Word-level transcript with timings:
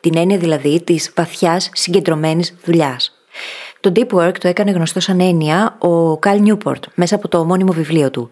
Την 0.00 0.16
έννοια 0.16 0.38
δηλαδή 0.38 0.82
της 0.82 1.12
βαθιάς 1.16 1.70
συγκεντρωμένης 1.72 2.54
δουλειάς. 2.64 3.14
Το 3.80 3.92
deep 3.94 4.08
work 4.08 4.38
το 4.38 4.48
έκανε 4.48 4.70
γνωστό 4.70 5.00
σαν 5.00 5.20
έννοια 5.20 5.76
ο 5.78 6.16
Καλ 6.18 6.42
Newport 6.46 6.80
μέσα 6.94 7.14
από 7.14 7.28
το 7.28 7.38
ομώνυμο 7.38 7.72
βιβλίο 7.72 8.10
του. 8.10 8.30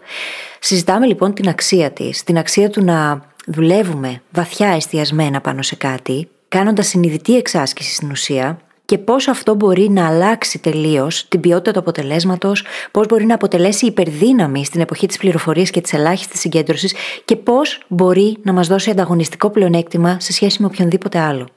Συζητάμε 0.61 1.07
λοιπόν 1.07 1.35
την 1.35 1.49
αξία 1.49 1.91
της, 1.91 2.25
την 2.25 2.39
αξία 2.39 2.71
του 2.71 2.85
να 2.85 3.23
δουλεύουμε 3.47 4.23
βαθιά 4.31 4.69
εστιασμένα 4.69 5.41
πάνω 5.41 5.63
σε 5.63 5.77
κάτι, 5.77 6.29
κάνοντας 6.49 6.87
συνειδητή 6.87 7.37
εξάσκηση 7.37 7.95
στην 7.95 8.11
ουσία 8.11 8.59
και 8.89 8.99
πώς 8.99 9.29
αυτό 9.29 9.55
μπορεί 9.55 9.91
να 9.91 10.07
αλλάξει 10.07 10.59
τελείως 10.59 11.29
την 11.29 11.41
ποιότητα 11.41 11.73
του 11.73 11.79
αποτελέσματος, 11.79 12.65
πώς 12.91 13.07
μπορεί 13.07 13.27
να 13.27 13.35
αποτελέσει 13.35 13.87
υπερδύναμη 13.87 14.65
στην 14.65 14.81
εποχή 14.81 15.07
της 15.07 15.17
πληροφορίας 15.17 15.71
και 15.71 15.81
της 15.81 15.93
ελάχιστης 15.93 16.41
συγκέντρωσης 16.41 16.95
και 17.25 17.37
πώς 17.37 17.81
μπορεί 17.89 18.37
να 18.43 18.53
μας 18.53 18.69
δώσει 18.69 18.91
ανταγωνιστικό 18.91 19.51
πλεονέκτημα 19.51 20.21
σε 20.21 20.33
σχέση 20.33 20.63
με 20.63 20.67
οποιονδήποτε 20.67 21.19
άλλο. 21.19 21.49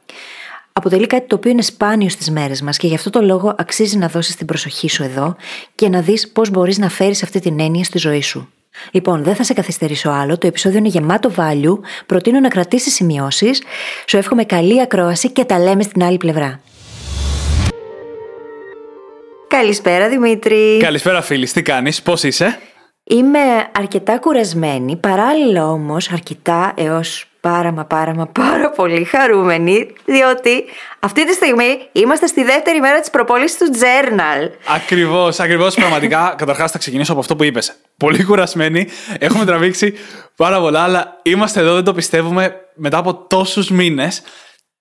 Αποτελεί 0.74 1.08
κάτι 1.08 1.28
το 1.28 1.36
οποίο 1.36 1.52
είναι 1.52 1.62
σπάνιο 1.62 2.10
στις 2.10 2.32
μέρες 2.32 2.62
μας 2.62 2.78
και 2.78 2.88
γι' 2.88 2.96
αυτό 2.96 3.10
το 3.10 3.22
λόγο 3.22 3.56
αξίζει 3.58 3.98
να 3.98 4.08
δώσεις 4.08 4.36
την 4.36 4.46
προσοχή 4.46 4.90
σου 4.90 5.04
εδώ 5.04 5.36
και 5.76 5.90
να 5.90 6.02
δεις 6.02 6.32
πώς 6.32 6.50
μπορείς 6.50 6.78
να 6.78 6.90
φέρεις 6.90 7.24
αυτή 7.24 7.40
την 7.40 7.60
έννοια 7.60 7.84
στη 7.84 7.98
ζωή 7.98 8.22
σου. 8.22 8.50
Λοιπόν, 8.92 9.24
δεν 9.24 9.36
θα 9.36 9.44
σε 9.44 9.54
καθυστερήσω 9.54 10.10
άλλο. 10.10 10.38
Το 10.38 10.48
επεισόδιο 10.48 10.78
είναι 10.78 10.88
γεμάτο 10.88 11.32
value. 11.36 11.80
Προτείνω 12.06 12.40
να 12.40 12.48
κρατήσεις 12.48 12.94
σημειώσεις. 12.94 13.62
Σου 14.08 14.18
εύχομαι 14.18 14.44
καλή 14.44 14.82
ακρόαση 14.82 15.32
και 15.32 15.46
τα 15.46 15.60
λέμε 15.60 15.84
στην 15.84 16.04
άλλη 16.04 16.18
πλευρά. 16.18 16.60
Καλησπέρα 19.52 20.10
Δημήτρη. 20.10 20.78
Καλησπέρα 20.78 21.22
φίλη, 21.22 21.48
τι 21.48 21.62
κάνεις, 21.62 22.02
πώς 22.02 22.24
είσαι; 22.24 22.60
Είμαι 23.04 23.40
αρκετά 23.72 24.18
κουρασμένη, 24.20 24.96
παράλληλα 24.96 25.70
όμως 25.70 26.12
αρκετά 26.12 26.74
έως 26.76 27.26
πάρα 27.40 27.72
μα 27.72 27.86
πάρα 27.86 28.14
μα 28.16 28.26
πάρα 28.26 28.70
πολύ 28.70 29.04
χαρούμενη, 29.04 29.88
διότι 30.06 30.66
αυτή 31.00 31.26
τη 31.26 31.34
στιγμή 31.34 31.90
είμαστε 31.92 32.28
στη 32.28 32.44
δεύτερη 32.44 32.80
μέρα 32.80 33.00
της 33.00 33.10
προπόλησης 33.10 33.58
του 33.58 33.66
Journal. 33.74 34.50
Ακριβώς, 34.76 35.40
ακριβώς, 35.40 35.76
πραγματικά, 35.76 36.34
καταρχάς 36.38 36.72
θα 36.72 36.78
ξεκινήσω 36.78 37.12
από 37.12 37.22
αυτό 37.22 37.36
που 37.36 37.44
είπες. 37.44 37.74
Πολύ 37.98 38.24
κουρασμένοι, 38.24 38.88
έχουμε 39.20 39.46
τραβήξει 39.46 39.94
πάρα 40.36 40.60
πολλά, 40.60 40.84
αλλά 40.84 41.20
είμαστε 41.24 41.60
εδώ, 41.60 41.74
δεν 41.74 41.84
το 41.84 41.94
πιστεύουμε, 41.94 42.56
μετά 42.76 42.98
από 42.98 43.14
τόσους 43.14 43.70
μήνες. 43.70 44.22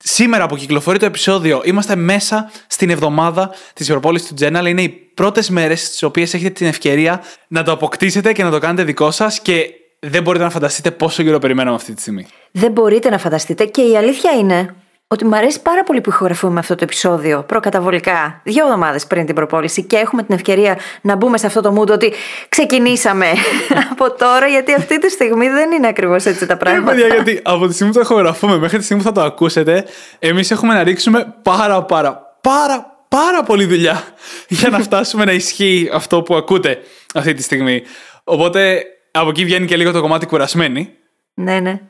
Σήμερα 0.05 0.47
που 0.47 0.57
κυκλοφορεί 0.57 0.99
το 0.99 1.05
επεισόδιο, 1.05 1.61
είμαστε 1.65 1.97
μέσα 1.97 2.51
στην 2.67 2.91
εβδομάδα 2.91 3.51
της 3.73 3.87
προπόληση 3.87 4.35
του 4.35 4.45
Journal. 4.45 4.67
Είναι 4.67 4.83
οι 4.83 4.89
πρώτες 4.89 5.51
μέρες 5.51 5.87
στις 5.87 6.03
οποίες 6.03 6.35
έχετε 6.35 6.51
την 6.51 6.67
ευκαιρία 6.67 7.23
να 7.49 7.63
το 7.63 7.73
αποκτήσετε 7.73 8.33
και 8.33 8.43
να 8.43 8.51
το 8.51 8.59
κάνετε 8.59 8.85
δικό 8.85 9.11
σας 9.11 9.41
και 9.41 9.71
δεν 9.99 10.23
μπορείτε 10.23 10.45
να 10.45 10.51
φανταστείτε 10.51 10.91
πόσο 10.91 11.23
καιρό 11.23 11.39
περιμέναμε 11.39 11.77
αυτή 11.77 11.95
τη 11.95 12.01
στιγμή. 12.01 12.27
Δεν 12.51 12.73
μπορείτε 12.73 13.11
να 13.11 13.19
φανταστείτε 13.19 13.65
και 13.65 13.83
η 13.83 13.97
αλήθεια 13.97 14.31
είναι 14.33 14.75
ότι 15.13 15.25
μου 15.25 15.37
αρέσει 15.37 15.63
πάρα 15.63 15.83
πολύ 15.83 16.01
που 16.01 16.11
ηχογραφούμε 16.11 16.59
αυτό 16.59 16.75
το 16.75 16.85
επεισόδιο 16.85 17.43
προκαταβολικά, 17.43 18.41
δύο 18.45 18.65
εβδομάδες 18.65 19.07
πριν 19.07 19.27
την 19.27 19.35
προπόληση 19.35 19.83
και 19.83 19.97
έχουμε 19.97 20.23
την 20.23 20.35
ευκαιρία 20.35 20.79
να 21.01 21.17
μπούμε 21.17 21.39
σε 21.39 21.47
αυτό 21.47 21.61
το 21.61 21.81
mood 21.81 21.89
ότι 21.89 22.13
ξεκινήσαμε 22.49 23.27
από 23.91 24.13
τώρα, 24.13 24.47
γιατί 24.47 24.75
αυτή 24.75 24.99
τη 24.99 25.11
στιγμή 25.11 25.49
δεν 25.49 25.71
είναι 25.73 25.89
ακριβώς 25.89 26.25
έτσι 26.25 26.47
τα 26.47 26.57
πράγματα. 26.57 26.91
Παιδιά, 26.91 27.07
γιατί 27.07 27.41
από 27.43 27.67
τη 27.67 27.75
στιγμή 27.75 27.93
που 27.93 27.99
το 27.99 28.05
ηχογραφούμε 28.05 28.59
μέχρι 28.59 28.79
τη 28.79 28.85
στιγμή 28.85 29.03
που 29.03 29.09
θα 29.09 29.15
το 29.15 29.23
ακούσετε, 29.23 29.85
εμείς 30.19 30.51
έχουμε 30.51 30.75
να 30.75 30.83
ρίξουμε 30.83 31.35
πάρα, 31.43 31.83
πάρα, 31.83 32.37
πάρα, 32.41 33.05
πάρα 33.09 33.43
πολύ 33.43 33.65
δουλειά 33.65 34.03
για 34.49 34.69
να 34.69 34.79
φτάσουμε 34.87 35.25
να 35.25 35.33
ισχύει 35.33 35.91
αυτό 35.93 36.23
που 36.23 36.35
ακούτε 36.35 36.79
αυτή 37.15 37.35
τη 37.35 37.43
στιγμή. 37.43 37.83
Οπότε 38.25 38.85
από 39.11 39.29
εκεί 39.29 39.45
βγαίνει 39.45 39.67
και 39.67 39.77
λίγο 39.77 39.93
το 39.93 40.01
κομμάτι 40.01 40.27
κουρασμένη. 40.27 40.91
Ναι, 41.35 41.61
ναι. 41.61 41.81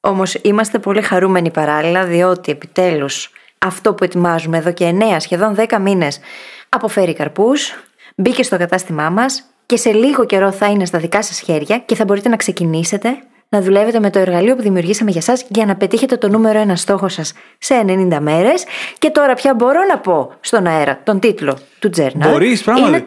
Όμως 0.00 0.34
είμαστε 0.34 0.78
πολύ 0.78 1.02
χαρούμενοι 1.02 1.50
παράλληλα, 1.50 2.04
διότι 2.04 2.52
επιτέλους 2.52 3.30
αυτό 3.58 3.94
που 3.94 4.04
ετοιμάζουμε 4.04 4.56
εδώ 4.56 4.72
και 4.72 4.94
9 5.00 5.16
σχεδόν 5.18 5.54
10 5.54 5.78
μήνες 5.80 6.20
αποφέρει 6.68 7.14
καρπούς, 7.14 7.74
μπήκε 8.16 8.42
στο 8.42 8.58
κατάστημά 8.58 9.10
μας 9.10 9.44
και 9.66 9.76
σε 9.76 9.92
λίγο 9.92 10.24
καιρό 10.24 10.52
θα 10.52 10.66
είναι 10.66 10.84
στα 10.84 10.98
δικά 10.98 11.22
σας 11.22 11.40
χέρια 11.40 11.78
και 11.78 11.94
θα 11.94 12.04
μπορείτε 12.04 12.28
να 12.28 12.36
ξεκινήσετε 12.36 13.18
να 13.48 13.60
δουλεύετε 13.60 14.00
με 14.00 14.10
το 14.10 14.18
εργαλείο 14.18 14.56
που 14.56 14.62
δημιουργήσαμε 14.62 15.10
για 15.10 15.20
σας 15.20 15.44
για 15.48 15.66
να 15.66 15.76
πετύχετε 15.76 16.16
το 16.16 16.28
νούμερο 16.28 16.58
ένα 16.58 16.76
στόχο 16.76 17.08
σας 17.08 17.32
σε 17.58 17.84
90 17.86 18.18
μέρες 18.20 18.64
και 18.98 19.10
τώρα 19.10 19.34
πια 19.34 19.54
μπορώ 19.54 19.80
να 19.88 19.98
πω 19.98 20.32
στον 20.40 20.66
αέρα 20.66 21.00
τον 21.04 21.20
τίτλο 21.20 21.58
του 21.78 21.90
journal. 21.96 22.28
Μπορείς, 22.30 22.62
πράγματι. 22.62 22.94
Είναι... 22.94 23.06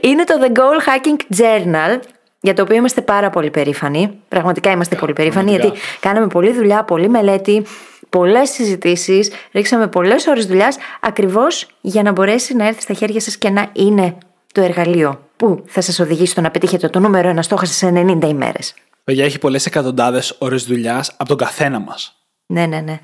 είναι 0.10 0.24
το 0.24 0.34
The 0.40 0.58
Goal 0.58 0.88
Hacking 0.88 1.36
Journal 1.38 1.98
για 2.46 2.54
το 2.54 2.62
οποίο 2.62 2.76
είμαστε 2.76 3.00
πάρα 3.00 3.30
πολύ 3.30 3.50
περήφανοι. 3.50 4.18
Πραγματικά 4.28 4.70
είμαστε 4.70 4.96
πολύ 4.96 5.12
περήφανοι, 5.12 5.50
γιατί 5.50 5.72
κάναμε 6.00 6.26
πολλή 6.26 6.52
δουλειά, 6.52 6.84
πολλή 6.84 7.08
μελέτη, 7.08 7.62
πολλές 8.08 8.50
συζητήσεις, 8.50 9.30
ρίξαμε 9.52 9.86
πολλές 9.86 10.26
ώρες 10.26 10.46
δουλειάς, 10.46 10.76
ακριβώς 11.00 11.66
για 11.80 12.02
να 12.02 12.12
μπορέσει 12.12 12.54
να 12.54 12.66
έρθει 12.66 12.82
στα 12.82 12.94
χέρια 12.94 13.20
σας 13.20 13.36
και 13.36 13.50
να 13.50 13.70
είναι 13.72 14.16
το 14.52 14.60
εργαλείο 14.60 15.28
που 15.36 15.64
θα 15.66 15.80
σας 15.80 15.98
οδηγήσει 15.98 16.30
στο 16.30 16.40
να 16.40 16.50
πετύχετε 16.50 16.88
το 16.88 16.98
νούμερο 16.98 17.28
ένα 17.28 17.42
στόχο 17.42 17.64
σε 17.64 17.92
90 17.94 18.28
ημέρες. 18.28 18.74
Παιδιά, 19.04 19.24
έχει 19.24 19.38
πολλές 19.38 19.66
εκατοντάδες 19.66 20.36
ώρες 20.38 20.64
δουλειάς 20.64 21.10
από 21.16 21.28
τον 21.28 21.36
καθένα 21.36 21.78
μας. 21.78 22.16
Ναι, 22.46 22.66
ναι, 22.66 22.80
ναι. 22.80 23.00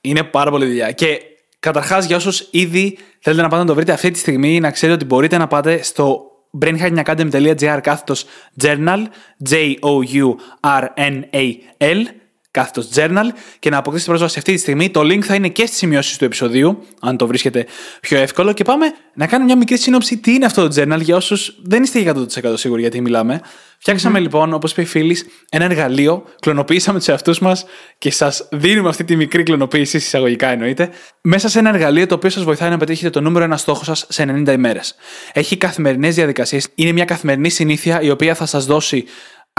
Είναι 0.00 0.22
πάρα 0.22 0.50
πολύ 0.50 0.66
δουλειά. 0.66 0.92
Και 0.92 1.20
καταρχάς, 1.58 2.04
για 2.04 2.16
όσους 2.16 2.48
ήδη 2.50 2.98
θέλετε 3.20 3.42
να 3.42 3.48
πάτε 3.48 3.62
να 3.62 3.68
το 3.68 3.74
βρείτε 3.74 3.92
αυτή 3.92 4.10
τη 4.10 4.18
στιγμή, 4.18 4.60
να 4.60 4.70
ξέρετε 4.70 4.96
ότι 4.96 5.04
μπορείτε 5.04 5.38
να 5.38 5.46
πάτε 5.46 5.82
στο 5.82 6.29
brainhackingacademy.gr 6.58 7.80
κάθετος 7.82 8.26
journal, 8.62 9.04
J-O-U-R-N-A-L, 9.50 10.38
κάθετος 12.50 12.88
journal 12.94 13.26
και 13.58 13.70
να 13.70 13.76
αποκτήσετε 13.76 14.10
πρόσβαση 14.10 14.38
αυτή 14.38 14.52
τη 14.52 14.58
στιγμή. 14.58 14.90
Το 14.90 15.00
link 15.00 15.20
θα 15.20 15.34
είναι 15.34 15.48
και 15.48 15.66
στις 15.66 15.78
σημειώσεις 15.78 16.16
του 16.16 16.24
επεισοδίου, 16.24 16.82
αν 17.00 17.16
το 17.16 17.26
βρίσκετε 17.26 17.66
πιο 18.00 18.18
εύκολο. 18.18 18.52
Και 18.52 18.64
πάμε 18.64 18.86
να 19.14 19.26
κάνουμε 19.26 19.46
μια 19.46 19.56
μικρή 19.56 19.78
σύνοψη 19.78 20.16
τι 20.16 20.32
είναι 20.34 20.44
αυτό 20.44 20.68
το 20.68 20.82
journal 20.82 21.00
για 21.00 21.16
όσους 21.16 21.58
δεν 21.62 21.82
είστε 21.82 22.14
100% 22.42 22.52
σίγουροι 22.54 22.80
γιατί 22.80 23.00
μιλάμε. 23.00 23.40
Φτιάξαμε 23.78 24.18
λοιπόν, 24.20 24.52
όπως 24.52 24.70
είπε 24.70 24.82
η 24.82 24.84
φίλη, 24.84 25.16
ένα 25.50 25.64
εργαλείο, 25.64 26.24
κλωνοποιήσαμε 26.40 26.98
τους 26.98 27.08
εαυτούς 27.08 27.38
μας 27.38 27.64
και 27.98 28.10
σας 28.10 28.48
δίνουμε 28.50 28.88
αυτή 28.88 29.04
τη 29.04 29.16
μικρή 29.16 29.42
κλωνοποίηση, 29.42 29.96
εισαγωγικά 29.96 30.48
εννοείται, 30.48 30.90
μέσα 31.20 31.48
σε 31.48 31.58
ένα 31.58 31.68
εργαλείο 31.68 32.06
το 32.06 32.14
οποίο 32.14 32.30
σας 32.30 32.44
βοηθάει 32.44 32.70
να 32.70 32.76
πετύχετε 32.76 33.10
το 33.10 33.20
νούμερο 33.20 33.44
ένα 33.44 33.56
στόχο 33.56 33.84
σας 33.84 34.06
σε 34.08 34.22
90 34.46 34.52
ημέρες. 34.52 34.94
Έχει 35.32 35.56
καθημερινές 35.56 36.14
διαδικασίες, 36.14 36.68
είναι 36.74 36.92
μια 36.92 37.04
καθημερινή 37.04 37.48
συνήθεια 37.48 38.00
η 38.00 38.10
οποία 38.10 38.34
θα 38.34 38.46
σας 38.46 38.64
δώσει 38.64 39.04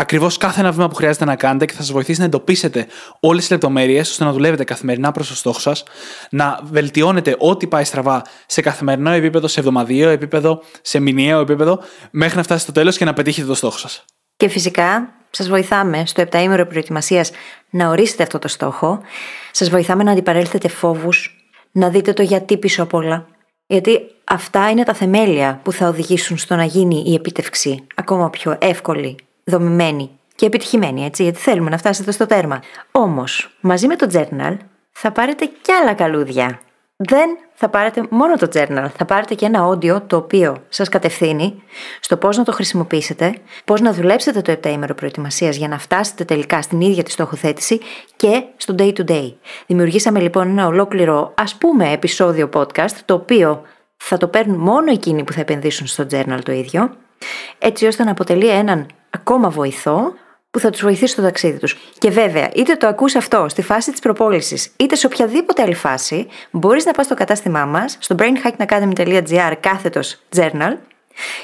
ακριβώς 0.01 0.37
κάθε 0.37 0.59
ένα 0.59 0.71
βήμα 0.71 0.87
που 0.87 0.95
χρειάζεται 0.95 1.25
να 1.25 1.35
κάνετε 1.35 1.65
και 1.65 1.73
θα 1.73 1.81
σας 1.81 1.91
βοηθήσει 1.91 2.19
να 2.19 2.25
εντοπίσετε 2.25 2.87
όλες 3.19 3.41
τις 3.41 3.51
λεπτομέρειες 3.51 4.09
ώστε 4.09 4.23
να 4.23 4.31
δουλεύετε 4.31 4.63
καθημερινά 4.63 5.11
προς 5.11 5.27
το 5.27 5.35
στόχο 5.35 5.59
σας, 5.59 5.83
να 6.29 6.59
βελτιώνετε 6.63 7.35
ό,τι 7.37 7.67
πάει 7.67 7.83
στραβά 7.83 8.21
σε 8.45 8.61
καθημερινό 8.61 9.11
επίπεδο, 9.11 9.47
σε 9.47 9.59
εβδομαδιαίο 9.59 10.09
επίπεδο, 10.09 10.61
σε 10.81 10.99
μηνιαίο 10.99 11.39
επίπεδο, 11.39 11.79
μέχρι 12.11 12.37
να 12.37 12.43
φτάσετε 12.43 12.71
στο 12.71 12.71
τέλος 12.71 12.97
και 12.97 13.05
να 13.05 13.13
πετύχετε 13.13 13.47
το 13.47 13.53
στόχο 13.53 13.77
σας. 13.77 14.05
Και 14.37 14.47
φυσικά 14.47 15.13
σας 15.29 15.49
βοηθάμε 15.49 16.03
στο 16.05 16.21
επταήμερο 16.21 16.65
προετοιμασίας 16.65 17.31
να 17.69 17.89
ορίσετε 17.89 18.23
αυτό 18.23 18.39
το 18.39 18.47
στόχο. 18.47 19.01
Σας 19.51 19.69
βοηθάμε 19.69 20.03
να 20.03 20.11
αντιπαρέλθετε 20.11 20.67
φόβους, 20.67 21.45
να 21.71 21.89
δείτε 21.89 22.13
το 22.13 22.21
γιατί 22.21 22.57
πίσω 22.57 22.83
απ' 22.83 22.93
όλα. 22.93 23.27
Γιατί 23.67 23.99
αυτά 24.23 24.69
είναι 24.69 24.83
τα 24.83 24.93
θεμέλια 24.93 25.59
που 25.63 25.71
θα 25.71 25.87
οδηγήσουν 25.87 26.37
στο 26.37 26.55
να 26.55 26.63
γίνει 26.63 27.03
η 27.07 27.13
επίτευξη 27.13 27.87
ακόμα 27.95 28.29
πιο 28.29 28.57
εύκολη 28.61 29.15
δομημένη 29.43 30.09
και 30.35 30.45
επιτυχημένη, 30.45 31.05
έτσι, 31.05 31.23
γιατί 31.23 31.39
θέλουμε 31.39 31.69
να 31.69 31.77
φτάσετε 31.77 32.11
στο 32.11 32.25
τέρμα. 32.25 32.61
Όμως, 32.91 33.57
μαζί 33.61 33.87
με 33.87 33.95
το 33.95 34.07
journal 34.13 34.57
θα 34.91 35.11
πάρετε 35.11 35.45
κι 35.45 35.71
άλλα 35.71 35.93
καλούδια. 35.93 36.59
Δεν 36.95 37.29
θα 37.53 37.69
πάρετε 37.69 38.03
μόνο 38.09 38.35
το 38.35 38.47
journal, 38.53 38.87
θα 38.97 39.05
πάρετε 39.05 39.35
και 39.35 39.45
ένα 39.45 39.69
audio 39.69 40.01
το 40.07 40.15
οποίο 40.17 40.63
σας 40.69 40.89
κατευθύνει 40.89 41.63
στο 41.99 42.17
πώς 42.17 42.37
να 42.37 42.43
το 42.43 42.51
χρησιμοποιήσετε, 42.51 43.35
πώς 43.65 43.81
να 43.81 43.93
δουλέψετε 43.93 44.41
το 44.41 44.51
7 44.51 44.65
ημέρο 44.65 44.93
προετοιμασίας 44.93 45.55
για 45.55 45.67
να 45.67 45.79
φτάσετε 45.79 46.23
τελικά 46.25 46.61
στην 46.61 46.81
ίδια 46.81 47.03
τη 47.03 47.11
στοχοθέτηση 47.11 47.79
και 48.15 48.43
στο 48.57 48.75
day 48.77 48.93
to 48.93 49.09
day. 49.11 49.33
Δημιουργήσαμε 49.67 50.19
λοιπόν 50.19 50.47
ένα 50.47 50.67
ολόκληρο 50.67 51.33
ας 51.37 51.55
πούμε 51.55 51.91
επεισόδιο 51.91 52.49
podcast 52.53 52.95
το 53.05 53.13
οποίο 53.13 53.61
θα 53.97 54.17
το 54.17 54.27
παίρνουν 54.27 54.57
μόνο 54.57 54.91
εκείνοι 54.91 55.23
που 55.23 55.33
θα 55.33 55.41
επενδύσουν 55.41 55.87
στο 55.87 56.05
journal 56.11 56.39
το 56.43 56.51
ίδιο 56.51 56.95
έτσι 57.59 57.85
ώστε 57.85 58.03
να 58.03 58.11
αποτελεί 58.11 58.49
έναν 58.49 58.87
ακόμα 59.11 59.49
βοηθό 59.49 60.13
που 60.51 60.59
θα 60.59 60.69
τους 60.69 60.81
βοηθήσει 60.81 61.13
στο 61.13 61.21
ταξίδι 61.21 61.59
τους. 61.59 61.77
Και 61.97 62.09
βέβαια, 62.09 62.49
είτε 62.55 62.75
το 62.75 62.87
ακούς 62.87 63.15
αυτό 63.15 63.45
στη 63.49 63.61
φάση 63.61 63.91
της 63.91 63.99
προπόλησης, 63.99 64.71
είτε 64.77 64.95
σε 64.95 65.05
οποιαδήποτε 65.05 65.61
άλλη 65.61 65.73
φάση, 65.73 66.27
μπορείς 66.51 66.85
να 66.85 66.91
πας 66.91 67.05
στο 67.05 67.15
κατάστημά 67.15 67.65
μας, 67.65 67.97
στο 67.99 68.15
brainhackingacademy.gr 68.19 69.53
κάθετος 69.59 70.19
journal, 70.35 70.73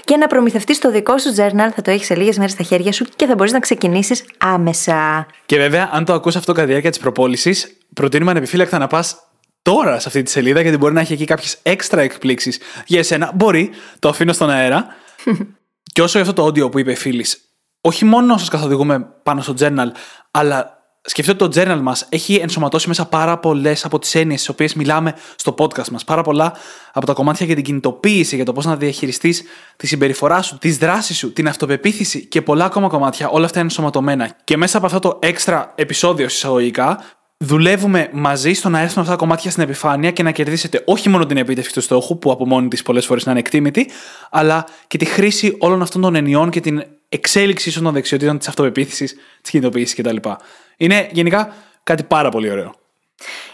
και 0.04 0.18
να 0.18 0.28
προμηθευτείς 0.28 0.80
το 0.80 0.92
δικό 0.92 1.18
σου 1.18 1.30
journal, 1.36 1.70
θα 1.76 1.82
το 1.82 1.92
έχεις 1.92 2.06
σε 2.06 2.16
λίγες 2.16 2.38
μέρες 2.38 2.52
στα 2.52 2.64
χέρια 2.64 2.92
σου 2.92 3.06
και 3.16 3.26
θα 3.26 3.36
μπορείς 3.36 3.52
να 3.52 3.60
ξεκινήσεις 3.60 4.24
άμεσα. 4.38 5.28
Και 5.46 5.58
βέβαια, 5.58 5.90
αν 5.92 6.06
το 6.06 6.14
ακούς 6.14 6.36
αυτό 6.36 6.52
κατά 6.52 6.64
τη 6.64 6.70
διάρκεια 6.70 6.90
της 6.90 7.00
προπόλησης, 7.00 7.78
προτείνουμε 7.94 8.32
ανεπιφύλακτα 8.32 8.78
να 8.78 8.88
πας 8.88 9.18
τώρα 9.62 10.00
σε 10.00 10.08
αυτή 10.08 10.24
τη 10.24 10.30
σελίδα, 10.30 10.62
γιατί 10.62 10.78
μπορεί 10.78 10.94
να 10.94 11.00
έχει 11.00 11.14
εκεί 11.14 11.26
κάποιες 11.26 11.58
έξτρα 11.64 12.02
εκπλήξεις 12.02 12.60
για 12.86 13.00
εσένα. 13.00 13.32
Μπορεί, 13.36 13.70
το 14.00 14.10
αφήνω 14.10 14.34
στον 14.34 14.50
αέρα. 14.50 14.88
και 15.94 16.02
όσο 16.02 16.20
για 16.20 16.30
αυτό 16.30 16.44
το 16.44 16.48
audio 16.48 16.72
που 16.72 16.80
είπε 16.80 16.94
φίλης, 16.94 17.47
όχι 17.82 18.06
μόνο 18.06 18.38
σας 18.38 18.50
καθοδηγούμε 18.50 19.00
πάνω 19.24 19.42
στο 19.42 19.54
journal, 19.60 19.88
αλλά 20.32 20.78
σκεφτείτε 21.02 21.44
ότι 21.44 21.60
το 21.60 21.62
journal 21.62 21.80
μας 21.82 22.06
έχει 22.10 22.36
ενσωματώσει 22.36 22.88
μέσα 22.88 23.06
πάρα 23.06 23.38
πολλές 23.40 23.86
από 23.86 24.00
τις 24.00 24.16
έννοιες 24.16 24.44
τι 24.44 24.52
οποίες 24.52 24.74
μιλάμε 24.74 25.14
στο 25.36 25.56
podcast 25.58 25.90
μας. 25.90 26.04
Πάρα 26.04 26.22
πολλά 26.22 26.54
από 26.94 27.06
τα 27.06 27.14
κομμάτια 27.14 27.46
για 27.46 27.56
την 27.56 27.64
κινητοποίηση, 27.64 28.36
για 28.36 28.46
το 28.46 28.54
πώς 28.54 28.66
να 28.66 28.76
διαχειριστείς 28.76 29.44
τη 29.76 29.88
συμπεριφορά 29.88 30.42
σου, 30.42 30.58
τις 30.58 30.78
δράσεις 30.78 31.18
σου, 31.18 31.34
την 31.34 31.48
αυτοπεποίθηση 31.48 32.26
και 32.26 32.42
πολλά 32.42 32.66
ακόμα 32.66 32.88
κομμάτια. 32.88 33.30
Όλα 33.30 33.46
αυτά 33.46 33.60
είναι 33.60 33.68
ενσωματωμένα. 33.68 34.36
Και 34.44 34.58
μέσα 34.58 34.78
από 34.78 34.86
αυτό 34.86 35.00
το 35.00 35.20
έξτρα 35.22 35.74
επεισόδιο 35.76 36.30
συσσαγωγικά, 36.30 37.04
δουλεύουμε 37.38 38.10
μαζί 38.12 38.54
στο 38.54 38.70
να 38.70 38.80
έρθουν 38.80 39.02
αυτά 39.02 39.14
τα 39.14 39.20
κομμάτια 39.20 39.52
στην 39.52 39.64
επιφάνεια 39.64 40.12
και 40.12 40.24
να 40.24 40.32
κερδίσετε 40.32 40.82
όχι 40.86 41.10
μόνο 41.10 41.26
την 41.26 41.38
επίτευξη 41.38 41.74
του 41.74 41.82
στόχου, 41.82 42.20
που 42.20 42.32
από 42.32 42.46
μόνη 42.46 42.68
της 42.68 42.82
πολλές 42.82 43.06
φορές 43.06 43.26
να 43.26 43.32
είναι 43.32 43.40
εκτίμητη, 43.40 43.90
αλλά 44.30 44.66
και 44.88 44.98
τη 44.98 45.06
χρήση 45.06 45.56
όλων 45.60 45.82
αυτών 45.82 46.02
των 46.02 46.16
ενιών 46.16 46.50
και 46.50 46.60
την 46.60 46.84
εξέλιξη 47.10 47.82
των 47.82 47.94
δεξιοτήτων 47.94 48.38
της 48.38 48.48
αυτοπεποίθησης, 48.48 49.16
της 49.42 49.52
κινητοποίησης 49.52 49.96
κτλ. 49.96 50.30
Είναι 50.78 51.10
γενικά 51.12 51.54
κάτι 51.84 52.04
πάρα 52.04 52.30
πολύ 52.30 52.52
ωραίο. 52.52 52.74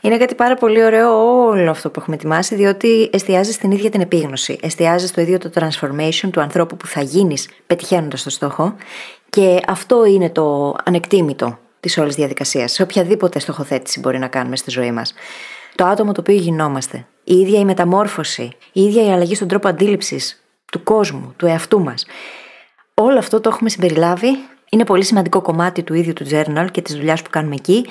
Είναι 0.02 0.18
κάτι 0.18 0.36
πάρα 0.36 0.56
πολύ 0.56 0.84
ωραίο 0.84 1.36
όλο 1.46 1.70
αυτό 1.70 1.90
που 1.90 2.00
έχουμε 2.00 2.16
ετοιμάσει, 2.16 2.56
διότι 2.56 3.10
εστιάζεις 3.12 3.56
στην 3.56 3.72
ίδια 3.72 3.90
την 3.90 4.02
επίγνωση. 4.02 4.58
Εστιάζεις 4.62 5.10
στο 5.10 5.22
ίδιο 5.22 5.38
το 5.38 5.50
transformation 5.56 6.30
του 6.32 6.42
ανθρώπου 6.42 6.78
που 6.78 6.88
θα 6.88 7.02
γίνεις 7.02 7.50
πετυχαίνοντας 7.68 8.24
το 8.24 8.30
στόχο. 8.30 8.76
Και 9.30 9.60
αυτό 9.68 10.06
είναι 10.06 10.30
το 10.30 10.76
ανεκτήμητο 10.84 11.60
της 11.84 11.98
όλης 11.98 12.16
διαδικασίας. 12.16 12.72
Σε 12.72 12.82
οποιαδήποτε 12.82 13.40
στοχοθέτηση 13.40 14.00
μπορεί 14.00 14.20
να 14.20 14.28
κάνουμε 14.28 14.56
στη 14.56 14.72
ζωή 14.72 14.92
μας. 14.92 15.14
Το 15.76 15.86
άτομο 15.86 16.12
το 16.12 16.22
οποίο 16.22 16.36
γινόμαστε. 16.36 17.06
Η 17.24 17.36
ίδια 17.36 17.60
η 17.60 17.66
μεταμόρφωση. 17.66 18.52
Η 18.72 18.82
ίδια 18.82 19.06
η 19.06 19.12
αλλαγή 19.12 19.36
στον 19.36 19.48
τρόπο 19.48 19.68
αντίληψης 19.68 20.44
του 20.72 20.84
κόσμου, 20.84 21.34
του 21.38 21.46
εαυτού 21.46 21.80
μας. 21.80 22.06
Όλο 22.94 23.18
αυτό 23.18 23.40
το 23.40 23.50
έχουμε 23.50 23.70
συμπεριλάβει. 23.70 24.28
Είναι 24.70 24.86
πολύ 24.86 25.04
σημαντικό 25.04 25.42
κομμάτι 25.42 25.84
του 25.84 25.94
ίδιου 25.94 26.14
του 26.14 26.26
journal 26.32 26.68
και 26.72 26.82
της 26.82 26.96
δουλειάς 26.96 27.22
που 27.22 27.30
κάνουμε 27.30 27.56
εκεί. 27.56 27.86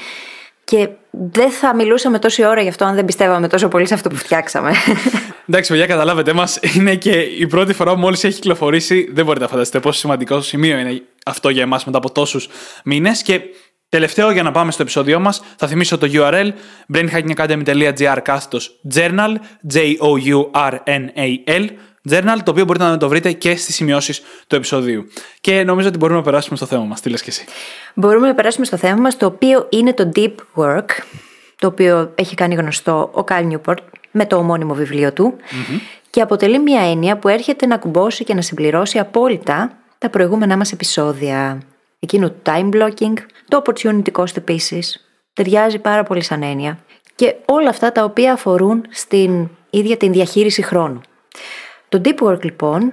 Και 0.64 0.88
δεν 1.10 1.50
θα 1.50 1.74
μιλούσαμε 1.74 2.18
τόση 2.18 2.44
ώρα 2.44 2.60
γι' 2.62 2.68
αυτό 2.68 2.84
αν 2.84 2.94
δεν 2.94 3.04
πιστεύαμε 3.04 3.48
τόσο 3.48 3.68
πολύ 3.68 3.86
σε 3.86 3.94
αυτό 3.94 4.08
που 4.08 4.16
φτιάξαμε. 4.16 4.72
Εντάξει, 5.48 5.70
παιδιά, 5.70 5.86
καταλάβετε 5.86 6.32
μας. 6.32 6.58
Είναι 6.76 6.94
και 6.94 7.20
η 7.20 7.46
πρώτη 7.46 7.72
φορά 7.72 7.94
που 7.94 8.00
μόλις 8.00 8.24
έχει 8.24 8.34
κυκλοφορήσει. 8.34 9.10
Δεν 9.12 9.24
μπορείτε 9.24 9.44
να 9.44 9.50
φανταστείτε 9.50 9.80
πόσο 9.80 9.98
σημαντικό 9.98 10.40
σημείο 10.40 10.78
είναι 10.78 11.02
αυτό 11.24 11.48
για 11.48 11.62
εμάς 11.62 11.84
μετά 11.84 11.98
από 11.98 12.12
τόσους 12.12 12.48
μήνες. 12.84 13.22
Και 13.22 13.40
τελευταίο, 13.92 14.30
για 14.30 14.42
να 14.42 14.50
πάμε 14.50 14.70
στο 14.72 14.82
επεισόδιο 14.82 15.20
μας, 15.20 15.42
θα 15.56 15.66
θυμίσω 15.66 15.98
το 15.98 16.08
URL 16.12 16.48
brainhackingacademy.gr 16.94 18.18
κάθετος 18.22 18.80
journal, 18.94 19.34
J-O-U-R-N-A-L 19.74 21.66
journal, 22.10 22.36
το 22.44 22.50
οποίο 22.50 22.64
μπορείτε 22.64 22.84
να 22.84 22.96
το 22.96 23.08
βρείτε 23.08 23.32
και 23.32 23.56
στις 23.56 23.74
σημειώσεις 23.74 24.22
του 24.46 24.56
επεισοδίου. 24.56 25.04
Και 25.40 25.64
νομίζω 25.64 25.88
ότι 25.88 25.98
μπορούμε 25.98 26.18
να 26.18 26.24
περάσουμε 26.24 26.56
στο 26.56 26.66
θέμα 26.66 26.84
μας. 26.84 27.00
Τι 27.00 27.10
λες 27.10 27.22
και 27.22 27.30
εσύ; 27.30 27.44
Μπορούμε 27.94 28.26
να 28.26 28.34
περάσουμε 28.34 28.66
στο 28.66 28.76
θέμα 28.76 29.00
μας, 29.00 29.16
το 29.16 29.26
οποίο 29.26 29.66
είναι 29.70 29.92
το 29.92 30.10
Deep 30.14 30.34
Work, 30.54 30.88
το 31.56 31.66
οποίο 31.66 32.12
έχει 32.14 32.34
κάνει 32.34 32.54
γνωστό 32.54 33.10
ο 33.12 33.24
Καλ 33.24 33.46
Νιούπορτ 33.46 33.78
με 34.10 34.26
το 34.26 34.36
ομώνυμο 34.36 34.74
βιβλίο 34.74 35.12
του. 35.12 35.34
Mm-hmm. 35.36 35.80
Και 36.10 36.20
αποτελεί 36.20 36.58
μια 36.58 36.90
έννοια 36.90 37.16
που 37.16 37.28
έρχεται 37.28 37.66
να 37.66 37.76
κουμπώσει 37.76 38.24
και 38.24 38.34
να 38.34 38.42
συμπληρώσει 38.42 38.98
απόλυτα 38.98 39.78
τα 39.98 40.10
προηγούμενά 40.10 40.56
μας 40.56 40.72
επεισόδια. 40.72 41.62
Εκείνο 42.04 42.30
το 42.30 42.36
time 42.44 42.70
blocking, 42.74 43.12
το 43.48 43.62
opportunity 43.64 44.12
cost 44.12 44.36
επίσης. 44.36 45.08
Ταιριάζει 45.32 45.78
πάρα 45.78 46.02
πολύ 46.02 46.22
σαν 46.22 46.42
έννοια. 46.42 46.78
Και 47.14 47.36
όλα 47.44 47.68
αυτά 47.68 47.92
τα 47.92 48.04
οποία 48.04 48.32
αφορούν 48.32 48.84
στην 48.90 49.48
ίδια 49.70 49.96
την 49.96 50.12
διαχείριση 50.12 50.62
χρόνου. 50.62 51.00
Το 51.88 52.00
deep 52.04 52.28
work 52.28 52.44
λοιπόν 52.44 52.92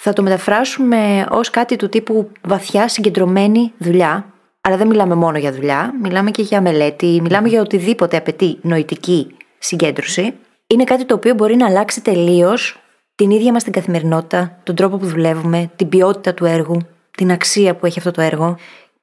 θα 0.00 0.12
το 0.12 0.22
μεταφράσουμε 0.22 1.26
ως 1.30 1.50
κάτι 1.50 1.76
του 1.76 1.88
τύπου 1.88 2.30
βαθιά 2.42 2.88
συγκεντρωμένη 2.88 3.72
δουλειά, 3.78 4.32
αλλά 4.60 4.76
δεν 4.76 4.86
μιλάμε 4.86 5.14
μόνο 5.14 5.38
για 5.38 5.52
δουλειά, 5.52 5.94
μιλάμε 6.02 6.30
και 6.30 6.42
για 6.42 6.60
μελέτη, 6.60 7.20
μιλάμε 7.22 7.48
για 7.48 7.60
οτιδήποτε 7.60 8.16
απαιτεί 8.16 8.58
νοητική 8.62 9.36
συγκέντρωση. 9.58 10.34
Είναι 10.66 10.84
κάτι 10.84 11.04
το 11.04 11.14
οποίο 11.14 11.34
μπορεί 11.34 11.56
να 11.56 11.66
αλλάξει 11.66 12.00
τελείως 12.02 12.78
την 13.14 13.30
ίδια 13.30 13.52
μας 13.52 13.64
την 13.64 13.72
καθημερινότητα, 13.72 14.58
τον 14.62 14.74
τρόπο 14.74 14.96
που 14.96 15.06
δουλεύουμε, 15.06 15.70
την 15.76 15.88
ποιότητα 15.88 16.34
του 16.34 16.44
έργου, 16.44 16.80
την 17.18 17.30
αξία 17.30 17.74
που 17.74 17.86
έχει 17.86 17.98
αυτό 17.98 18.10
το 18.10 18.20
έργο 18.20 18.56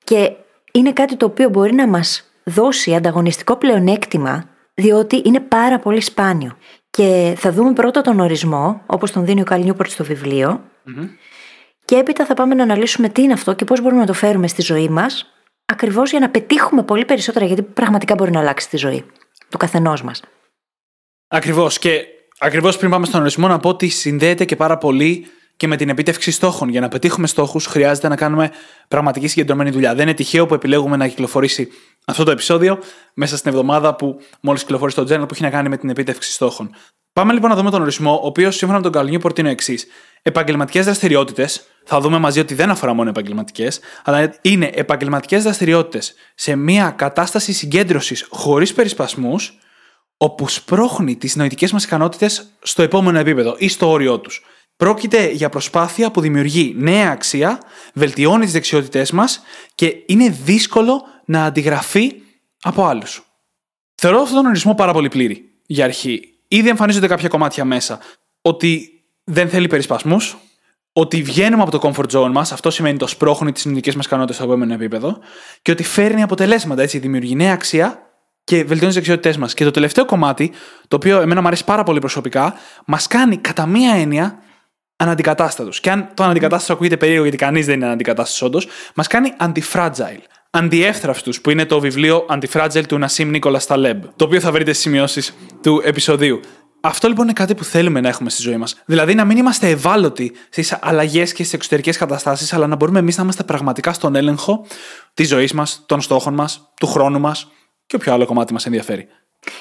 και 0.04 0.32
είναι 0.72 0.94
κάτι 0.94 1.16
το 1.16 1.26
οποίο 1.26 1.50
μπορεί 1.50 1.74
να 1.74 1.88
μας 1.88 2.32
δώσει 2.44 2.96
ανταγωνιστικό 2.96 3.56
πλεονέκτημα 3.56 4.50
διότι 4.74 5.22
είναι 5.26 5.40
πάρα 5.40 5.80
πολύ 5.80 6.02
σπάνιο. 6.02 6.58
Και 6.90 7.34
θα 7.38 7.52
δούμε 7.52 7.74
πρώτα 7.74 8.02
τον 8.02 8.20
ορισμό, 8.20 8.82
όπως 8.86 9.12
τον 9.12 9.26
δίνει 9.26 9.42
ο 9.42 9.44
Καλ 9.44 9.64
Νιούπορτ 9.64 9.90
στο 9.90 10.04
βιβλιο 10.04 10.62
και 11.86 11.96
έπειτα 11.96 12.26
θα 12.26 12.34
πάμε 12.34 12.56
να 12.56 12.64
αναλύσουμε 12.64 13.10
τι 13.10 13.22
είναι 13.22 13.34
αυτό 13.34 13.54
και 13.54 13.66
πώς 13.66 13.82
μπορούμε 13.82 14.02
να 14.02 14.08
το 14.08 14.14
φέρουμε 14.14 14.48
στη 14.48 14.62
ζωή 14.62 14.90
μας, 14.90 15.34
ακριβώς 15.66 16.10
για 16.10 16.20
να 16.20 16.30
πετύχουμε 16.30 16.84
πολύ 16.84 17.06
περισσότερα, 17.06 17.46
γιατί 17.46 17.62
πραγματικά 17.62 18.16
μπορεί 18.16 18.32
να 18.32 18.40
αλλάξει 18.40 18.70
τη 18.70 18.78
ζωή 18.78 19.06
του 19.50 19.58
καθενός 19.58 20.04
μας. 20.04 20.22
Ακριβώς 21.28 21.80
και 21.80 22.06
ακριβώς 22.40 22.78
πριν 22.78 22.90
πάμε 22.90 23.06
στον 23.06 23.22
ορισμό 23.22 23.48
να 23.48 23.60
πω 23.60 23.70
ότι 23.70 23.88
συνδέεται 23.88 24.46
και 24.46 24.56
πάρα 24.56 24.78
πολύ 24.78 25.26
και 25.58 25.68
με 25.68 25.76
την 25.76 25.90
επίτευξη 25.90 26.32
στόχων. 26.32 26.70
Για 26.70 26.82
να 26.82 26.88
πετύχουμε 26.88 27.28
στόχους, 27.28 27.66
χρειάζεται 27.66 28.08
να 28.08 28.16
κάνουμε 28.16 28.52
πραγματική 28.88 29.28
συγκεντρωμένη 29.28 29.70
δουλειά. 29.70 29.96
Δεν 29.96 30.08
είναι 30.08 30.16
τυχαίο 30.16 30.46
που 30.46 30.54
επιλέγουμε 30.54 30.98
να 30.98 31.08
κυκλοφορήσει 31.08 31.68
αυτό 32.06 32.24
το 32.24 32.32
επεισόδιο 32.32 32.80
μέσα 33.14 33.38
στην 33.38 33.52
εβδομάδα 33.52 33.96
που 33.96 34.20
μόλις 34.42 34.62
κυκλοφόρησε 34.62 35.04
το 35.04 35.14
journal 35.14 35.28
που 35.28 35.34
έχει 35.34 35.42
να 35.42 35.50
κάνει 35.50 35.70
με 35.70 35.78
την 35.78 35.90
επίτευξη 35.90 36.32
στόχων. 36.32 36.76
Πάμε 37.14 37.34
λοιπόν 37.34 37.50
να 37.50 37.56
δούμε 37.56 37.70
τον 37.70 37.82
ορισμό, 37.82 38.14
ο 38.24 38.26
οποίος 38.26 38.56
σύμφωνα 38.56 38.80
με 38.80 38.84
τον 38.84 38.92
Καλ 38.92 39.08
Νιούπορτ 39.10 39.38
είναι 39.38 39.48
ο 39.48 39.52
εξής. 39.52 39.88
Επαγγελματικές 40.22 40.86
δραστηριότητες, 40.86 41.66
θα 41.86 42.00
δούμε 42.00 42.18
μαζί 42.18 42.40
ότι 42.40 42.54
δεν 42.54 42.70
αφορά 42.70 42.94
μόνο 42.94 43.10
επαγγελματικές, 43.10 43.80
αλλά 44.04 44.36
είναι 44.42 44.72
επαγγελματικές 44.74 45.44
δραστηριότητες 45.44 46.14
σε 46.36 46.56
μια 46.56 46.90
κατάσταση 46.90 47.54
συγκέντρωσης 47.54 48.28
χωρίς 48.30 48.74
περισπασμούς, 48.74 49.60
όπου 50.18 50.50
σπρώχνει 50.50 51.16
τις 51.16 51.36
νοητικές 51.36 51.72
μας 51.72 51.84
ικανότητες 51.84 52.50
στο 52.62 52.82
επόμενο 52.82 53.20
επίπεδο 53.20 53.56
ή 53.58 53.68
στο 53.68 53.90
όριό 53.90 54.20
τους. 54.20 54.44
Πρόκειται 54.78 55.32
για 55.32 55.50
προσπάθεια 55.50 56.12
που 56.12 56.22
δημιουργεί 56.22 56.74
νέα 56.78 57.12
αξία, 57.12 57.60
βελτιώνει 57.94 58.44
τις 58.44 58.54
δεξιότητές 58.54 59.12
μας 59.12 59.42
και 59.76 59.96
είναι 60.06 60.30
δύσκολο 60.30 61.04
να 61.26 61.46
αντιγραφεί 61.46 62.14
από 62.62 62.86
άλλους. 62.86 63.26
Θεωρώ 63.96 64.22
αυτόν 64.22 64.36
τον 64.36 64.46
ορισμό 64.46 64.76
πάρα 64.76 64.94
πολύ 64.94 65.10
πλήρη 65.10 65.50
για 65.66 65.86
αρχή. 65.86 66.22
Ήδη 66.48 66.70
εμφανίζονται 66.70 67.08
κάποια 67.08 67.28
κομμάτια 67.28 67.66
μέσα. 67.66 68.00
Ότι 68.42 68.90
δεν 69.24 69.50
θέλει 69.50 69.68
περισπασμούς, 69.68 70.38
ότι 70.94 71.22
βγαίνουμε 71.22 71.62
από 71.62 71.80
το 71.80 71.80
comfort 71.82 72.20
zone 72.20 72.32
μας, 72.32 72.52
αυτό 72.52 72.72
σημαίνει 72.72 72.98
το 72.98 73.08
σπρώχνει 73.08 73.52
τις 73.52 73.62
συνειδητικέ 73.62 73.96
μας 73.96 74.06
ικανότητες 74.06 74.36
στο 74.36 74.46
επόμενο 74.46 74.74
επίπεδο, 74.74 75.20
και 75.62 75.72
ότι 75.72 75.84
φέρνει 75.84 76.22
αποτελέσματα, 76.22 76.82
έτσι, 76.82 77.00
δημιουργεί 77.00 77.36
νέα 77.36 77.54
αξία 77.54 78.00
και 78.44 78.56
βελτιώνει 78.56 78.86
τις 78.86 78.94
δεξιότητές 78.94 79.38
μας. 79.38 79.54
Και 79.54 79.64
το 79.64 79.72
τελευταίο 79.72 80.06
κομμάτι, 80.06 80.52
το 80.88 80.96
οποίο 80.96 81.22
εμένα 81.22 81.42
μου 81.42 81.48
αρέσει 81.48 81.64
πάρα 81.64 81.84
πολύ 81.84 82.00
προσωπικά, 82.00 82.54
μας 82.86 83.08
κάνει 83.08 83.38
κατά 83.38 83.66
μία 83.66 83.96
έννοια 83.96 84.40
αναντικατάστατου. 84.96 85.70
Και 85.70 85.92
αν 85.92 86.10
το 86.14 86.24
αναντικατάστατο 86.24 86.74
ακούγεται 86.74 86.98
περίεργο, 86.98 87.24
γιατί 87.24 87.38
κανείς 87.38 87.66
δεν 87.66 87.76
είναι 87.76 87.86
αναντικατάστατος 87.86 88.42
όντως, 88.42 88.68
μας 88.96 89.08
κάνει 89.08 89.34
anti-fragile. 89.40 90.22
Αντιεύθραυστου, 90.50 91.42
που 91.42 91.50
είναι 91.50 91.66
το 91.66 91.80
βιβλίο 91.80 92.26
Antifragile 92.30 92.84
του 92.88 92.98
Νασίμ 92.98 93.30
Νίκολα 93.30 93.62
Ταλέμπ, 93.68 94.04
το 94.16 94.26
οποίο 94.26 94.40
θα 94.40 94.52
βρείτε 94.52 94.72
στις 94.72 94.84
σημειώσεις 94.84 95.36
του 95.62 95.82
επεισοδίου. 95.84 96.40
Αυτό 96.82 97.08
λοιπόν 97.08 97.24
είναι 97.24 97.34
κάτι 97.34 97.56
που 97.56 97.64
θέλουμε 97.64 98.02
να 98.02 98.08
έχουμε 98.08 98.30
στη 98.30 98.42
ζωή 98.42 98.58
μας. 98.58 98.82
Δηλαδή 98.86 99.16
να 99.16 99.26
μην 99.26 99.38
είμαστε 99.38 99.70
ευάλωτοι 99.70 100.32
στις 100.50 100.78
αλλαγές 100.82 101.34
και 101.34 101.44
στις 101.44 101.54
εξωτερικές 101.54 101.98
καταστάσεις, 101.98 102.54
αλλά 102.54 102.68
να 102.68 102.76
μπορούμε 102.76 103.00
εμείς 103.00 103.18
να 103.18 103.24
είμαστε 103.24 103.44
πραγματικά 103.44 103.94
στον 103.94 104.16
έλεγχο 104.16 104.66
της 105.14 105.28
ζωής 105.28 105.54
μας, 105.54 105.84
των 105.86 106.02
στόχων 106.02 106.34
μας, 106.34 106.72
του 106.80 106.88
χρόνου 106.88 107.20
μας 107.20 107.52
και 107.86 107.96
όποιο 107.96 108.14
άλλο 108.14 108.26
κομμάτι 108.26 108.54
μας 108.54 108.66
ενδιαφέρει. 108.66 109.08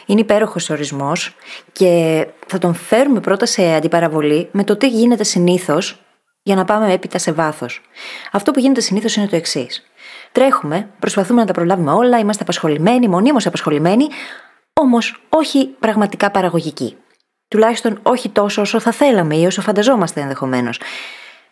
Είναι 0.07 0.21
υπέροχος 0.21 0.71
ορισμός 0.71 1.37
και 1.73 2.27
θα 2.47 2.59
τον 2.59 2.75
φέρουμε 2.75 3.21
πρώτα 3.21 3.47
σε 3.47 3.75
αντιπαραβολή 3.75 4.49
με 4.53 4.65
το 4.65 4.77
τι 4.77 4.89
γίνεται 4.89 5.25
συνήθως 5.25 5.99
για 6.43 6.55
να 6.55 6.65
πάμε 6.65 6.93
έπειτα 6.93 7.19
σε 7.19 7.33
βάθος. 7.33 7.81
Αυτό 8.33 8.51
που 8.51 8.59
γίνεται 8.59 8.81
συνήθως 8.81 9.17
είναι 9.17 9.27
το 9.27 9.37
εξής. 9.37 9.83
Τρέχουμε, 10.33 10.89
προσπαθούμε 10.99 11.41
να 11.41 11.47
τα 11.47 11.53
προλάβουμε 11.53 11.93
όλα, 11.93 12.19
είμαστε 12.19 12.43
απασχολημένοι, 12.43 13.09
μονίμως 13.09 13.47
απασχολημένοι, 13.47 14.09
όμως 14.73 15.23
όχι 15.29 15.67
πραγματικά 15.67 16.31
παραγωγικοί. 16.31 16.97
Τουλάχιστον 17.49 17.99
όχι 18.03 18.29
τόσο 18.29 18.61
όσο 18.61 18.81
θα 18.81 18.93
θέλαμε 18.93 19.37
ή 19.37 19.47
όσο 19.47 19.63
φανταζόμαστε 19.63 20.21
ενδεχομένως. 20.21 20.81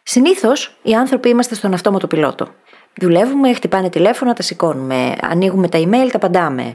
Συνήθως 0.03 0.79
οι 0.83 0.95
άνθρωποι 0.95 1.29
είμαστε 1.29 1.55
στον 1.55 1.75
αυτόματο 1.75 2.07
πιλότο. 2.07 2.49
Δουλεύουμε, 3.01 3.55
χτυπάνε 3.55 3.89
τηλέφωνα, 3.89 4.33
τα 4.33 4.43
σηκώνουμε, 4.43 5.17
ανοίγουμε 5.21 5.69
τα 5.69 5.79
email, 5.79 6.09
τα 6.11 6.17
απαντάμε. 6.17 6.75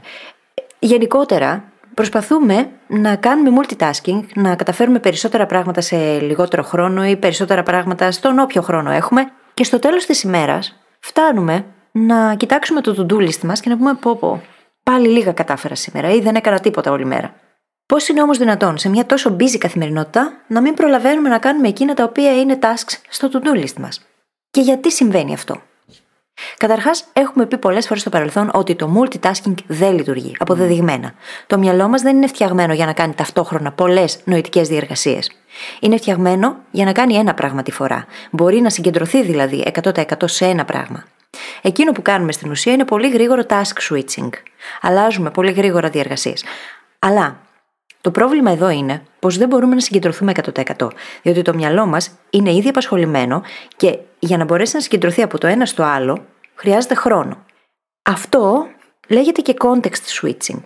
Γενικότερα, 0.78 1.72
προσπαθούμε 1.94 2.70
να 2.86 3.16
κάνουμε 3.16 3.60
multitasking, 3.60 4.20
να 4.34 4.56
καταφέρουμε 4.56 4.98
περισσότερα 4.98 5.46
πράγματα 5.46 5.80
σε 5.80 6.20
λιγότερο 6.20 6.62
χρόνο 6.62 7.06
ή 7.06 7.16
περισσότερα 7.16 7.62
πράγματα 7.62 8.10
στον 8.10 8.38
όποιο 8.38 8.62
χρόνο 8.62 8.90
έχουμε 8.90 9.30
και 9.54 9.64
στο 9.64 9.78
τέλος 9.78 10.06
της 10.06 10.22
ημέρας 10.22 10.78
φτάνουμε 11.00 11.64
να 11.92 12.34
κοιτάξουμε 12.34 12.80
το 12.80 13.06
to-do 13.08 13.16
list 13.16 13.40
μας 13.42 13.60
και 13.60 13.68
να 13.68 13.76
πούμε 13.76 13.94
πω 13.94 14.16
πω, 14.16 14.42
πάλι 14.82 15.08
λίγα 15.08 15.32
κατάφερα 15.32 15.74
σήμερα 15.74 16.10
ή 16.10 16.20
δεν 16.20 16.34
έκανα 16.34 16.60
τίποτα 16.60 16.90
όλη 16.90 17.04
μέρα. 17.04 17.34
Πώς 17.86 18.08
είναι 18.08 18.22
όμως 18.22 18.38
δυνατόν 18.38 18.78
σε 18.78 18.88
μια 18.88 19.06
τόσο 19.06 19.36
busy 19.40 19.58
καθημερινότητα 19.58 20.32
να 20.46 20.60
μην 20.60 20.74
προλαβαίνουμε 20.74 21.28
να 21.28 21.38
κάνουμε 21.38 21.68
εκείνα 21.68 21.94
τα 21.94 22.04
οποία 22.04 22.40
είναι 22.40 22.58
tasks 22.62 22.96
στο 23.08 23.28
to-do 23.32 23.56
list 23.56 23.76
μας; 23.80 24.06
Και 24.50 24.60
γιατί 24.60 24.92
συμβαίνει 24.92 25.34
αυτό; 25.34 25.60
Καταρχάς, 26.56 27.04
έχουμε 27.12 27.46
πει 27.46 27.58
πολλές 27.58 27.86
φορές 27.86 28.00
στο 28.02 28.10
παρελθόν 28.10 28.50
ότι 28.54 28.74
το 28.74 28.92
multitasking 28.96 29.54
δεν 29.66 29.94
λειτουργεί, 29.94 30.36
αποδεδειγμένα. 30.38 31.12
Το 31.46 31.58
μυαλό 31.58 31.88
μας 31.88 32.02
δεν 32.02 32.16
είναι 32.16 32.26
φτιαγμένο 32.26 32.72
για 32.72 32.86
να 32.86 32.92
κάνει 32.92 33.14
ταυτόχρονα 33.14 33.72
πολλές 33.72 34.18
νοητικές 34.24 34.68
διεργασίες. 34.68 35.30
Είναι 35.80 35.96
φτιαγμένο 35.96 36.56
για 36.70 36.84
να 36.84 36.92
κάνει 36.92 37.14
ένα 37.14 37.34
πράγμα 37.34 37.62
τη 37.62 37.70
φορά. 37.70 38.06
Μπορεί 38.30 38.60
να 38.60 38.70
συγκεντρωθεί 38.70 39.22
δηλαδή 39.22 39.72
100% 39.82 40.02
σε 40.24 40.44
ένα 40.44 40.64
πράγμα. 40.64 41.04
Εκείνο 41.62 41.92
που 41.92 42.02
κάνουμε 42.02 42.32
στην 42.32 42.50
ουσία 42.50 42.72
είναι 42.72 42.84
πολύ 42.84 43.08
γρήγορο 43.08 43.42
task 43.48 43.92
switching. 43.92 44.30
Αλλάζουμε 44.80 45.30
πολύ 45.30 45.52
γρήγορα 45.52 45.88
διεργασίες. 45.88 46.44
Αλλά 46.98 47.36
το 48.08 48.14
πρόβλημα 48.14 48.50
εδώ 48.50 48.68
είναι 48.68 49.02
πως 49.18 49.36
δεν 49.36 49.48
μπορούμε 49.48 49.74
να 49.74 49.80
συγκεντρωθούμε 49.80 50.32
100%. 50.78 50.88
Διότι 51.22 51.42
το 51.42 51.54
μυαλό 51.54 51.86
μας 51.86 52.10
είναι 52.30 52.52
ήδη 52.52 52.68
απασχολημένο 52.68 53.42
και 53.76 53.98
για 54.18 54.36
να 54.36 54.44
μπορέσει 54.44 54.74
να 54.74 54.80
συγκεντρωθεί 54.80 55.22
από 55.22 55.38
το 55.38 55.46
ένα 55.46 55.66
στο 55.66 55.82
άλλο, 55.82 56.24
χρειάζεται 56.54 56.94
χρόνο. 56.94 57.44
Αυτό 58.02 58.66
λέγεται 59.08 59.40
και 59.40 59.54
context 59.58 60.20
switching. 60.20 60.62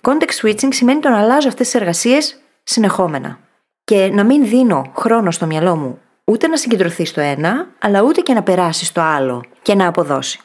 Context 0.00 0.42
switching 0.42 0.68
σημαίνει 0.68 1.00
το 1.00 1.08
να 1.08 1.18
αλλάζω 1.18 1.48
αυτές 1.48 1.66
τις 1.66 1.80
εργασίες 1.80 2.40
συνεχόμενα. 2.62 3.38
Και 3.84 4.10
να 4.12 4.24
μην 4.24 4.48
δίνω 4.48 4.92
χρόνο 4.96 5.30
στο 5.30 5.46
μυαλό 5.46 5.76
μου 5.76 6.00
ούτε 6.24 6.46
να 6.46 6.56
συγκεντρωθεί 6.56 7.04
στο 7.04 7.20
ένα, 7.20 7.68
αλλά 7.78 8.02
ούτε 8.02 8.20
και 8.20 8.32
να 8.32 8.42
περάσει 8.42 8.84
στο 8.84 9.00
άλλο 9.00 9.44
και 9.62 9.74
να 9.74 9.86
αποδώσει. 9.86 10.40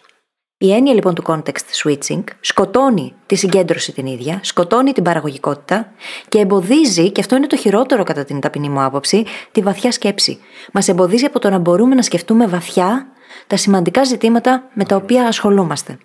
Η 0.64 0.72
έννοια 0.72 0.94
λοιπόν 0.94 1.14
του 1.14 1.24
context 1.26 1.84
switching 1.84 2.24
σκοτώνει 2.40 3.14
τη 3.26 3.36
συγκέντρωση 3.36 3.92
την 3.92 4.06
ίδια, 4.06 4.40
σκοτώνει 4.44 4.92
την 4.92 5.04
παραγωγικότητα 5.04 5.92
και 6.30 6.40
εμποδίζει, 6.40 7.12
και 7.12 7.22
αυτό 7.22 7.36
είναι 7.36 7.48
το 7.48 7.58
χειρότερο 7.58 8.04
κατά 8.04 8.24
την 8.24 8.40
ταπεινή 8.40 8.70
μου 8.70 8.84
άποψη, 8.84 9.26
τη 9.52 9.62
βαθιά 9.62 9.92
σκέψη. 9.92 10.40
Μας 10.74 10.88
εμποδίζει 10.88 11.26
από 11.26 11.40
το 11.40 11.50
να 11.50 11.58
μπορούμε 11.58 11.96
να 11.96 12.02
σκεφτούμε 12.02 12.48
βαθιά 12.48 13.08
τα 13.48 13.58
σημαντικά 13.58 14.04
ζητήματα 14.04 14.70
με 14.74 14.86
τα 14.86 14.96
οποία 14.96 15.28
ασχολούμαστε. 15.28 15.98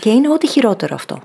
Και 0.00 0.10
είναι 0.10 0.32
ό,τι 0.32 0.46
χειρότερο 0.46 0.94
αυτό. 0.94 1.20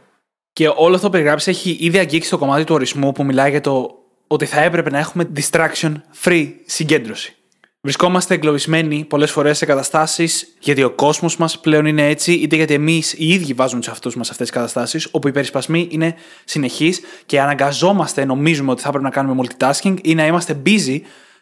Και 0.54 0.68
όλο 0.76 0.96
αυτό 0.96 1.06
που 1.06 1.12
περιγράψεις 1.12 1.48
έχει 1.48 1.78
ήδη 1.80 1.98
αγγίξει 1.98 2.30
το 2.30 2.38
κομμάτι 2.38 2.64
του 2.64 2.76
ορισμού 2.76 3.12
που 3.12 3.24
μιλάει 3.24 3.50
για 3.50 3.62
το 3.62 3.90
ότι 4.28 4.46
θα 4.46 4.62
έπρεπε 4.62 4.90
να 4.90 4.98
έχουμε 4.98 5.32
distraction 5.36 5.94
free 6.24 6.48
συγκέντρωση. 6.66 7.36
Βρισκόμαστε 7.84 8.34
εγκλωβισμένοι 8.34 9.06
πολλές 9.06 9.32
φορές 9.32 9.58
σε 9.58 9.66
καταστάσεις 9.66 10.56
γιατί 10.60 10.84
ο 10.84 10.90
κόσμος 10.90 11.38
μας 11.38 11.60
πλέον 11.60 11.86
είναι 11.86 12.08
έτσι, 12.08 12.34
είτε 12.34 12.56
γιατί 12.56 12.74
εμείς 12.74 13.14
οι 13.14 13.28
ίδιοι 13.28 13.54
βάζουμε 13.54 13.80
τους 13.80 13.90
εαυτούς 13.90 14.16
μας 14.16 14.26
σε 14.26 14.32
αυτές 14.32 14.48
τις 14.48 14.58
καταστάσεις, 14.58 15.08
όπου 15.12 15.28
οι 15.28 15.32
περισπασμοί 15.32 15.88
είναι 15.92 16.16
συνεχείς 16.46 17.02
και 17.26 17.42
αναγκαζόμαστε, 17.42 18.26
νομίζουμε 18.26 18.72
ότι 18.72 18.82
θα 18.82 18.90
πρέπει 18.90 19.04
να 19.04 19.10
κάνουμε 19.10 19.44
multitasking 19.44 19.96
ή 20.02 20.16
να 20.16 20.26
είμαστε 20.26 20.62
busy 20.66 21.00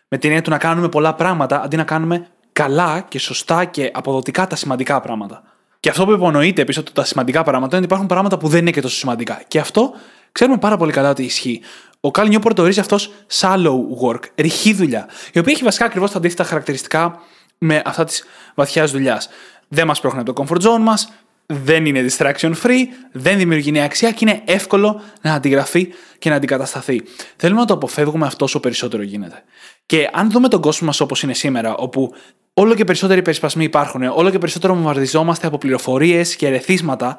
με 0.08 0.18
την 0.18 0.30
έννοια 0.30 0.42
του 0.42 0.50
να 0.50 0.58
κάνουμε 0.58 0.90
πολλά 0.90 1.14
πράγματα 1.14 1.62
αντί 1.62 1.76
να 1.76 1.84
κάνουμε 1.84 2.28
καλά 2.54 3.06
και 3.08 3.20
σωστά 3.20 3.66
και 3.66 3.92
αποδοτικά 3.94 4.48
τα 4.48 4.56
σημαντικά 4.56 5.02
πράγματα. 5.02 5.44
Και 5.80 5.90
αυτό 5.90 6.06
που 6.06 6.12
υπονοείται 6.12 6.66
πίσω 6.66 6.80
από 6.80 6.92
τα 6.92 7.04
σημαντικά 7.04 7.44
πράγματα 7.44 7.76
είναι 7.76 7.86
ότι 7.86 7.86
υπάρχουν 7.86 8.08
πράγματα 8.08 8.38
που 8.38 8.48
δεν 8.48 8.60
είναι 8.60 8.72
και 8.72 8.82
τόσο 8.82 8.96
σημαντικά. 8.96 9.42
Και 9.48 9.60
αυτό 9.60 9.94
ξέρουμε 10.32 10.58
πάρα 10.58 10.78
πολύ 10.78 10.92
καλά 10.92 11.10
ότι 11.10 11.24
ισχύει. 11.24 11.62
Ο 12.02 12.12
Καλ 12.12 12.28
Νιόπορ 12.28 12.54
το 12.54 12.62
ορίζει 12.62 12.80
αυτός 12.80 13.12
shallow 13.40 13.78
work, 14.04 14.20
ρηχή 14.36 14.74
δουλειά, 14.74 15.10
η 15.34 15.40
οποία 15.40 15.54
έχει 15.54 15.64
βασικά 15.64 15.86
ακριβώς 15.86 16.12
τα 16.12 16.18
αντίθετα 16.18 16.44
χαρακτηριστικά 16.44 17.22
με 17.58 17.82
αυτά 17.86 18.04
της 18.04 18.24
βαθιάς 18.56 18.92
δουλειάς. 18.92 19.30
Δεν 19.68 19.88
μας 19.88 20.00
πρόχνει 20.00 20.20
από 20.20 20.34
το 20.34 20.44
comfort 20.44 20.62
zone 20.62 20.80
μας, 20.80 21.14
δεν 21.46 21.86
είναι 21.86 22.06
distraction 22.10 22.54
free, 22.64 22.84
δεν 23.12 23.38
δημιουργεί 23.38 23.72
νέα 23.72 23.86
αξία 23.86 24.12
και 24.12 24.18
είναι 24.22 24.42
εύκολο 24.46 25.02
να 25.22 25.34
αντιγραφεί 25.34 25.94
και 26.20 26.30
να 26.30 26.36
αντικατασταθεί. 26.36 27.02
Θέλουμε 27.36 27.60
να 27.60 27.66
το 27.66 27.74
αποφεύγουμε 27.74 28.26
αυτό 28.26 28.46
όσο 28.46 28.60
περισσότερο 28.60 29.04
γίνεται. 29.04 29.44
Και 29.86 30.10
αν 30.14 30.32
δούμε 30.32 30.48
τον 30.48 30.62
κόσμο 30.62 30.88
μας 30.88 31.00
όπως 31.00 31.24
είναι 31.24 31.34
σήμερα, 31.34 31.76
όπου 31.76 32.14
όλο 32.54 32.76
και 32.76 32.84
περισσότεροι 32.84 33.22
περισπασμοί 33.22 33.64
υπάρχουν, 33.64 34.04
όλο 34.04 34.30
και 34.30 34.38
περισσότερο 34.38 34.74
βομβαρδιζόμαστε 34.74 35.48
από 35.48 35.58
πληροφορίες 35.58 36.36
και 36.36 36.48
ερεθίσματα, 36.48 37.18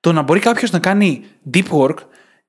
το 0.00 0.12
να 0.12 0.22
μπορεί 0.22 0.40
κάποιος 0.40 0.70
να 0.70 0.78
κάνει 0.78 1.24
deep 1.54 1.68
work 1.70 1.96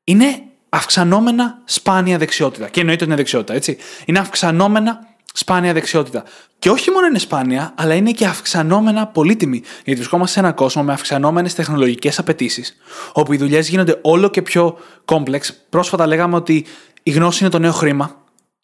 είναι 0.03 0.46
αυξανόμενα 0.69 1.61
σπάνια 1.65 2.17
δεξιότητα. 2.17 2.67
Και 2.69 2.79
εννοείται 2.79 3.03
ότι 3.03 3.11
είναι 3.11 3.21
δεξιότητα, 3.21 3.53
έτσι. 3.53 3.77
Είναι 4.05 4.19
αυξανόμενα 4.19 4.99
σπάνια 5.33 5.73
δεξιότητα. 5.73 6.23
Και 6.59 6.69
όχι 6.69 6.91
μόνο 6.91 7.07
είναι 7.07 7.19
σπάνια, 7.19 7.73
αλλά 7.77 7.93
είναι 7.93 8.11
και 8.11 8.25
αυξανόμενα 8.25 9.07
πολύτιμη. 9.07 9.61
Γιατί 9.75 9.95
βρισκόμαστε 9.95 10.33
σε 10.33 10.39
έναν 10.39 10.53
κόσμο 10.53 10.83
με 10.83 10.93
αυξανόμενες 10.93 11.53
τεχνολογικές 11.53 12.19
απαιτήσεις, 12.19 12.75
όπου 13.13 13.33
οι 13.33 13.37
δουλειές 13.37 13.69
γίνονται 13.69 13.99
όλο 14.01 14.29
και 14.29 14.41
πιο 14.41 14.77
κόμπλεξ. 15.05 15.53
Πρόσφατα 15.69 16.07
λέγαμε 16.07 16.35
ότι 16.35 16.65
η 17.03 17.11
γνώση 17.11 17.43
είναι 17.43 17.51
το 17.51 17.59
νέο 17.59 17.71
χρήμα. 17.71 18.15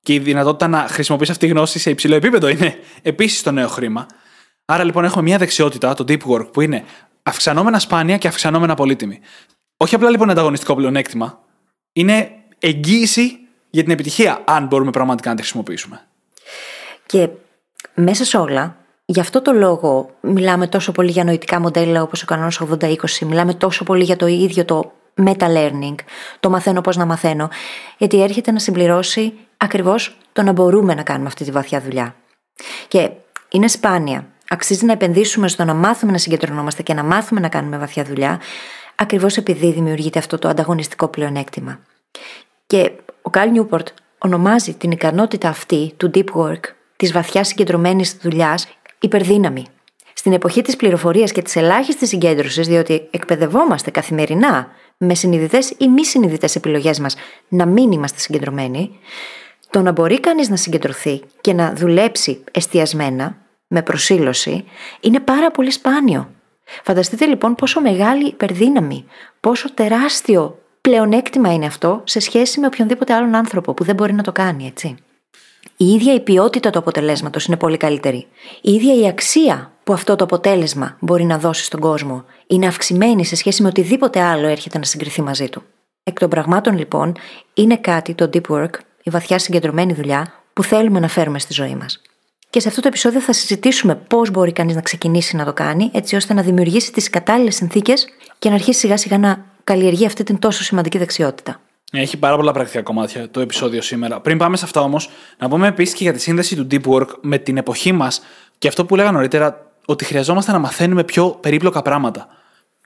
Και 0.01 0.13
η 0.13 0.19
δυνατότητα 0.19 0.67
να 0.67 0.87
χρησιμοποιήσει 0.89 1.31
αυτή 1.31 1.45
τη 1.45 1.51
γνώση 1.51 1.79
σε 1.79 1.89
υψηλό 1.89 2.15
επίπεδο 2.15 2.47
είναι 2.47 2.75
επίσης 3.01 3.41
το 3.41 3.51
νέο 3.51 3.67
χρήμα. 3.67 4.05
Άρα 4.65 4.83
λοιπόν 4.83 5.03
έχουμε 5.05 5.21
μια 5.21 5.37
δεξιότητα, 5.37 5.93
το 5.93 6.03
deep 6.07 6.21
work, 6.27 6.51
που 6.53 6.61
είναι 6.61 6.83
αυξανόμενα 7.23 7.79
σπάνια 7.79 8.17
και 8.17 8.27
αυξανόμενα 8.27 8.75
πολύτιμη. 8.75 9.19
Όχι 9.77 9.95
απλά 9.95 10.09
λοιπόν 10.09 10.29
ανταγωνιστικό 10.29 10.75
πλεονέκτημα, 10.75 11.42
είναι 11.93 12.31
εγγύηση 12.59 13.39
για 13.69 13.83
την 13.83 13.91
επιτυχία, 13.91 14.41
αν 14.45 14.65
μπορούμε 14.65 14.91
πραγματικά 14.91 15.29
να 15.29 15.35
τη 15.35 15.41
χρησιμοποιήσουμε. 15.41 16.07
Και 17.05 17.29
μέσα 17.93 18.25
σε 18.25 18.37
όλα, 18.37 18.77
γι' 19.05 19.19
αυτό 19.19 19.41
το 19.41 19.51
λόγο 19.51 20.09
μιλάμε 20.21 20.67
τόσο 20.67 20.91
πολύ 20.91 21.11
για 21.11 21.23
νοητικά 21.23 21.59
μοντέλα 21.59 22.01
όπως 22.01 22.23
ο 22.23 22.25
κανόνας 22.25 22.61
80-20, 22.61 22.95
μιλάμε 23.21 23.53
τόσο 23.53 23.83
πολύ 23.83 24.03
για 24.03 24.15
το 24.15 24.27
ίδιο 24.27 24.65
το 24.65 24.91
meta-learning, 25.25 25.95
το 26.39 26.49
μαθαίνω 26.49 26.81
πώς 26.81 26.97
να 26.97 27.05
μαθαίνω, 27.05 27.49
γιατί 27.97 28.21
έρχεται 28.21 28.51
να 28.51 28.59
συμπληρώσει 28.59 29.33
ακριβώς 29.57 30.17
το 30.33 30.41
να 30.41 30.51
μπορούμε 30.51 30.93
να 30.93 31.03
κάνουμε 31.03 31.27
αυτή 31.27 31.43
τη 31.43 31.51
βαθιά 31.51 31.81
δουλειά. 31.81 32.15
Και 32.87 33.09
είναι 33.49 33.67
σπάνια. 33.67 34.27
Αξίζει 34.49 34.85
να 34.85 34.91
επενδύσουμε 34.91 35.47
στο 35.47 35.63
να 35.63 35.73
μάθουμε 35.73 36.11
να 36.11 36.17
συγκεντρωνόμαστε 36.17 36.83
και 36.83 36.93
να 36.93 37.03
μάθουμε 37.03 37.39
να 37.39 37.49
κάνουμε 37.49 37.77
βαθιά 37.77 38.03
δουλειά, 38.03 38.39
ακριβώς 38.95 39.37
επειδή 39.37 39.71
δημιουργείται 39.71 40.19
αυτό 40.19 40.39
το 40.39 40.47
ανταγωνιστικό 40.47 41.07
πλεονέκτημα. 41.07 41.79
Και 42.67 42.91
ο 43.21 43.29
Καλ 43.29 43.51
Νιούπορτ 43.51 43.87
ονομάζει 44.17 44.73
την 44.73 44.91
ικανότητα 44.91 45.49
αυτή 45.49 45.93
του 45.97 46.11
deep 46.13 46.25
work, 46.35 46.59
της 46.95 47.11
βαθιάς 47.11 47.47
συγκεντρωμένης 47.47 48.17
δουλειάς, 48.21 48.67
υπερδύναμη. 48.99 49.65
Στην 50.13 50.33
εποχή 50.33 50.61
της 50.61 50.75
πληροφορίας 50.75 51.31
και 51.31 51.41
της 51.41 51.55
ελάχιστης 51.55 52.09
συγκέντρωσης, 52.09 52.67
διότι 52.67 53.07
εκπαιδευόμαστε 53.11 53.91
καθημερινά 53.91 54.67
με 54.97 55.15
συνειδητές 55.15 55.73
ή 55.77 55.87
μη 55.87 56.05
συνειδητές 56.05 56.55
επιλογές 56.55 56.99
μας 56.99 57.15
να 57.47 57.65
μην 57.65 57.91
είμαστε 57.91 58.19
συγκεντρωμένοι, 58.19 58.99
το 59.69 59.81
να 59.81 59.91
μπορεί 59.91 60.19
κανείς 60.19 60.49
να 60.49 60.55
συγκεντρωθεί 60.55 61.21
και 61.41 61.53
να 61.53 61.73
δουλέψει 61.73 62.43
εστιασμένα, 62.51 63.37
με 63.67 63.81
προσήλωση, 63.81 64.65
είναι 64.99 65.19
πάρα 65.19 65.51
πολύ 65.51 65.71
σπάνιο. 65.71 66.29
Φανταστείτε 66.83 67.25
λοιπόν 67.25 67.55
πόσο 67.55 67.81
μεγάλη 67.81 68.27
υπερδύναμη, 68.27 69.05
πόσο 69.39 69.73
τεράστιο 69.73 70.57
πλεονέκτημα 70.81 71.53
είναι 71.53 71.65
αυτό 71.65 72.01
σε 72.03 72.19
σχέση 72.19 72.59
με 72.59 72.65
οποιονδήποτε 72.65 73.13
άλλον 73.13 73.35
άνθρωπο 73.35 73.73
που 73.73 73.83
δεν 73.83 73.95
μπορεί 73.95 74.13
να 74.13 74.23
το 74.23 74.31
κάνει, 74.31 74.65
έτσι. 74.65 74.95
Η 75.77 75.85
ίδια 75.85 76.13
η 76.13 76.19
ποιότητα 76.19 76.69
του 76.69 76.79
αποτελέσματος 76.79 77.45
είναι 77.45 77.57
πολύ 77.57 77.77
καλύτερη. 77.77 78.27
Η 78.61 78.73
ίδια 78.73 78.95
η 78.95 79.07
αξία 79.07 79.71
που 79.83 79.93
αυτό 79.93 80.15
το 80.15 80.23
αποτέλεσμα 80.23 80.97
μπορεί 80.99 81.23
να 81.23 81.37
δώσει 81.37 81.63
στον 81.63 81.79
κόσμο 81.79 82.25
είναι 82.47 82.67
αυξημένη 82.67 83.25
σε 83.25 83.35
σχέση 83.35 83.61
με 83.61 83.67
οτιδήποτε 83.67 84.21
άλλο 84.21 84.47
έρχεται 84.47 84.77
να 84.77 84.83
συγκριθεί 84.83 85.21
μαζί 85.21 85.49
του. 85.49 85.63
Εκ 86.03 86.19
των 86.19 86.29
πραγμάτων 86.29 86.77
λοιπόν 86.77 87.15
είναι 87.53 87.77
κάτι 87.77 88.13
το 88.13 88.29
deep 88.33 88.55
work, 88.55 88.73
η 89.03 89.09
βαθιά 89.09 89.39
συγκεντρωμένη 89.39 89.93
δουλειά 89.93 90.33
που 90.53 90.63
θέλουμε 90.63 90.99
να 90.99 91.07
φέρουμε 91.07 91.39
στη 91.39 91.53
ζωή 91.53 91.75
μας. 91.75 92.01
Και 92.53 92.59
σε 92.59 92.67
αυτό 92.67 92.81
το 92.81 92.87
επεισόδιο 92.87 93.19
θα 93.19 93.33
συζητήσουμε 93.33 93.95
πώς 93.95 94.31
μπορεί 94.31 94.51
κανείς 94.51 94.75
να 94.75 94.81
ξεκινήσει 94.81 95.35
να 95.35 95.45
το 95.45 95.53
κάνει, 95.53 95.89
έτσι 95.93 96.15
ώστε 96.15 96.33
να 96.33 96.41
δημιουργήσει 96.41 96.91
τις 96.91 97.09
κατάλληλες 97.09 97.55
συνθήκες 97.55 98.07
και 98.39 98.49
να 98.49 98.55
αρχίσει 98.55 98.79
σιγά 98.79 98.97
σιγά 98.97 99.17
να 99.17 99.45
καλλιεργεί 99.63 100.05
αυτή 100.05 100.23
την 100.23 100.39
τόσο 100.39 100.63
σημαντική 100.63 100.97
δεξιότητα. 100.97 101.59
Έχει 101.91 102.17
πάρα 102.17 102.35
πολλά 102.35 102.51
πρακτικά 102.51 102.81
κομμάτια 102.81 103.29
το 103.29 103.39
επεισόδιο 103.39 103.81
σήμερα. 103.81 104.19
Πριν 104.19 104.37
πάμε 104.37 104.57
σε 104.57 104.65
αυτά 104.65 104.81
όμως, 104.81 105.09
να 105.37 105.49
πούμε 105.49 105.67
επίσης 105.67 105.95
και 105.95 106.03
για 106.03 106.13
τη 106.13 106.19
σύνδεση 106.19 106.55
του 106.55 106.67
deep 106.71 106.93
work 106.93 107.07
με 107.21 107.37
την 107.37 107.57
εποχή 107.57 107.91
μας 107.91 108.21
και 108.57 108.67
αυτό 108.67 108.85
που 108.85 108.95
λέγα 108.95 109.11
νωρίτερα, 109.11 109.71
ότι 109.85 110.05
χρειαζόμαστε 110.05 110.51
να 110.51 110.59
μαθαίνουμε 110.59 111.03
πιο 111.03 111.29
περίπλοκα 111.29 111.81
πράγματα. 111.81 112.27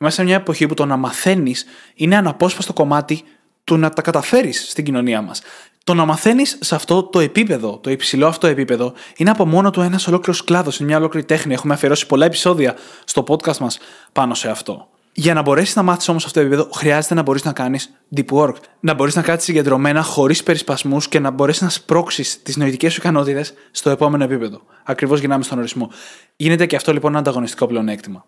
Είμαστε 0.01 0.21
σε 0.21 0.27
μια 0.27 0.35
εποχή 0.35 0.65
που 0.65 0.73
το 0.73 0.85
να 0.85 0.97
μαθαίνεις 0.97 1.65
είναι 1.95 2.15
αναπόσπαστο 2.15 2.73
κομμάτι 2.73 3.23
του 3.63 3.77
να 3.77 3.89
τα 3.89 4.01
καταφέρεις 4.01 4.69
στην 4.69 4.83
κοινωνία 4.83 5.21
μας. 5.21 5.41
Το 5.87 5.93
να 5.93 6.05
μαθαίνεις 6.05 6.57
σε 6.61 6.75
αυτό 6.75 7.03
το 7.03 7.19
επίπεδο, 7.19 7.79
το 7.83 7.89
υψηλό 7.89 8.27
αυτό 8.27 8.47
επίπεδο, 8.47 8.93
είναι 9.17 9.29
από 9.29 9.45
μόνο 9.45 9.69
του 9.69 9.81
ένας 9.81 10.07
ολόκληρος 10.07 10.43
κλάδος, 10.43 10.79
είναι 10.79 10.87
μια 10.87 10.97
ολόκληρη 10.97 11.25
τέχνη. 11.25 11.53
Έχουμε 11.53 11.73
αφιερώσει 11.73 12.05
πολλά 12.07 12.25
επεισόδια 12.25 12.75
στο 13.03 13.23
podcast 13.27 13.57
μας 13.57 13.79
πάνω 14.11 14.33
σε 14.33 14.49
αυτό. 14.49 14.87
Για 15.13 15.33
να 15.33 15.41
μπορέσεις 15.41 15.75
να 15.75 15.83
μάθεις 15.83 16.07
όμως 16.07 16.25
αυτό 16.25 16.39
το 16.39 16.45
επίπεδο, 16.45 16.69
χρειάζεται 16.73 17.13
να 17.13 17.21
μπορείς 17.21 17.43
να 17.43 17.51
κάνεις 17.51 17.93
deep 18.15 18.25
work. 18.31 18.53
Να 18.79 18.93
μπορείς 18.93 19.15
να 19.15 19.21
κάτσεις 19.21 19.45
συγκεντρωμένα, 19.45 20.01
χωρίς 20.01 20.43
περισπασμούς 20.43 21.07
και 21.07 21.19
να 21.19 21.29
μπορέσεις 21.29 21.61
να 21.61 21.69
σπρώξεις 21.69 22.41
τις 22.41 22.57
νοητικές 22.57 22.93
σου 22.93 22.99
ικανότητες 22.99 23.53
στο 23.71 23.89
επόμενο 23.89 24.23
επίπεδο. 24.23 24.61
Ακριβώς 24.83 25.19
γυρνάμε 25.19 25.43
στον 25.43 25.57
ορισμό. 25.57 25.91
Γίνεται 26.35 26.65
και 26.65 26.75
αυτό 26.75 26.93
λοιπόν 26.93 27.11
ένα 27.11 27.19
ανταγωνιστικό 27.19 27.67
πλεονέκτημα. 27.67 28.25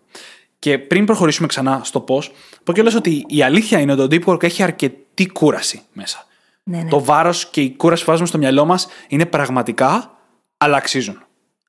Και 0.58 0.78
πριν 0.78 1.04
προχωρήσουμε 1.04 1.46
ξανά 1.46 1.80
στο 1.84 2.00
πώς, 2.00 2.32
πω 2.64 2.72
και 2.72 2.82
ότι 2.96 3.24
η 3.28 3.42
αλήθεια 3.42 3.80
είναι 3.80 3.92
ότι 3.92 4.18
το 4.18 4.24
deep 4.26 4.34
work 4.34 4.42
έχει 4.42 4.62
αρκετή 4.62 5.26
κούραση 5.26 5.82
μέσα. 5.92 6.24
Ναι, 6.70 6.82
ναι. 6.82 6.88
Το 6.88 7.04
βάρος 7.04 7.46
και 7.50 7.60
η 7.60 7.70
κούραση 7.70 8.04
που 8.04 8.10
βάζουμε 8.10 8.28
στο 8.28 8.38
μυαλό 8.38 8.64
μας 8.64 8.86
είναι 9.08 9.26
πραγματικά, 9.26 10.18
αλλά 10.56 10.76
αξίζουν. 10.76 11.22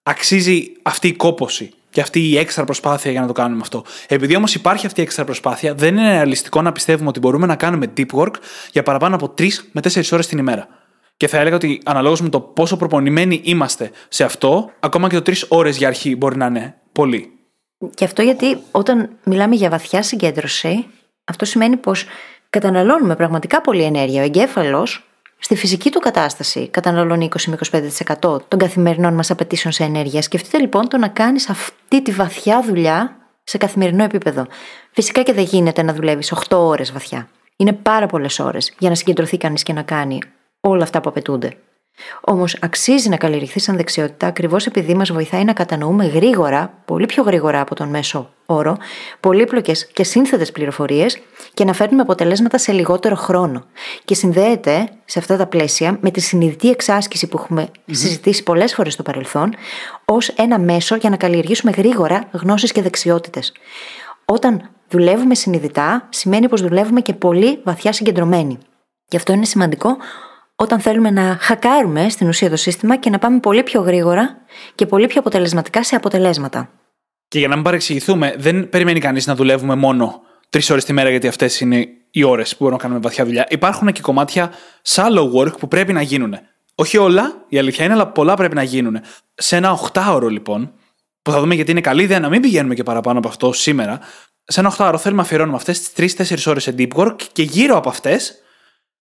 Αξίζει 0.03 0.63
αυτή 0.81 1.08
η 1.08 1.13
κόποση 1.13 1.74
και 1.89 2.01
αυτή 2.01 2.29
η 2.29 2.38
έξτρα 2.38 2.65
προσπάθεια 2.65 3.12
για 3.12 3.22
να 3.22 3.27
το 3.27 3.34
κάνουμε 3.34 3.62
αυτό. 3.62 3.84
Επειδή 4.08 4.36
όμως 4.36 4.55
υπάρχει 4.55 4.86
αυτή 4.86 5.00
η 5.00 5.03
έξτρα 5.03 5.24
προσπάθεια, 5.24 5.74
δεν 5.74 5.98
είναι 5.98 6.12
ρεαλιστικό 6.12 6.62
να 6.62 6.72
πιστεύουμε 6.72 7.10
ότι 7.10 7.20
μπορούμε 7.20 7.46
να 7.46 7.55
κάνουμε 7.55 7.93
deep 7.98 8.10
work 8.13 8.34
για 8.72 8.84
παραπάνω 8.84 9.15
από 9.15 9.34
3 9.38 9.48
με 9.72 9.81
4 9.93 10.12
ώρες 10.12 10.27
την 10.27 10.38
ημέρα. 10.38 10.67
Και 11.17 11.27
θα 11.27 11.38
έλεγα 11.38 11.55
ότι 11.55 11.81
αναλόγως 11.86 12.22
με 12.22 12.29
το 12.29 12.39
πόσο 12.39 12.77
προπονημένοι 12.77 13.41
είμαστε 13.43 13.91
σε 14.08 14.24
αυτό, 14.24 14.72
ακόμα 14.79 15.10
και 15.10 15.20
το 15.20 15.31
3 15.31 15.36
ώρες 15.48 15.77
για 15.77 15.88
αρχή 15.88 16.15
μπορεί 16.15 16.38
να 16.38 16.46
είναι 16.46 16.75
πολύ. 16.91 17.31
Και 17.93 18.05
αυτό 18.05 18.22
γιατί 18.22 18.58
όταν 18.72 19.10
μιλάμε 19.24 19.55
για 19.55 19.70
βαθιά 19.70 20.03
συγκέντρωση, 20.03 20.86
αυτό 21.24 21.46
σημαίνει 21.46 21.77
πως 21.77 22.05
καταναλώνουμε 22.51 23.15
πραγματικά 23.15 23.62
πολύ 23.62 23.84
ενέργεια. 23.84 24.22
Ο 24.22 24.25
εγκέφαλος 24.25 25.05
στη 25.38 25.55
φυσική 25.55 25.91
του 25.91 26.00
κατάσταση 26.00 26.67
καταναλώνει 26.67 27.29
20 27.38 27.53
25% 28.20 28.41
των 28.48 28.60
καθημερινών 28.60 29.13
μας 29.13 29.31
απαιτήσεων 29.31 29.74
σε 29.74 29.84
ενέργεια. 29.84 30.22
Σκεφτείτε 30.22 30.58
λοιπόν 30.58 30.88
το 30.88 30.98
να 30.98 31.08
κάνεις 31.08 31.50
αυτή 31.50 32.01
τη 32.01 32.12
βαθιά 32.12 32.62
δουλειά 32.62 33.15
σε 33.43 33.58
καθημερινό 33.58 34.03
επίπεδο. 34.03 34.48
Φυσικά 34.91 35.22
και 35.22 35.34
δεν 35.34 35.43
γίνεται 35.43 35.81
να 35.81 35.93
δουλεύεις 35.93 36.34
8 36.50 36.58
ώρες 36.58 36.91
βαθιά. 36.91 37.27
Είναι 37.55 37.74
πάρα 37.74 38.05
πολλές 38.05 38.39
ώρες 38.39 38.74
για 38.79 38.89
να 38.89 38.96
συγκεντρωθεί 38.96 39.38
κανείς 39.38 39.63
και 39.63 39.74
να 39.74 39.81
κάνει 39.81 40.20
όλα 40.60 40.84
αυτά 40.84 41.01
που 41.01 41.10
απαιτούνται. 41.10 41.58
Όμως 42.21 42.57
αξίζει 42.62 43.10
να 43.10 43.17
καλλιεργηθεί 43.17 43.60
σαν 43.60 43.75
δεξιότητα 43.75 44.27
ακριβώς 44.27 44.65
επειδή 44.65 44.93
μας 44.93 45.12
βοηθάει 45.12 45.43
να 45.43 45.53
κατανοούμε 45.53 46.05
γρήγορα, 46.05 46.74
πολύ 46.86 47.05
πιο 47.05 47.24
γρήγορα 47.24 47.62
από 47.62 47.75
τον 47.75 47.89
μέσο 47.89 48.29
όρο, 48.45 48.77
πολύπλοκες 49.19 49.86
και 49.86 50.03
σύνθετες 50.03 50.51
πληροφορίες 50.51 51.17
και 51.53 51.65
να 51.65 51.74
φέρνουμε 51.74 52.01
αποτελέσματα 52.01 52.57
σε 52.57 52.71
λιγότερο 52.71 53.15
χρόνο. 53.15 53.65
Και 54.05 54.15
συνδέεται 54.15 54.89
σε 55.05 55.19
αυτά 55.19 55.38
τα 55.38 55.48
πλαίσια 55.48 55.98
με 56.01 56.12
τη 56.12 56.19
συνειδητή 56.19 56.69
εξάσκηση 56.69 57.27
που 57.27 57.38
εχουμε 57.38 57.67
συζητήσει 57.91 58.43
πολλές 58.43 58.74
φορές 58.74 58.93
στο 58.93 59.03
παρελθόν, 59.03 59.53
ως 60.05 60.27
ένα 60.29 60.60
μέσο 60.60 60.95
για 60.95 61.10
να 61.10 61.17
καλλιεργήσουμε 61.17 61.71
γρήγορα 61.71 62.27
γνώσεις 62.31 62.71
και 62.71 62.81
δεξιότητες. 62.81 63.53
Όταν 64.25 64.69
δουλεύουμε 64.89 65.36
συνειδητά, 65.36 66.07
σημαίνει 66.10 66.50
πως 66.50 66.62
δουλεύουμε 66.62 67.01
και 67.01 67.13
πολύ 67.13 67.60
βαθιά 67.63 67.93
συγκεντρωμένοι. 67.93 68.57
Γι' 69.07 69.17
αυτό 69.17 69.33
είναι 69.33 69.45
σημαντικό 69.45 69.98
όταν 70.55 70.79
θέλουμε 70.79 71.10
να 71.12 71.38
χακάρουμε 71.39 72.10
στην 72.10 72.27
ουσία 72.27 72.50
το 72.50 72.55
σύστημα 72.55 72.98
και 72.98 73.10
να 73.10 73.20
πάμε 73.20 73.39
πολύ 73.39 73.63
πιο 73.63 73.81
γρήγορα 73.81 74.38
και 74.75 74.86
πολύ 74.86 75.08
πιο 75.08 75.20
αποτελεσματικά 75.20 75.84
σε 75.84 75.96
αποτελέσματα. 75.96 76.70
Και 77.27 77.39
για 77.39 77.48
να 77.48 77.55
μην 77.55 77.63
παρεξηγηθούμε, 77.63 78.36
δεν 78.38 78.70
περιμένει 78.70 79.00
κανείς 79.00 79.27
να 79.27 79.36
δουλεύουμε 79.36 79.75
μόνο 79.75 80.22
τρεις 80.50 80.70
ώρες 80.70 80.86
τη 80.86 80.93
μέρα, 80.93 81.10
γιατί 81.10 81.27
αυτές 81.27 81.60
είναι 81.60 81.88
οι 82.12 82.24
ώρες 82.24 82.50
που 82.50 82.58
μπορούμε 82.60 82.77
να 82.77 82.84
κάνουμε 82.84 83.00
βαθιά 83.03 83.25
δουλειά. 83.25 83.46
Υπάρχουν 83.50 83.91
και 83.91 84.01
κομμάτια 84.01 84.51
shallow 84.88 85.31
work 85.34 85.60
που 85.60 85.67
πρέπει 85.67 85.93
να 85.93 86.01
γίνουν. 86.01 86.36
Όχι 86.75 86.98
όλα, 86.98 87.46
η 87.50 87.58
αλήθεια 87.58 87.86
είναι, 87.86 87.93
αλλά 87.93 88.08
πολλά 88.08 88.34
πρέπει 88.34 88.55
να 88.55 88.63
γίνουν. 88.63 89.00
Σε 89.34 89.55
ένα 89.55 89.72
οχτάωρο 89.72 90.27
λοιπόν, 90.27 90.74
που 91.22 91.31
θα 91.31 91.39
δούμε 91.39 91.55
γιατί 91.55 91.72
είναι 91.72 91.81
καλή 91.81 92.03
ιδέα 92.03 92.20
να 92.20 92.29
μην 92.29 92.41
πηγαίνουμε 92.41 92.74
και 92.74 92.84
παραπάνω 92.84 93.17
από 93.17 93.27
αυτό 93.27 93.53
σήμερα, 93.53 94.00
σε 94.43 94.60
ένα 94.60 94.70
οχτάωρο 94.70 94.98
θέλουμε 94.98 95.22
να 95.22 95.27
αφιερώνουμε 95.27 95.58
αυτές 95.58 95.91
τις 95.91 96.15
3-4 96.15 96.38
ώρες 96.46 96.63
σε 96.63 96.75
deep 96.77 96.91
work 96.96 97.15
και 97.31 97.43
γύρω 97.43 97.77
από 97.77 97.89
αυτές 97.89 98.36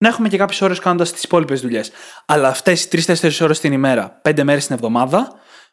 να 0.03 0.09
έχουμε 0.09 0.29
και 0.29 0.37
κάποιες 0.37 0.61
ώρες 0.61 0.79
κάνοντας 0.79 1.13
τις 1.13 1.23
υπόλοιπες 1.23 1.61
δουλειές. 1.61 1.91
Αλλά 2.27 2.49
αυτές 2.49 2.85
οι 2.85 2.89
3-4 2.89 3.41
ώρες 3.41 3.61
την 3.61 3.73
ημέρα, 3.73 4.21
5 4.23 4.43
μέρες 4.43 4.67
την 4.67 4.75
εβδομάδα, 4.75 5.33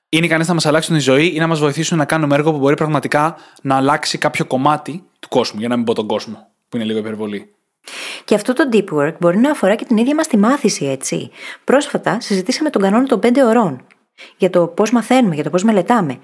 είναι 0.10 0.26
ικανές 0.26 0.48
να 0.48 0.54
μας 0.54 0.66
αλλάξουν 0.66 0.96
τη 0.96 1.02
ζωή 1.02 1.32
ή 1.36 1.40
να 1.40 1.48
μας 1.48 1.60
βοηθήσουν 1.60 1.98
να 1.98 2.06
κάνουμε 2.06 2.36
έργο 2.36 2.52
που 2.52 2.58
μπορεί 2.58 2.76
πραγματικά 2.76 3.36
να 3.62 3.76
αλλάξει 3.76 4.18
κάποιο 4.18 4.46
κομμάτι 4.46 5.04
του 5.20 5.28
κόσμου, 5.28 5.60
για 5.60 5.68
να 5.68 5.76
μην 5.76 5.86
πω 5.86 5.94
τον 5.94 6.08
κόσμο, 6.08 6.48
που 6.70 6.78
είναι 6.78 6.86
λίγο 6.86 7.00
υπερβολή. 7.00 7.56
Και 8.26 8.36
αυτό 8.36 8.54
το 8.54 8.70
deep 8.72 8.86
work 8.94 9.13
μπορεί 9.20 9.38
να 9.38 9.52
αφορά 9.52 9.76
και 9.76 9.86
την 9.86 9.98
ίδια 9.98 10.16
μας 10.16 10.28
τη 10.28 10.38
μάθηση, 10.38 10.86
έτσι. 10.86 11.32
Πρόσφατα 11.63 12.20
συζητήσαμε 12.20 12.70
τον 12.70 12.82
κανόνα 12.82 13.04
των 13.04 13.20
5 13.20 13.42
ωρών. 13.46 13.86
Για 14.38 14.50
το 14.50 14.68
πώς 14.68 14.92
μαθαίνουμε, 14.92 15.36
για 15.36 15.44
το 15.44 15.50
πώς 15.50 15.63
μελετάμε. 15.63 16.20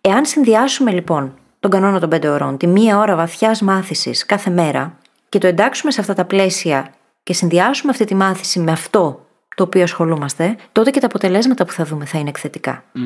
Εάν 0.00 0.24
συνδυάσουμε 0.24 0.90
λοιπόν 0.90 1.38
τον 1.60 1.70
κανόνα 1.70 2.00
των 2.00 2.10
5 2.10 2.24
ωρών, 2.24 2.56
τη 2.56 2.66
μία 2.66 2.98
ώρα 2.98 3.16
βαθιάς 3.16 3.60
μάθησης 3.60 4.26
κάθε 4.26 4.50
μέρα, 4.50 4.98
και 5.28 5.38
το 5.38 5.46
εντάξουμε 5.46 5.92
σε 5.92 6.00
αυτά 6.00 6.14
τα 6.14 6.24
πλαίσια 6.24 6.90
και 7.26 7.32
συνδυάσουμε 7.32 7.90
αυτή 7.90 8.04
τη 8.04 8.14
μάθηση 8.14 8.60
με 8.60 8.72
αυτό 8.72 9.26
το 9.56 9.62
οποίο 9.62 9.82
ασχολούμαστε, 9.82 10.56
τότε 10.72 10.90
και 10.90 11.00
τα 11.00 11.06
αποτελέσματα 11.06 11.64
που 11.64 11.72
θα 11.72 11.84
δούμε 11.84 12.04
θα 12.04 12.18
είναι 12.18 12.28
εκθετικά. 12.28 12.84
Mm. 12.94 12.98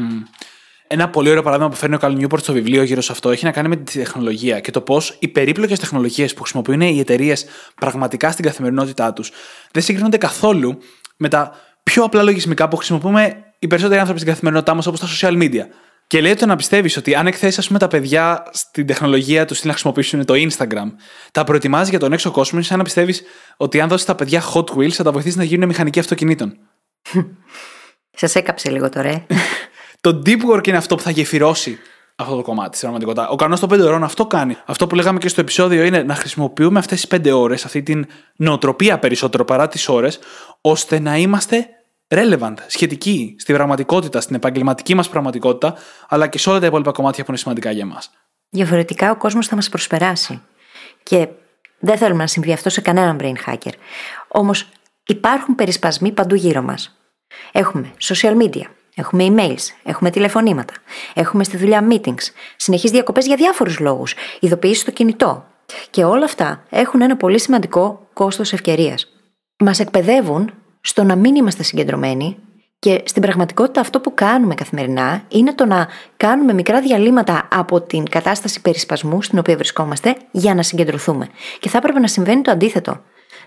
Ένα 0.87 1.09
πολύ 1.09 1.31
ωραίο 1.31 1.43
παράδειγμα 1.43 1.71
που 1.71 1.77
φέρνει 1.77 1.95
ο 1.95 1.99
Καλ 1.99 2.15
Νιούπορτ 2.17 2.43
στο 2.43 2.53
βιβλίο 2.53 2.83
γύρω 2.83 3.01
σε 3.01 3.13
αυτό 3.13 3.31
έχει 3.31 3.45
να 3.45 3.51
κάνει 3.51 3.69
με 3.69 3.77
τη 3.77 3.99
τεχνολογία 3.99 4.61
και 4.61 4.71
το 4.71 4.81
πώς 4.81 5.17
οι 5.19 5.29
περίπλοκες 5.29 5.79
τεχνολογίες 5.79 6.35
που 6.35 6.41
χρησιμοποιούν 6.41 6.81
οι 6.81 6.99
εταιρείες 6.99 7.47
πραγματικά 7.75 8.31
στην 8.31 8.45
καθημερινότητά 8.45 9.13
τους 9.13 9.33
δεν 9.73 9.83
συγκρίνονται 9.83 10.17
καθόλου 10.17 10.79
με 11.17 11.29
τα 11.29 11.55
πιο 11.83 12.05
απλά 12.05 12.23
λογισμικά 12.23 12.69
που 12.69 12.77
χρησιμοποιούμε 12.77 13.45
οι 13.59 13.67
περισσότεροι 13.67 13.99
άνθρωποι 13.99 14.21
στην 14.21 14.33
καθημερινότητά 14.33 14.75
μας, 14.75 14.87
όπως 14.87 15.01
τα 15.01 15.07
social 15.07 15.43
media. 15.43 15.65
Και 16.11 16.21
λέει 16.21 16.35
το 16.35 16.47
να 16.47 16.57
πιστεύεις 16.57 16.97
ότι 16.97 17.15
αν 17.15 17.27
εκθέσεις, 17.27 17.59
ας 17.59 17.67
πούμε, 17.67 17.79
τα 17.79 17.89
παιδιά 17.89 18.43
στην 18.51 18.87
τεχνολογία 18.87 19.45
τους 19.45 19.65
να 19.65 19.71
χρησιμοποιήσουν 19.71 20.25
το 20.25 20.35
Instagram, 20.37 20.93
τα 21.33 21.45
προετοιμάζει 21.45 21.91
για 21.91 21.99
τον 21.99 22.13
έξω 22.13 22.31
κόσμο, 22.31 22.59
είναι 22.59 22.67
σαν 22.67 22.79
να 22.79 22.85
πιστεύεις 22.85 23.23
ότι 23.57 23.81
αν 23.81 23.89
δώσεις 23.89 24.07
τα 24.07 24.15
παιδιά 24.15 24.43
Hot 24.55 24.65
Wheels 24.65 24.91
θα 24.91 25.03
τα 25.03 25.13
βοηθήσεις 25.13 25.37
να 25.37 25.45
γίνουν 25.45 25.69
μηχανικοί 25.69 25.99
αυτοκινήτων. 25.99 26.59
Σας 28.11 28.35
έκαψε 28.35 28.71
λίγο 28.71 28.89
τώρα, 28.89 29.09
ε. 29.09 29.27
το 30.01 30.23
deep 30.27 30.55
work 30.55 30.67
είναι 30.67 30.77
αυτό 30.77 30.95
που 30.95 31.03
θα 31.03 31.11
γεφυρώσει 31.11 31.79
αυτό 32.17 32.37
το 32.37 32.43
κομμάτι 32.43 32.77
στην 32.77 32.89
πραγματικότητα. 32.89 33.29
Ο 33.29 33.37
κανόνας 33.37 33.61
των 33.61 33.69
5 33.73 33.81
ώρων 33.81 34.05
αυτό 34.05 34.27
κάνει. 34.27 34.57
Αυτό 34.65 34.87
που 34.87 34.95
λέγαμε 34.95 35.19
και 35.19 35.29
στο 35.29 35.41
επεισόδιο 35.41 35.85
είναι 35.85 36.03
να 36.03 36.15
χρησιμοποιούμε 36.15 36.79
αυτές 36.79 37.07
τις 37.07 37.21
5 37.21 37.31
ώρες, 37.33 37.65
αυτή 37.65 37.83
την 37.83 38.07
νοοτροπία 38.37 38.99
περισσότερο 38.99 39.45
παρά 39.45 39.69
τις 39.69 39.89
ώρες, 39.89 40.19
ώστε 40.61 40.99
να 40.99 41.17
είμαστε 41.17 41.69
relevant, 42.15 42.55
σχετική 42.67 43.37
στην 43.39 43.55
πραγματικότητα, 43.55 44.21
στην 44.21 44.35
επαγγελματική 44.35 44.95
μας 44.95 45.09
πραγματικότητα, 45.09 45.75
αλλά 46.09 46.27
και 46.27 46.39
σε 46.39 46.51
όλα 46.51 46.61
τα 46.61 46.67
υπόλοιπα 46.67 46.93
κομμάτια 46.93 47.25
που 47.25 47.31
είναι 47.31 47.41
σημαντικά 47.41 47.71
για 47.71 47.83
εμά. 47.83 48.03
Διαφορετικά 48.51 49.11
ο 49.11 49.17
κόσμος 49.17 49.47
θα 49.47 49.55
μας 49.55 49.69
προσπεράσει. 49.69 50.43
Και 51.03 51.29
δεν 51.79 51.97
θέλουμε 51.97 52.23
να 52.23 52.27
συμβεί 52.27 52.53
αυτό 52.53 52.69
σε 52.71 52.81
κανέναν 52.81 53.19
brain 53.21 53.51
hacker. 53.51 53.73
Όμως 54.29 54.69
υπάρχουν 55.07 55.55
περισπασμοί 55.55 56.13
παντού 56.13 56.35
γύρω 56.35 56.63
μας. 56.63 56.99
Έχουμε 57.53 57.91
social 58.01 58.37
media, 58.43 58.65
έχουμε 58.95 59.27
emails, 59.29 59.63
έχουμε 59.83 60.11
τηλεφωνήματα, 60.11 60.75
έχουμε 61.15 61.45
στη 61.45 61.57
δουλειά 61.57 61.89
meetings, 61.91 62.23
συνεχείς 62.57 62.91
διακοπές 62.91 63.27
για 63.27 63.37
διάφορους 63.37 63.79
λόγους, 63.79 64.15
ειδοποιήσεις 64.41 64.81
στο 64.81 64.91
κινητό. 64.91 65.45
Και 65.91 66.05
όλα 66.05 66.25
αυτά 66.25 66.65
έχουν 66.71 67.01
ένα 67.01 67.17
πολύ 67.17 67.41
σημαντικό 67.41 68.09
κόστος 68.13 68.53
ευκαιρίας. 68.53 69.07
Μας 69.59 69.81
εκπαιδεύουν 69.81 70.53
στο 70.81 71.05
να 71.05 71.17
μην 71.17 71.35
είμαστε 71.35 71.63
συγκεντρωμένοι 71.63 72.37
και 72.81 73.03
στην 73.05 73.23
πραγματικότητα 73.23 73.81
αυτό 73.81 74.01
που 74.01 74.15
κάνουμε 74.15 74.55
καθημερινά 74.55 75.23
είναι 75.29 75.55
το 75.55 75.67
να 75.67 75.89
κάνουμε 76.17 76.53
μικρά 76.53 76.81
διαλύματα 76.81 77.49
από 77.53 77.81
την 77.81 78.09
κατάσταση 78.09 78.61
περισπασμού 78.61 79.23
στην 79.23 79.39
οποία 79.39 79.57
βρισκόμαστε 79.57 80.17
για 80.31 80.55
να 80.55 80.63
συγκεντρωθούμε. 80.63 81.29
Και 81.61 81.69
θα 81.69 81.79
έπρεπε 81.79 81.99
να 81.99 82.07
συμβαίνει 82.07 82.43
το 82.43 82.51
αντίθετο. 82.51 83.01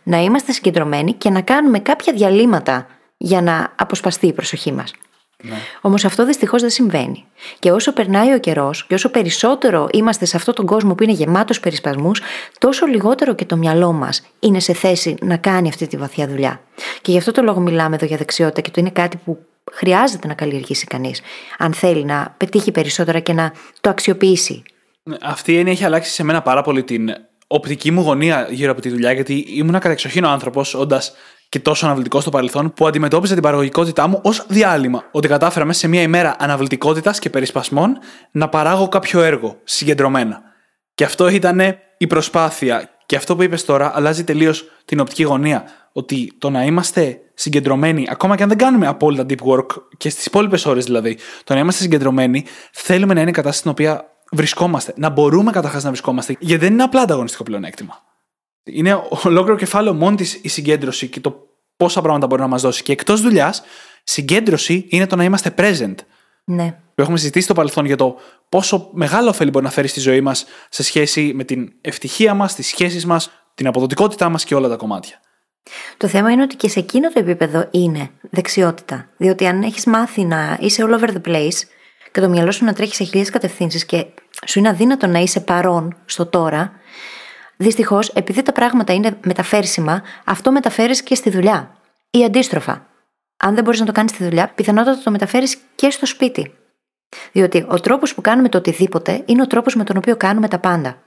Να 0.04 0.18
είμαστε 0.18 0.52
συγκεντρωμένοι 0.52 1.14
και 1.14 1.30
να 1.30 1.42
κάνουμε 1.42 1.80
κάποια 1.80 2.14
διαλύματα 2.14 2.88
για 3.18 3.42
να 3.42 3.74
αποσπαστεί 3.76 4.28
η 4.28 4.34
προσοχή 4.34 4.72
μας. 4.72 4.94
Ναι. 5.46 5.56
Όμως 5.82 6.06
αυτό 6.06 6.26
δυστυχώς 6.26 6.62
δεν 6.62 6.70
συμβαίνει. 6.70 7.26
Και 7.60 7.72
όσο 7.72 7.94
περνάει 7.94 8.34
ο 8.34 8.40
καιρός 8.40 8.86
και 8.86 8.94
όσο 8.94 9.10
περισσότερο 9.10 9.88
είμαστε 9.92 10.26
σε 10.26 10.38
αυτόν 10.38 10.54
τον 10.54 10.66
κόσμο 10.66 10.96
που 10.96 11.04
είναι 11.04 11.12
γεμάτος 11.12 11.60
περισπασμούς, 11.60 12.22
τόσο 12.60 12.86
λιγότερο 12.86 13.36
και 13.36 13.46
το 13.46 13.56
μυαλό 13.56 13.92
μας 13.92 14.22
είναι 14.40 14.60
σε 14.60 14.74
θέση 14.74 15.16
να 15.22 15.38
κάνει 15.38 15.68
αυτή 15.68 15.88
τη 15.88 15.98
βαθιά 15.98 16.28
δουλειά. 16.28 16.62
Και 17.02 17.12
γι' 17.12 17.18
αυτό 17.18 17.32
το 17.32 17.42
λόγο 17.42 17.60
μιλάμε 17.60 17.96
εδώ 17.96 18.06
για 18.06 18.18
δεξιότητα 18.18 18.62
και 18.62 18.70
το 18.72 18.82
είναι 18.82 18.90
κάτι 18.90 19.18
που 19.18 19.46
χρειάζεται 19.72 20.28
να 20.28 20.34
καλλιεργήσει 20.34 20.86
κανείς, 20.86 21.22
αν 21.58 21.74
θέλει 21.74 22.06
να 22.06 22.36
πετύχει 22.38 22.72
περισσότερα 22.72 23.20
και 23.20 23.34
να 23.34 23.54
το 23.82 23.90
αξιοποιήσει. 23.90 24.64
Ναι, 25.04 25.16
αυτή 25.22 25.52
η 25.52 25.58
έννοια 25.58 25.72
έχει 25.72 25.86
αλλάξει 25.86 26.12
σε 26.12 26.24
μένα 26.24 26.42
πάρα 26.42 26.62
πολύ 26.62 26.84
την 26.84 27.10
οπτική 27.48 27.92
μου 27.92 28.02
γωνία 28.02 28.48
γύρω 28.50 28.72
από 28.72 28.82
τη 28.82 28.90
δουλειά, 28.90 29.12
γιατί 29.12 29.46
ήμουν 29.48 29.80
κατεξοχήν 29.80 30.24
ο 30.24 30.30
άνθρωπος, 30.30 30.74
όντας 30.74 31.14
και 31.54 31.60
τόσο 31.60 31.86
αναβλητικό 31.86 32.20
στο 32.22 32.30
παρελθόν 32.30 32.74
που 32.74 32.88
αντιμετώπιζα 32.88 33.34
την 33.34 33.44
παραγωγικότητά 33.44 34.08
μου 34.08 34.20
ως 34.24 34.46
διάλειμμα. 34.48 35.04
Ότι 35.12 35.28
κατάφερα 35.28 35.66
μέσα 35.66 35.80
σε 35.80 35.88
μία 35.88 36.02
ημέρα 36.02 36.36
αναβλητικότητας 36.40 37.20
και 37.20 37.30
περισπασμών 37.30 37.98
να 38.32 38.50
παράγω 38.50 38.88
κάποιο 38.88 39.22
έργο 39.22 39.58
συγκεντρωμένα. 39.64 40.42
Και 40.94 41.04
αυτό 41.04 41.28
ήταν 41.28 41.60
η 41.98 42.08
προσπάθεια. 42.08 42.90
Και 43.06 43.16
αυτό 43.16 43.36
που 43.36 43.44
είπες 43.44 43.66
τώρα 43.66 43.92
αλλάζει 43.96 44.24
τελείως 44.24 44.66
την 44.86 45.00
οπτική 45.00 45.24
γωνία. 45.24 45.64
Ότι 45.92 46.34
το 46.38 46.50
να 46.50 46.64
είμαστε 46.64 47.20
συγκεντρωμένοι, 47.34 48.08
ακόμα 48.10 48.36
και 48.36 48.44
αν 48.44 48.50
δεν 48.50 48.58
κάνουμε 48.58 48.88
απόλυτα 48.88 49.26
deep 49.30 49.54
work 49.54 49.66
και 49.98 50.10
στις 50.10 50.26
υπόλοιπες 50.26 50.66
ώρες 50.66 50.86
δηλαδή, 50.86 51.18
το 51.44 51.54
να 51.54 51.60
είμαστε 51.60 51.82
συγκεντρωμένοι, 51.82 52.46
θέλουμε 52.72 53.14
να 53.14 53.22
είναι 53.22 53.30
η 53.30 53.34
κατάσταση 53.34 53.60
στην 53.60 53.72
οποία 53.72 54.06
βρισκόμαστε. 54.32 54.94
Να 54.98 55.10
μπορούμε 55.10 55.52
καταρχάς 55.52 55.84
να 55.84 55.90
βρισκόμαστε, 55.90 56.36
γιατί 56.40 56.64
δεν 56.64 56.74
είναι 56.74 56.84
απλά 56.84 57.02
ανταγωνιστικό 57.02 57.44
πλεονέκτημα. 57.44 58.13
Είναι 58.64 59.02
ολόκληρο 59.24 59.58
κεφάλαιο 59.58 59.94
μόνη 59.94 60.16
της 60.16 60.40
η 60.42 60.48
συγκέντρωση 60.48 61.08
και 61.08 61.20
το 61.20 61.48
πόσα 61.78 62.02
πράγματα 62.02 62.28
μπορεί 62.28 62.42
να 62.42 62.48
μας 62.48 62.62
δώσει. 62.62 62.84
Και 62.84 62.92
εκτός 62.92 63.22
δουλειάς, 63.22 63.64
συγκέντρωση 64.04 64.86
είναι 64.90 65.08
το 65.08 65.16
να 65.16 65.24
είμαστε 65.24 65.54
present. 65.58 65.96
Ναι. 66.44 66.78
Που 66.96 67.02
έχουμε 67.02 67.18
συζητήσει 67.18 67.46
στο 67.46 67.54
παρελθόν 67.54 67.86
για 67.86 67.98
το 67.98 68.16
πόσο 68.50 68.90
μεγάλο 68.94 69.30
ωφέλη 69.30 69.50
μπορεί 69.50 69.66
να 69.66 69.72
φέρει 69.72 69.88
στη 69.88 70.00
ζωή 70.00 70.22
μας 70.22 70.46
σε 70.70 70.84
σχέση 70.84 71.32
με 71.36 71.44
την 71.44 71.74
ευτυχία 71.82 72.34
μας, 72.34 72.56
τις 72.56 72.68
σχέσεις 72.68 73.06
μας, 73.06 73.32
την 73.56 73.68
αποδοτικότητά 73.68 74.30
μας 74.30 74.44
και 74.44 74.56
όλα 74.56 74.70
τα 74.70 74.76
κομμάτια. 74.76 75.20
Το 75.98 76.08
θέμα 76.08 76.32
είναι 76.32 76.42
ότι 76.42 76.56
και 76.56 76.70
σε 76.70 76.80
εκείνο 76.80 77.10
το 77.10 77.20
επίπεδο 77.20 77.68
είναι 77.72 78.10
δεξιότητα. 78.30 79.10
Διότι 79.18 79.46
αν 79.46 79.64
έχεις 79.64 79.86
μάθει 79.86 80.24
να 80.24 80.58
είσαι 80.62 80.84
all 80.86 81.00
over 81.00 81.10
the 81.10 81.30
place 81.30 81.68
και 82.12 82.22
το 82.22 82.30
μυαλό 82.30 82.52
σου 82.52 82.66
να 82.66 82.74
τρέχει 82.74 82.96
σε 82.96 83.04
χιλιάδε 83.04 83.32
κατευθύνσεις 83.32 83.86
και 83.86 84.06
σου 84.46 84.60
είναι 84.60 84.70
αδύνατο 84.70 85.08
να 85.08 85.20
είσαι 85.20 85.40
παρόν 85.40 85.98
στο 86.06 86.26
τώρα, 86.26 86.72
δυστυχώς 87.58 88.10
επειδή 88.10 88.42
τα 88.42 88.52
πράγματα 88.52 88.94
είναι 88.94 89.18
μεταφέρσιμα, 89.26 90.02
αυτό 90.24 90.52
μεταφέρεις 90.52 91.04
και 91.04 91.16
στη 91.16 91.30
δουλειά. 91.30 91.78
Ή 92.10 92.24
αντίστροφα. 92.24 92.86
Αν 93.38 93.56
δεν 93.56 93.64
μπορείς 93.64 93.80
να 93.80 93.86
το 93.86 93.92
κάνεις 93.92 94.12
στη 94.12 94.24
δουλειά, 94.24 94.52
πιθανότατα 94.56 95.02
το 95.04 95.12
μεταφέρεις 95.12 95.58
και 95.76 95.90
στο 95.90 96.06
σπίτι. 96.06 96.54
Διότι 97.32 97.66
ο 97.68 97.80
τρόπος 97.80 98.14
που 98.14 98.22
κάνουμε 98.22 98.50
το 98.50 98.58
οτιδήποτε 98.58 99.24
είναι 99.26 99.42
ο 99.42 99.48
τρόπος 99.48 99.76
με 99.76 99.84
τον 99.84 99.98
οποίο 99.98 100.18
κάνουμε 100.18 100.48
τα 100.48 100.60
πάντα. 100.60 100.98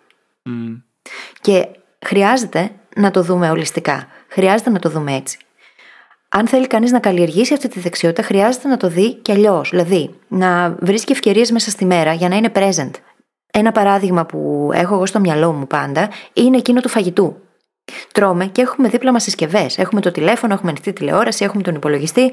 Και 1.41 1.69
χρειάζεται 2.07 2.71
να 2.97 3.11
το 3.11 3.23
δούμε 3.23 3.51
ολιστικά. 3.51 4.07
Χρειάζεται 4.29 4.71
να 4.71 4.79
το 4.79 4.89
δούμε 4.89 5.15
έτσι. 5.15 5.39
Αν 6.29 6.49
θέλει 6.49 6.67
κανείς 6.67 6.91
να 6.91 6.99
καλλιεργήσει 6.99 7.55
αυτή 7.55 7.69
τη 7.69 7.81
δεξιότητα, 7.81 8.23
χρειάζεται 8.23 8.69
να 8.69 8.77
το 8.77 8.89
δει 8.89 9.15
και 9.15 9.33
αλλιώς. 9.33 9.71
Δηλαδή, 9.71 10.15
να 10.29 10.71
βρίσκει 10.81 11.13
ευκαιρίες 11.13 11.51
μέσα 11.51 11.71
στη 11.71 11.85
μέρα 11.85 12.13
για 12.13 12.29
να 12.29 12.37
είναι 12.37 12.53
present. 12.55 12.91
Ένα 13.59 13.73
παράδειγμα 13.73 14.27
που 14.27 14.71
έχω 14.73 14.95
εγώ 14.95 15.07
στο 15.07 15.21
μυαλό 15.21 15.53
μου 15.53 15.67
πάντα 15.67 16.09
είναι 16.33 16.57
εκείνο 16.57 16.81
του 16.81 16.89
φαγητού. 16.89 17.41
Τρώμε 18.13 18.47
και 18.47 18.63
έχουμε 18.63 18.89
δίπλα 18.89 19.13
μας 19.13 19.23
συσκευές. 19.23 19.79
Έχουμε 19.79 20.01
το 20.01 20.11
τηλέφωνο, 20.11 20.55
έχουμε 20.55 20.71
ανοιχτή 20.71 20.93
τηλεόραση, 20.93 21.45
έχουμε 21.45 21.63
τον 21.63 21.75
υπολογιστή. 21.75 22.33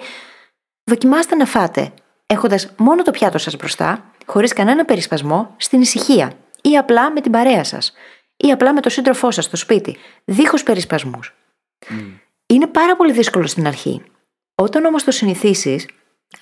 Δοκιμάστε 0.84 1.36
να 1.36 1.46
φάτε, 1.46 1.92
έχοντας 2.26 2.74
μόνο 2.78 3.02
το 3.02 3.12
πιάτο 3.12 3.38
σας 3.38 3.56
μπροστά, 3.56 4.04
χωρίς 4.26 4.54
κανένα 4.54 4.86
περισπασμό, 4.86 5.54
στην 5.58 5.82
ησυχία. 5.82 6.32
Ή 6.62 6.78
απλά 6.78 7.12
με 7.12 7.22
την 7.22 7.32
παρέα 7.32 7.64
σας. 7.64 7.94
Ή 8.38 8.52
απλά 8.52 8.74
με 8.74 8.80
τον 8.80 8.92
σύντροφό 8.92 9.32
σας 9.32 9.46
στο 9.46 9.56
σπίτι, 9.56 9.98
δίχως 10.26 10.64
περισπασμούς. 10.64 11.36
Είναι 12.46 12.68
πάρα 12.68 12.96
πολύ 12.96 13.12
δύσκολο 13.12 13.48
στην 13.48 13.68
αρχή. 13.68 14.02
Όταν 14.56 14.86
όμως 14.86 15.04
το 15.04 15.12
συνηθίσεις, 15.12 15.88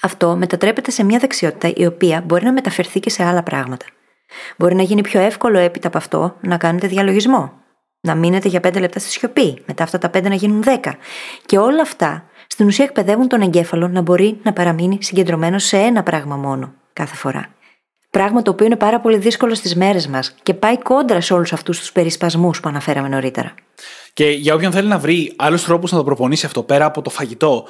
αυτό 0.01 0.35
μετατρέπεται 0.35 0.91
σε 0.91 1.03
μια 1.03 1.19
δεξιότητα 1.19 1.73
η 1.75 1.85
οποία 1.85 2.21
μπορεί 2.21 2.45
να 2.45 2.53
μεταφερθεί 2.53 2.99
και 2.99 3.09
σε 3.09 3.23
άλλα 3.23 3.43
πράγματα. 3.43 3.85
Μπορεί 4.57 4.75
να 4.75 4.83
γίνει 4.83 5.01
πιο 5.01 5.19
εύκολο 5.19 5.57
έπειτα 5.57 5.87
από 5.87 5.97
αυτό 5.97 6.35
να 6.41 6.57
κάνετε 6.57 6.87
διαλογισμό. 6.87 7.53
Να 8.01 8.15
μείνετε 8.15 8.47
για 8.47 8.59
5 8.63 8.79
λεπτά 8.79 8.99
στη 8.99 9.09
σιωπή, 9.09 9.61
μετά 9.65 9.83
αυτά 9.83 9.97
τα 9.97 10.09
5 10.09 10.23
να 10.23 10.35
γίνουν 10.35 10.63
10. 10.63 10.91
Και 11.45 11.57
όλα 11.57 11.81
αυτά 11.81 12.23
στην 12.47 12.65
ουσία 12.65 12.85
εκπαιδεύουν 12.85 13.27
τον 13.27 13.41
εγκέφαλο 13.41 13.87
να 13.87 14.01
μπορεί 14.01 14.39
να 14.43 14.53
παραμείνει 14.53 14.97
συγκεντρωμένο 15.01 15.59
σε 15.59 15.77
ένα 15.77 16.03
πράγμα 16.03 16.35
μόνο 16.35 16.73
κάθε 16.93 17.15
φορά. 17.15 17.45
Πράγμα 18.09 18.41
το 18.41 18.51
οποίο 18.51 18.65
είναι 18.65 18.75
πάρα 18.75 18.99
πολύ 18.99 19.17
δύσκολο 19.17 19.55
στις 19.55 19.75
μέρες 19.75 20.07
μας 20.07 20.35
και 20.43 20.53
πάει 20.53 20.77
κόντρα 20.77 21.21
σε 21.21 21.33
όλους 21.33 21.53
αυτούς 21.53 21.79
τους 21.79 21.91
περισπασμούς 21.91 22.59
που 22.59 22.69
αναφέραμε 22.69 23.07
νωρίτερα. 23.07 23.53
Και 24.13 24.29
για 24.29 24.53
όποιον 24.53 24.71
θέλει 24.71 24.87
να 24.87 24.97
βρει 24.97 25.33
άλλους 25.37 25.63
τρόπους 25.63 25.91
να 25.91 25.97
το 25.97 26.03
προπονήσει 26.03 26.45
αυτό 26.45 26.63
πέρα 26.63 26.85
από 26.85 27.01
το 27.01 27.09
φαγητό, 27.09 27.67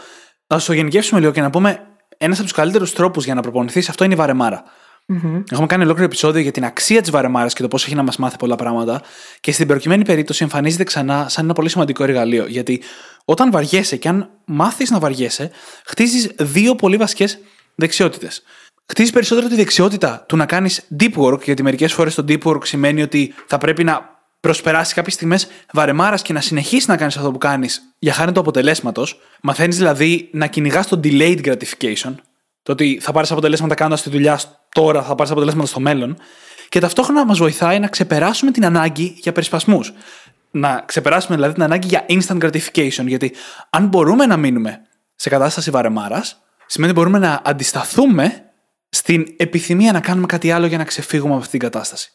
να 0.48 0.60
το 0.60 0.74
γενικεύσουμε 0.74 1.20
λίγο 1.20 1.32
και 1.32 1.42
να 1.42 1.50
πούμε 1.50 1.80
ένας 2.18 2.38
από 2.38 2.48
τους 2.48 2.58
καλύτερους 2.58 2.94
τρόπους 2.94 3.26
για 3.26 3.34
να 3.34 3.42
προπονηθείς 3.42 3.90
αυτό 3.90 4.04
είναι 4.04 4.14
η 4.14 4.18
βαρεμάρα. 4.18 4.64
Mm-hmm. 5.08 5.44
Έχουμε 5.52 5.68
κάνει 5.68 5.84
ολόκληρο 5.84 6.06
επεισόδιο 6.06 6.42
για 6.42 6.52
την 6.52 6.66
αξία 6.66 7.02
της 7.02 7.12
βαρεμάρας 7.12 7.54
και 7.54 7.62
το 7.62 7.68
πώς 7.68 7.86
έχει 7.86 7.96
να 7.96 8.04
μας 8.04 8.18
μάθει 8.18 8.38
πολλά 8.38 8.56
πράγματα. 8.56 9.02
Και 9.40 9.52
στην 9.52 9.68
προκειμένη 9.68 10.06
περίπτωση 10.06 10.44
εμφανίζεται 10.44 10.84
ξανά 10.84 11.26
σαν 11.30 11.44
ένα 11.44 11.54
πολύ 11.54 11.70
σημαντικό 11.70 12.04
εργαλείο. 12.04 12.46
Γιατί 12.46 12.82
όταν 13.26 13.52
βαριέσαι 13.52 13.96
και 13.96 14.08
αν 14.08 14.30
μάθεις 14.46 14.90
να 14.90 15.00
βαριέσαι, 15.00 15.52
χτίζεις 15.86 16.32
δύο 16.40 16.76
πολύ 16.76 16.98
βασικές 16.98 17.40
δεξιότητες. 17.76 18.44
Χτίζεις 18.86 19.12
περισσότερο 19.12 19.48
τη 19.48 19.56
δεξιότητα 19.56 20.26
του 20.28 20.38
να 20.38 20.46
κάνεις 20.46 20.88
deep 21.00 21.14
work, 21.16 21.44
γιατί 21.44 21.64
μερικές 21.64 21.94
φορές 21.94 22.16
το 22.16 22.26
deep 22.28 22.42
work 22.44 22.66
σημαίνει 22.66 23.02
ότι 23.02 23.34
θα 23.48 23.58
πρέπει 23.58 23.84
να 23.84 24.20
προσπεράσεις 24.40 24.94
κάποιες 24.94 25.14
στιγμές 25.14 25.48
βαρεμάρας 25.74 26.22
και 26.22 26.34
να 26.34 26.42
συνεχίσεις 26.42 26.88
να 26.88 26.98
κάνεις 26.98 27.18
αυτό 27.18 27.32
που 27.32 27.38
κάνεις 27.38 27.82
για 28.00 28.14
χάρη 28.14 28.32
του 28.32 28.40
αποτελέσματος. 28.40 29.20
Μαθαίνεις 29.42 29.78
δηλαδή 29.78 30.30
να 30.34 30.48
κυνηγάς 30.48 30.88
το 30.88 31.00
delayed 31.04 31.42
gratification, 31.46 32.16
το 32.64 32.72
ότι 32.72 33.00
θα 33.02 33.12
πάρεις 33.12 33.32
αποτελέσματα 33.32 33.76
κάνοντας 33.76 34.02
τη 34.02 34.10
δουλειά 34.10 34.40
τώρα, 34.72 35.04
θα 35.04 35.16
πάρεις 35.16 35.32
αποτελέσματα 35.32 35.68
στο 35.68 35.80
μέλλον. 35.80 36.18
Και 36.70 36.80
ταυτόχρονα 36.80 37.26
μας 37.26 37.38
βοηθάει 37.38 37.80
να 37.80 37.88
ξεπεράσουμε 37.88 38.52
την 38.52 38.66
ανάγκη 38.66 39.16
για 39.18 39.32
περισπασμούς. 39.32 39.94
Να 40.52 40.84
ξεπεράσουμε 40.86 41.36
δηλαδή 41.36 41.54
την 41.54 41.64
ανάγκη 41.64 41.88
για 41.88 42.06
instant 42.10 42.38
gratification. 42.38 43.06
Γιατί 43.06 43.34
αν 43.70 43.88
μπορούμε 43.88 44.26
να 44.26 44.38
μείνουμε 44.38 44.82
σε 45.16 45.30
κατάσταση 45.30 45.72
βαρεμάρας, 45.72 46.42
σημαίνει 46.66 46.92
ότι 46.92 47.02
μπορούμε 47.02 47.28
να 47.28 47.42
αντισταθούμε 47.44 48.44
στην 48.90 49.26
επιθυμία 49.38 49.92
να 49.92 50.00
κάνουμε 50.00 50.26
κάτι 50.26 50.52
άλλο 50.52 50.66
για 50.66 50.78
να 50.78 50.84
ξεφύγουμε 50.84 51.32
από 51.32 51.40
αυτή 51.40 51.58
την 51.58 51.70
κατάσταση. 51.70 52.12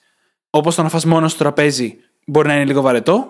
Όπως 0.50 0.74
το 0.74 0.82
να 0.82 0.88
φας 0.88 1.04
μόνος 1.04 1.30
στο 1.30 1.42
τραπέζι 1.42 1.96
μπορεί 2.26 2.48
να 2.48 2.54
είναι 2.54 2.64
λίγο 2.64 2.80
βαρετό, 2.80 3.26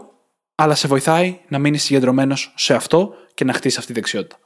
αλλά 0.54 0.74
σε 0.74 0.88
βοηθάει 0.88 1.40
να 1.48 1.58
μείνεις 1.58 1.82
συγκεντρωμένος 1.82 2.52
σε 2.56 2.74
αυτό 2.74 3.14
και 3.34 3.44
να 3.44 3.52
χτίσεις 3.52 3.78
αυτή 3.78 3.92
τη 3.92 3.98
δεξιότητα. 4.00 4.45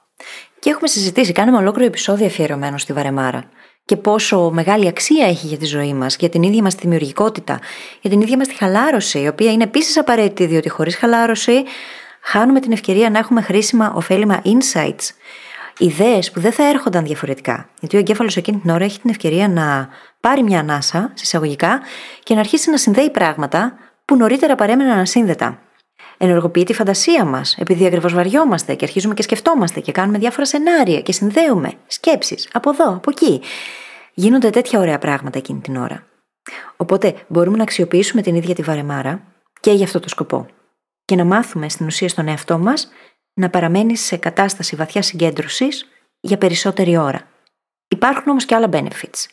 Και 0.59 0.71
έχουμε 0.71 0.89
συζητήσει, 0.89 1.33
κάνουμε 1.33 1.57
ολόκληρο 1.57 1.87
επεισόδιο 1.87 2.27
αφιερωμένο 2.27 2.79
στη 2.79 2.93
Βαρεμάρα. 2.93 3.43
Και 3.85 3.97
πόσο 3.97 4.51
μεγάλη 4.51 4.89
αξία 4.89 5.27
έχει 5.27 5.47
για 5.47 5.59
τη 5.59 5.67
ζωή 5.67 5.95
μας, 5.95 6.17
για 6.17 6.29
την 6.29 6.43
ίδια 6.43 6.63
μας 6.63 6.75
τη 6.75 6.81
δημιουργικότητα, 6.81 7.61
για 8.01 8.11
την 8.11 8.21
ίδια 8.21 8.37
μας 8.37 8.49
τη 8.49 8.55
χαλάρωση, 8.55 9.21
η 9.21 9.29
οποία 9.29 9.53
είναι 9.53 9.63
επίσης 9.63 9.99
απαραίτητη, 9.99 10.47
διότι 10.47 10.69
χωρίς 10.69 10.97
χαλάρωση 10.97 11.65
χάνουμε 12.21 12.61
την 12.61 12.73
ευκαιρία 12.73 13.11
να 13.11 13.19
έχουμε 13.19 13.41
χρήσιμα 13.41 13.93
ωφέλιμα 13.95 14.43
insights, 14.45 15.09
ιδέες 15.79 16.31
που 16.31 16.41
δεν 16.41 16.53
θα 16.53 16.69
έρχονταν 16.69 17.05
διαφορετικά. 17.05 17.69
Γιατί 17.81 17.97
ο 17.97 17.99
εγκέφαλος 17.99 18.37
εκείνη 18.37 18.59
την 18.59 18.71
ώρα 18.71 18.85
έχει 18.85 19.01
την 19.01 19.11
ευκαιρία 19.11 19.49
να 19.49 19.89
πάρει 20.21 20.43
μια 20.43 20.59
ανάσα, 20.61 21.11
συσσαγωγικά, 21.15 21.81
και 22.23 22.35
να 22.35 22.41
αρχίσει 22.41 22.71
να 22.71 22.77
συνδέει 22.77 23.11
πράγματα 23.11 23.75
που 24.05 24.17
νωρίτερα 24.17 24.55
παρέμεναν 24.55 24.99
ασύνδετα 24.99 25.59
ενεργοποιεί 26.23 26.65
τη 26.65 26.73
φαντασία 26.73 27.25
μας, 27.25 27.57
επειδή 27.59 27.87
ακριβώς 27.87 28.15
βαριόμαστε 28.15 28.75
και 28.75 28.85
αρχίζουμε 28.85 29.15
και 29.15 29.23
σκεφτόμαστε 29.23 29.81
και 29.81 29.93
κάνουμε 29.93 30.19
διάφορα 30.19 30.47
σενάρια 30.47 31.01
και 31.01 31.13
συνδέουμε 31.13 31.73
σκέψεις 31.87 32.49
από 32.53 32.71
εδώ, 32.71 32.95
από 32.95 33.11
εκεί. 33.11 33.41
Γίνονται 34.15 34.51
τέτοια 34.51 34.79
ωραία 34.79 34.99
πράγματα 34.99 35.39
εκείνη 35.39 35.61
την 35.61 35.77
ώρα. 35.77 36.07
Οπότε 36.77 37.15
μπορούμε 37.29 37.57
να 37.57 37.63
αξιοποιήσουμε 37.63 38.23
την 38.23 38.35
ίδια 38.35 38.55
τη 38.55 38.63
βαρεμάρα 38.63 39.23
και 39.61 39.73
για 39.73 39.85
αυτό 39.85 40.01
το 40.01 40.09
σκοπό. 40.09 40.47
Και 41.05 41.17
να 41.17 41.25
μάθουμε 41.25 41.69
στην 41.69 41.87
ουσία 41.87 42.09
στον 42.09 42.29
εαυτό 42.29 42.59
μας 42.59 42.89
να 43.35 43.51
παραμένει 43.51 43.97
σε 43.97 44.17
κατάσταση 44.17 44.77
βαθιά 44.77 45.03
συγκέντρωσης 45.03 45.89
για 46.21 46.39
περισσότερη 46.39 46.97
ώρα. 46.97 47.29
Υπάρχουν 47.89 48.31
όμως 48.31 48.45
και 48.45 48.55
άλλα 48.55 48.69
benefits. 48.73 49.27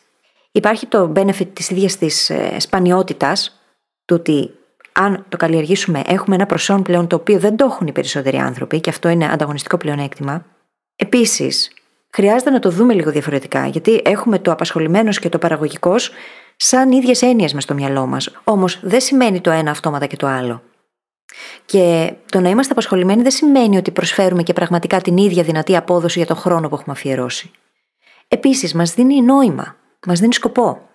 Υπάρχει 0.52 0.86
το 0.86 1.12
benefit 1.16 1.48
της 1.52 1.70
ίδιας 1.70 1.96
της 1.96 2.30
ε, 2.30 2.56
σπανιότητας, 2.58 3.60
του 4.04 4.16
ότι 4.18 4.57
αν 5.00 5.24
το 5.28 5.36
καλλιεργήσουμε, 5.36 6.02
έχουμε 6.06 6.36
ένα 6.36 6.46
προσόν 6.46 6.82
πλέον 6.82 7.06
το 7.06 7.16
οποίο 7.16 7.38
δεν 7.38 7.56
το 7.56 7.64
έχουν 7.64 7.86
οι 7.86 7.92
περισσότεροι 7.92 8.36
άνθρωποι 8.36 8.80
και 8.80 8.90
αυτό 8.90 9.08
είναι 9.08 9.28
ανταγωνιστικό 9.32 9.76
πλεονέκτημα. 9.76 10.44
Επίσης, 10.96 11.72
χρειάζεται 12.10 12.50
να 12.50 12.58
το 12.58 12.70
δούμε 12.70 12.94
λίγο 12.94 13.10
διαφορετικά, 13.10 13.66
γιατί 13.66 14.00
έχουμε 14.04 14.38
το 14.38 14.52
απασχολημένος 14.52 15.18
και 15.18 15.28
το 15.28 15.38
παραγωγικός 15.38 16.10
σαν 16.56 16.92
ίδιες 16.92 17.22
έννοιες 17.22 17.52
με 17.54 17.60
στο 17.60 17.74
μυαλό 17.74 18.06
μας. 18.06 18.30
Όμως 18.44 18.80
δεν 18.82 19.00
σημαίνει 19.00 19.40
το 19.40 19.50
ένα 19.50 19.70
αυτόματα 19.70 20.06
και 20.06 20.16
το 20.16 20.26
άλλο. 20.26 20.62
Και 21.64 22.14
το 22.30 22.40
να 22.40 22.48
είμαστε 22.48 22.72
απασχολημένοι 22.72 23.22
δεν 23.22 23.30
σημαίνει 23.30 23.76
ότι 23.76 23.90
προσφέρουμε 23.90 24.42
και 24.42 24.52
πραγματικά 24.52 25.00
την 25.00 25.16
ίδια 25.16 25.42
δυνατή 25.42 25.76
απόδοση 25.76 26.18
για 26.18 26.26
τον 26.26 26.36
χρόνο 26.36 26.68
που 26.68 26.74
έχουμε 26.74 26.92
αφιερώσει. 26.92 27.50
Επίσης, 28.28 28.74
μας 28.74 28.94
δίνει 28.94 29.22
νόημα, 29.22 29.76
μας 30.06 30.20
δίνει 30.20 30.34
σκοπό. 30.34 30.87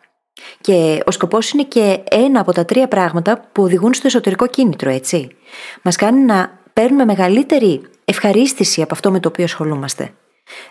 Και 0.62 1.04
ο 1.06 1.12
σκοπός 1.12 1.52
είναι 1.52 1.64
και 1.64 2.04
ένα 2.10 2.40
από 2.40 2.52
τα 2.52 2.66
τρία 2.66 2.88
πράγματα 2.88 3.50
που 3.52 3.64
οδηγούν 3.64 3.94
στο 3.94 4.08
εσωτερικό 4.08 4.48
κίνητρο, 4.48 4.90
έτσι. 4.90 5.36
Μας 5.82 5.96
κάνει 5.96 6.20
να 6.20 6.60
παίρνουμε 6.74 7.06
μεγαλύτερη 7.06 7.82
ευχαρίστηση 8.06 8.82
από 8.82 8.94
αυτό 8.94 9.12
με 9.12 9.20
το 9.20 9.28
οποίο 9.28 9.44
ασχολούμαστε. 9.44 10.14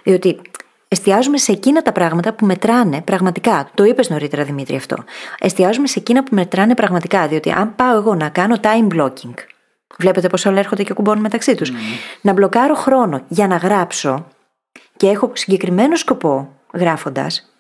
Διότι 0.03 0.41
εστιάζουμε 0.89 1.39
σε 1.39 1.53
εκείνα 1.53 1.83
τα 1.83 1.93
πράγματα 1.93 2.33
που 2.33 2.47
μετράνε 2.47 3.01
πραγματικά. 3.01 3.71
Το 3.75 3.85
είπες 3.85 4.11
νωρίτερα, 4.11 4.45
Δημήτρη, 4.45 4.77
αυτό. 4.77 4.97
Εστιάζουμε 5.39 5.87
σε 5.87 5.99
εκείνα 5.99 6.23
που 6.23 6.35
μετράνε 6.35 6.75
πραγματικά. 6.75 7.29
Διότι 7.29 7.51
αν 7.51 7.75
πάω 7.75 7.97
εγώ 7.97 8.15
να 8.15 8.29
κάνω 8.29 8.57
time 8.63 8.89
blocking, 8.95 9.35
βλέπετε 9.99 10.29
πώ 10.29 10.49
όλα 10.51 10.59
έρχονται 10.59 10.83
και 10.83 10.93
κουμπώνουν 10.93 11.23
μεταξύ 11.23 11.55
τους, 11.55 11.73
να 12.21 12.33
μπλοκάρω 12.33 12.75
χρόνο 12.75 13.25
για 13.29 13.47
να 13.47 13.57
γράψω 13.57 14.27
και 14.97 15.09
έχω 15.09 15.31
συγκεκριμένο 15.35 15.97
σκοπό 15.97 16.49
γράφοντας, 16.75 17.52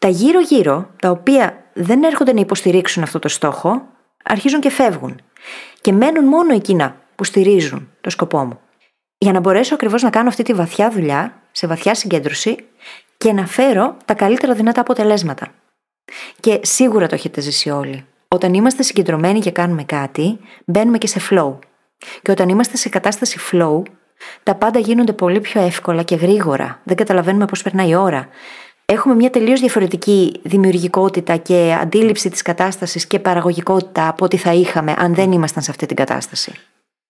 τα 0.00 0.08
γύρω-γύρω, 0.08 0.90
τα 1.00 1.10
οποία 1.10 1.64
δεν 1.72 2.02
έρχονται 2.02 2.32
να 2.32 2.40
υποστηρίξουν 2.40 3.02
αυτό 3.02 3.18
το 3.18 3.28
στόχο, 3.28 3.82
αρχίζουν 4.24 4.60
και 4.60 4.70
φεύγουν. 4.70 5.20
και 5.80 5.92
μένουν 5.92 6.24
μόνο 6.24 6.54
εκείνα 6.54 6.96
που 7.14 7.24
στηρίζουν 7.24 7.90
το 8.00 8.10
σκοπό 8.10 8.44
μου. 8.44 8.60
Για 9.18 9.32
να 9.32 9.40
μπορέσω 9.40 9.74
ακριβώς 9.74 10.02
να 10.02 10.10
κάνω 10.10 10.28
αυτή 10.28 10.42
τη 10.42 10.54
βαθιά 10.54 10.90
δουλειά, 10.90 11.42
σε 11.52 11.66
βαθιά 11.66 11.94
συγκέντρωση 11.94 12.56
και 13.16 13.32
να 13.32 13.46
φέρω 13.46 13.96
τα 14.04 14.14
καλύτερα 14.14 14.54
δυνατά 14.54 14.80
αποτελέσματα. 14.80 15.48
Και 16.40 16.60
σίγουρα 16.62 17.06
το 17.06 17.14
έχετε 17.14 17.40
ζήσει 17.40 17.70
όλοι. 17.70 18.06
Όταν 18.28 18.54
είμαστε 18.54 18.82
συγκεντρωμένοι 18.82 19.40
και 19.40 19.50
κάνουμε 19.50 19.84
κάτι, 19.84 20.38
μπαίνουμε 20.64 20.98
και 20.98 21.06
σε 21.06 21.20
flow. 21.30 21.58
Και 22.22 22.30
όταν 22.30 22.48
είμαστε 22.48 22.76
σε 22.76 22.88
κατάσταση 22.88 23.38
flow, 23.52 23.82
τα 24.42 24.54
πάντα 24.54 24.78
γίνονται 24.78 25.12
πολύ 25.12 25.40
πιο 25.40 25.60
εύκολα 25.60 26.02
και 26.02 26.14
γρήγορα. 26.14 26.80
Δεν 26.84 26.96
καταλαβαίνουμε 26.96 27.44
πώς 27.44 27.62
περνάει 27.62 27.88
η 27.88 27.94
ώρα. 27.94 28.28
Έχουμε 28.92 29.14
μια 29.14 29.30
τελείως 29.30 29.60
διαφορετική 29.60 30.40
δημιουργικότητα 30.42 31.36
και 31.36 31.76
αντίληψη 31.80 32.30
της 32.30 32.42
κατάστασης 32.42 33.06
και 33.06 33.18
παραγωγικότητα 33.18 34.08
από 34.08 34.24
ό,τι 34.24 34.36
θα 34.36 34.52
είχαμε 34.52 34.94
αν 34.98 35.14
δεν 35.14 35.32
ήμασταν 35.32 35.62
σε 35.62 35.70
αυτή 35.70 35.86
την 35.86 35.96
κατάσταση. 35.96 36.52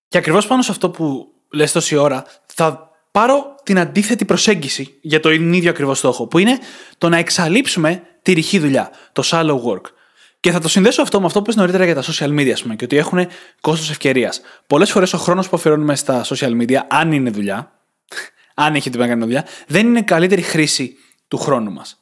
Και 0.08 0.18
ακριβώς 0.18 0.46
πάνω 0.46 0.62
σε 0.62 0.70
αυτό 0.70 0.90
που 0.90 1.28
λες 1.50 1.72
τόση 1.72 1.96
ώρα, 1.96 2.24
θα 2.46 2.90
πάρω 3.10 3.54
την 3.62 3.78
αντίθετη 3.78 4.24
προσέγγιση 4.24 4.98
για 5.00 5.20
το 5.20 5.30
ίδιο 5.30 5.70
ακριβώς 5.70 5.98
στόχο, 5.98 6.26
που 6.26 6.38
είναι 6.38 6.58
το 6.98 7.08
να 7.08 7.16
εξαλείψουμε 7.16 8.02
τη 8.22 8.32
ρηχή 8.32 8.58
δουλειά, 8.58 8.90
το 9.12 9.22
shallow 9.24 9.60
work. 9.70 9.84
Και 10.40 10.50
θα 10.50 10.60
το 10.60 10.68
συνδέσω 10.68 11.02
αυτό 11.02 11.20
με 11.20 11.26
αυτό 11.26 11.38
που 11.38 11.44
είπες 11.44 11.56
νωρίτερα 11.56 11.84
για 11.84 11.94
τα 11.94 12.02
social 12.02 12.38
media, 12.38 12.50
ας 12.50 12.62
πούμε, 12.62 12.76
και 12.76 12.84
ότι 12.84 12.96
έχουν 12.96 13.26
κόστος 13.60 13.90
ευκαιρίας. 13.90 14.40
Πολλές 14.66 14.90
φορές 14.90 15.12
ο 15.12 15.18
χρόνος 15.18 15.48
που 15.48 15.56
αφιερώνουμε 15.56 15.96
στα 15.96 16.24
social 16.24 16.60
media, 16.60 16.78
αν 16.88 17.12
είναι 17.12 17.30
δουλειά, 17.30 17.72
αν 18.64 18.74
έχει 18.74 18.90
την 18.90 19.00
κάνει 19.00 19.22
δουλειά, 19.22 19.46
δεν 19.66 19.86
είναι 19.86 20.02
καλύτερη 20.02 20.42
χρήση 20.42 20.96
του 21.30 21.38
χρόνου 21.38 21.72
μας. 21.72 22.00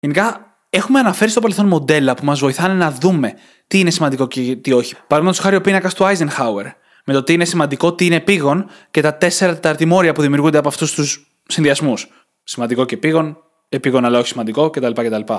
Γενικά, 0.00 0.56
έχουμε 0.70 0.98
αναφέρει 0.98 1.30
στο 1.30 1.40
παρελθόν 1.40 1.66
μοντέλα 1.66 2.14
που 2.14 2.24
μας 2.24 2.40
βοηθάνε 2.40 2.74
να 2.74 2.90
δούμε 2.90 3.34
τι 3.66 3.78
είναι 3.78 3.90
σημαντικό 3.90 4.26
και 4.26 4.56
τι 4.56 4.72
όχι. 4.72 4.94
Παραδείγματος 4.94 5.38
χάρη 5.38 5.56
ο 5.56 5.60
πίνακας 5.60 5.94
του 5.94 6.04
Eisenhower, 6.04 6.64
με 7.04 7.12
το 7.12 7.22
τι 7.22 7.32
είναι 7.32 7.44
σημαντικό, 7.44 7.94
τι 7.94 8.06
είναι 8.06 8.20
πήγον 8.20 8.66
και 8.90 9.00
τα 9.00 9.16
τέσσερα 9.16 9.52
τεταρτημόρια 9.52 10.12
που 10.12 10.20
δημιουργούνται 10.22 10.58
από 10.58 10.68
αυτούς 10.68 10.92
τους 10.94 11.36
συνδυασμούς. 11.46 12.08
Σημαντικό 12.44 12.84
και 12.84 12.96
πήγον, 12.96 13.36
επίγον 13.68 14.04
αλλά 14.04 14.18
όχι 14.18 14.28
σημαντικό 14.28 14.70
κτλ. 14.70 14.92
κτλ. 14.92 15.32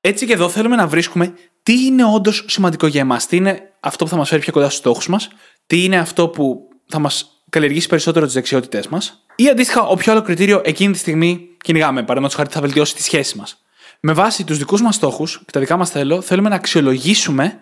Έτσι 0.00 0.26
και 0.26 0.32
εδώ 0.32 0.48
θέλουμε 0.48 0.76
να 0.76 0.86
βρίσκουμε 0.86 1.34
τι 1.62 1.84
είναι 1.84 2.04
όντως 2.04 2.44
σημαντικό 2.48 2.86
για 2.86 3.00
εμάς, 3.00 3.26
τι 3.26 3.36
είναι 3.36 3.72
αυτό 3.80 4.04
που 4.04 4.10
θα 4.10 4.16
μας 4.16 4.28
φέρει 4.28 4.40
πιο 4.40 4.52
κοντά 4.52 4.66
στους 4.66 4.78
στόχους 4.78 5.08
μας, 5.08 5.28
τι 5.66 5.84
είναι 5.84 5.98
αυτό 5.98 6.28
που 6.28 6.68
θα 6.86 6.98
μας 6.98 7.44
καλλιεργήσει 7.50 7.88
περισσότερο 7.88 8.24
τις 8.24 8.34
δεξιότητές 8.34 8.88
μας, 8.88 9.24
ή 9.42 9.48
αντίστοιχα, 9.48 9.82
όποιο 9.82 10.12
άλλο 10.12 10.22
κριτήριο 10.22 10.60
εκείνη 10.64 10.92
τη 10.92 10.98
στιγμή 10.98 11.48
κυνηγάμε. 11.62 12.00
Παραδείγματος 12.00 12.36
χάρη, 12.36 12.48
θα 12.50 12.60
βελτιώσει 12.60 12.94
τη 12.94 13.02
σχέση 13.02 13.38
μας. 13.38 13.62
Με 14.00 14.12
βάση 14.12 14.44
τους 14.44 14.58
δικούς 14.58 14.82
μας 14.82 14.94
στόχους 14.94 15.38
και 15.38 15.50
τα 15.52 15.60
δικά 15.60 15.76
μας 15.76 15.90
θέλω, 15.90 16.20
θέλουμε 16.20 16.48
να 16.48 16.54
αξιολογήσουμε 16.54 17.60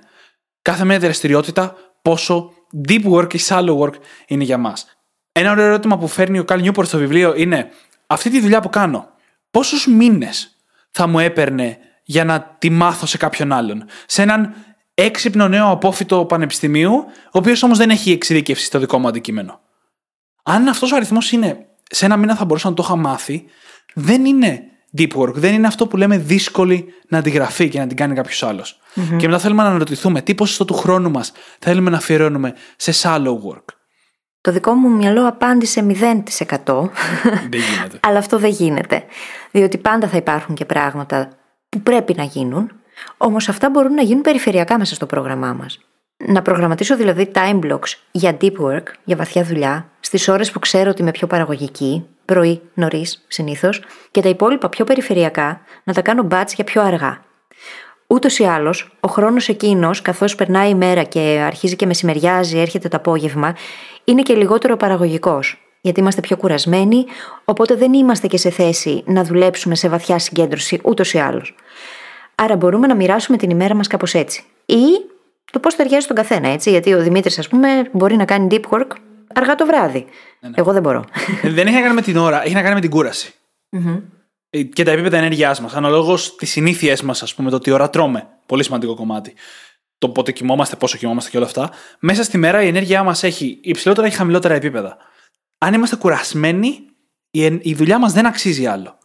κάθε 0.62 0.84
μία 0.84 0.98
δραστηριότητα 0.98 1.76
πόσο 2.02 2.52
deep 2.88 3.04
work 3.12 3.34
ή 3.34 3.40
shallow 3.48 3.78
work 3.78 3.92
είναι 4.26 4.44
για 4.44 4.58
μας. 4.58 4.86
Ένα 5.32 5.50
ωραίο 5.50 5.64
ερώτημα 5.64 5.98
που 5.98 6.08
φέρνει 6.08 6.38
ο 6.38 6.44
Καλ 6.44 6.60
Νιούπορ 6.60 6.86
στο 6.86 6.98
βιβλίο 6.98 7.34
είναι 7.36 7.70
αυτή 8.06 8.30
τη 8.30 8.40
δουλειά 8.40 8.60
που 8.60 8.68
κάνω, 8.68 9.08
πόσους 9.50 9.86
μήνες 9.86 10.56
θα 10.90 11.06
μου 11.06 11.18
έπαιρνε 11.18 11.78
για 12.04 12.24
να 12.24 12.56
τη 12.58 12.70
μάθω 12.70 13.06
σε 13.06 13.16
κάποιον 13.16 13.52
άλλον; 13.52 13.84
Σε 14.06 14.22
έναν 14.22 14.54
έξυπνο 14.94 15.48
νέο 15.48 15.70
απόφυτο 15.70 16.24
πανεπιστημίου, 16.24 16.92
ο 17.24 17.38
οποίος 17.38 17.62
όμως 17.62 17.78
δεν 17.78 17.90
έχει 17.90 18.10
εξειδικεύσει 18.10 18.64
στο 18.64 18.78
δικό 18.78 18.98
μου 18.98 19.08
αντικείμενο. 19.08 19.60
Αν 20.42 20.68
αυτός 20.68 20.92
ο 20.92 20.96
αριθμός 20.96 21.32
είναι 21.32 21.67
σε 21.90 22.04
ένα 22.04 22.16
μήνα 22.16 22.36
θα 22.36 22.44
μπορούσα 22.44 22.68
να 22.68 22.74
το 22.74 22.82
είχα 22.86 22.96
μάθει, 22.96 23.44
δεν 23.94 24.24
είναι 24.24 24.62
deep 24.96 25.12
work. 25.16 25.34
Δεν 25.34 25.54
είναι 25.54 25.66
αυτό 25.66 25.86
που 25.86 25.96
λέμε 25.96 26.18
δύσκολη 26.18 26.94
να 27.08 27.18
αντιγραφεί 27.18 27.68
και 27.68 27.78
να 27.78 27.86
την 27.86 27.96
κάνει 27.96 28.14
κάποιος 28.14 28.80
Και 29.16 29.26
μετά 29.26 29.38
θέλουμε 29.38 29.62
να 29.62 29.68
αναρωτηθούμε 29.68 30.22
τι 30.22 30.34
ποσοστό 30.34 30.64
του 30.64 30.74
χρόνου 30.74 31.10
μας 31.10 31.32
θέλουμε 31.58 31.90
να 31.90 31.96
αφιερώνουμε 31.96 32.54
σε 32.76 32.92
shallow 33.02 33.34
work; 33.50 33.64
Το 34.40 34.52
δικό 34.52 34.72
μου 34.72 34.90
μυαλό 34.90 35.28
απάντησε 35.28 35.86
0%. 35.86 36.90
Δεν 37.50 37.60
γίνεται. 37.60 37.98
Αλλά 38.06 38.18
αυτό 38.18 38.38
δεν 38.38 38.50
γίνεται. 38.50 39.04
Διότι 39.50 39.78
πάντα 39.78 40.08
θα 40.08 40.16
υπάρχουν 40.16 40.54
και 40.54 40.64
πράγματα 40.64 41.28
που 41.68 41.80
πρέπει 41.80 42.14
να 42.16 42.22
γίνουν, 42.22 42.70
όμως 43.16 43.48
αυτά 43.48 43.70
μπορούν 43.70 43.94
να 43.94 44.02
γίνουν 44.02 44.22
περιφερειακά 44.22 44.78
μέσα 44.78 44.94
στο 44.94 45.06
πρόγραμμά 45.06 45.52
μας. 45.52 45.78
Να 46.30 46.42
προγραμματίσω 46.42 46.96
δηλαδή 46.96 47.30
time 47.34 47.60
blocks 47.60 47.94
για 48.10 48.36
deep 48.40 48.52
work, 48.60 48.82
για 49.04 49.16
βαθιά 49.16 49.44
δουλειά, 49.44 49.90
στις 50.00 50.28
ώρες 50.28 50.50
που 50.50 50.58
ξέρω 50.58 50.90
ότι 50.90 51.02
είμαι 51.02 51.10
πιο 51.10 51.26
παραγωγική, 51.26 52.06
πρωί, 52.24 52.60
νωρίς, 52.74 53.24
συνήθως, 53.28 53.82
και 54.10 54.20
τα 54.20 54.28
υπόλοιπα 54.28 54.68
πιο 54.68 54.84
περιφερειακά 54.84 55.60
να 55.84 55.92
τα 55.92 56.02
κάνω 56.02 56.26
batch 56.30 56.52
για 56.54 56.64
πιο 56.64 56.82
αργά. 56.82 57.22
Ούτως 58.06 58.38
ή 58.38 58.44
άλλως, 58.44 58.96
ο 59.00 59.08
χρόνος 59.08 59.48
εκείνος, 59.48 60.02
καθώς 60.02 60.34
περνάει 60.34 60.70
η 60.70 60.74
μέρα 60.74 61.02
και 61.02 61.42
αρχίζει 61.46 61.76
και 61.76 61.86
μεσημεριάζει, 61.86 62.58
έρχεται 62.58 62.88
το 62.88 62.96
απόγευμα, 62.96 63.54
είναι 64.04 64.22
και 64.22 64.34
λιγότερο 64.34 64.76
παραγωγικός. 64.76 65.62
Γιατί 65.80 66.00
είμαστε 66.00 66.20
πιο 66.20 66.36
κουρασμένοι, 66.36 67.04
οπότε 67.44 67.74
δεν 67.74 67.92
είμαστε 67.92 68.26
και 68.26 68.36
σε 68.36 68.50
θέση 68.50 69.02
να 69.06 69.24
δουλέψουμε 69.24 69.74
σε 69.74 69.88
βαθιά 69.88 70.18
συγκέντρωση 70.18 70.80
ούτως 70.84 71.12
ή 71.12 71.18
άλλως. 71.18 71.54
Άρα 72.34 72.56
μπορούμε 72.56 72.86
να 72.86 72.94
μοιράσουμε 72.94 73.36
την 73.36 73.50
ημέρα 73.50 73.74
μας 73.74 73.86
κάπως 73.86 74.14
έτσι. 74.14 74.44
Ή 74.66 75.16
το 75.50 75.58
πώς 75.58 75.74
ταιριάζει 75.74 76.04
στον 76.04 76.16
καθένα, 76.16 76.48
έτσι. 76.48 76.70
Γιατί 76.70 76.94
ο 76.94 77.02
Δημήτρης, 77.02 77.38
ας 77.38 77.48
πούμε, 77.48 77.88
μπορεί 77.92 78.16
να 78.16 78.24
κάνει 78.24 78.46
deep 78.50 78.78
work 78.78 78.86
αργά 79.34 79.54
το 79.54 79.66
βράδυ. 79.66 80.04
Ναι, 80.40 80.48
ναι. 80.48 80.54
Εγώ 80.56 80.72
δεν 80.72 80.82
μπορώ. 80.82 81.04
Ε, 81.42 81.50
δεν 81.50 81.66
έχει 81.66 81.76
να 81.76 81.82
κάνει 81.82 81.94
με 81.94 82.02
την 82.02 82.16
ώρα, 82.16 82.44
έχει 82.44 82.54
να 82.54 82.62
κάνει 82.62 82.74
με 82.74 82.80
την 82.80 82.90
κουραση 82.90 83.34
ε, 84.50 84.62
Και 84.62 84.82
τα 84.82 84.90
επίπεδα 84.90 85.16
ενέργειάς 85.16 85.60
μας. 85.60 85.74
Αναλόγως 85.74 86.36
τις 86.36 86.50
συνήθειές 86.50 87.02
μας, 87.02 87.22
ας 87.22 87.34
πούμε, 87.34 87.50
το 87.50 87.58
τι 87.58 87.70
ώρα 87.70 87.90
τρώμε. 87.90 88.26
Πολύ 88.46 88.64
σημαντικό 88.64 88.94
κομμάτι. 88.94 89.34
Το 89.98 90.08
πότε 90.08 90.32
κοιμόμαστε, 90.32 90.76
πόσο 90.76 90.98
κοιμόμαστε 90.98 91.30
και 91.30 91.36
όλα 91.36 91.46
αυτά. 91.46 91.70
Μέσα 91.98 92.22
στη 92.22 92.38
μέρα 92.38 92.62
η 92.62 92.66
ενέργειά 92.66 93.02
μας 93.02 93.22
έχει 93.22 93.58
υψηλότερα 93.62 94.06
ή 94.06 94.10
χαμηλότερα 94.10 94.54
επίπεδα. 94.54 94.96
Αν 95.58 95.74
είμαστε 95.74 95.96
κουρασμένοι, 95.96 96.78
η 97.60 97.74
δουλειά 97.74 97.98
μας 97.98 98.12
δεν 98.12 98.26
αξίζει 98.26 98.66
άλλο. 98.66 98.98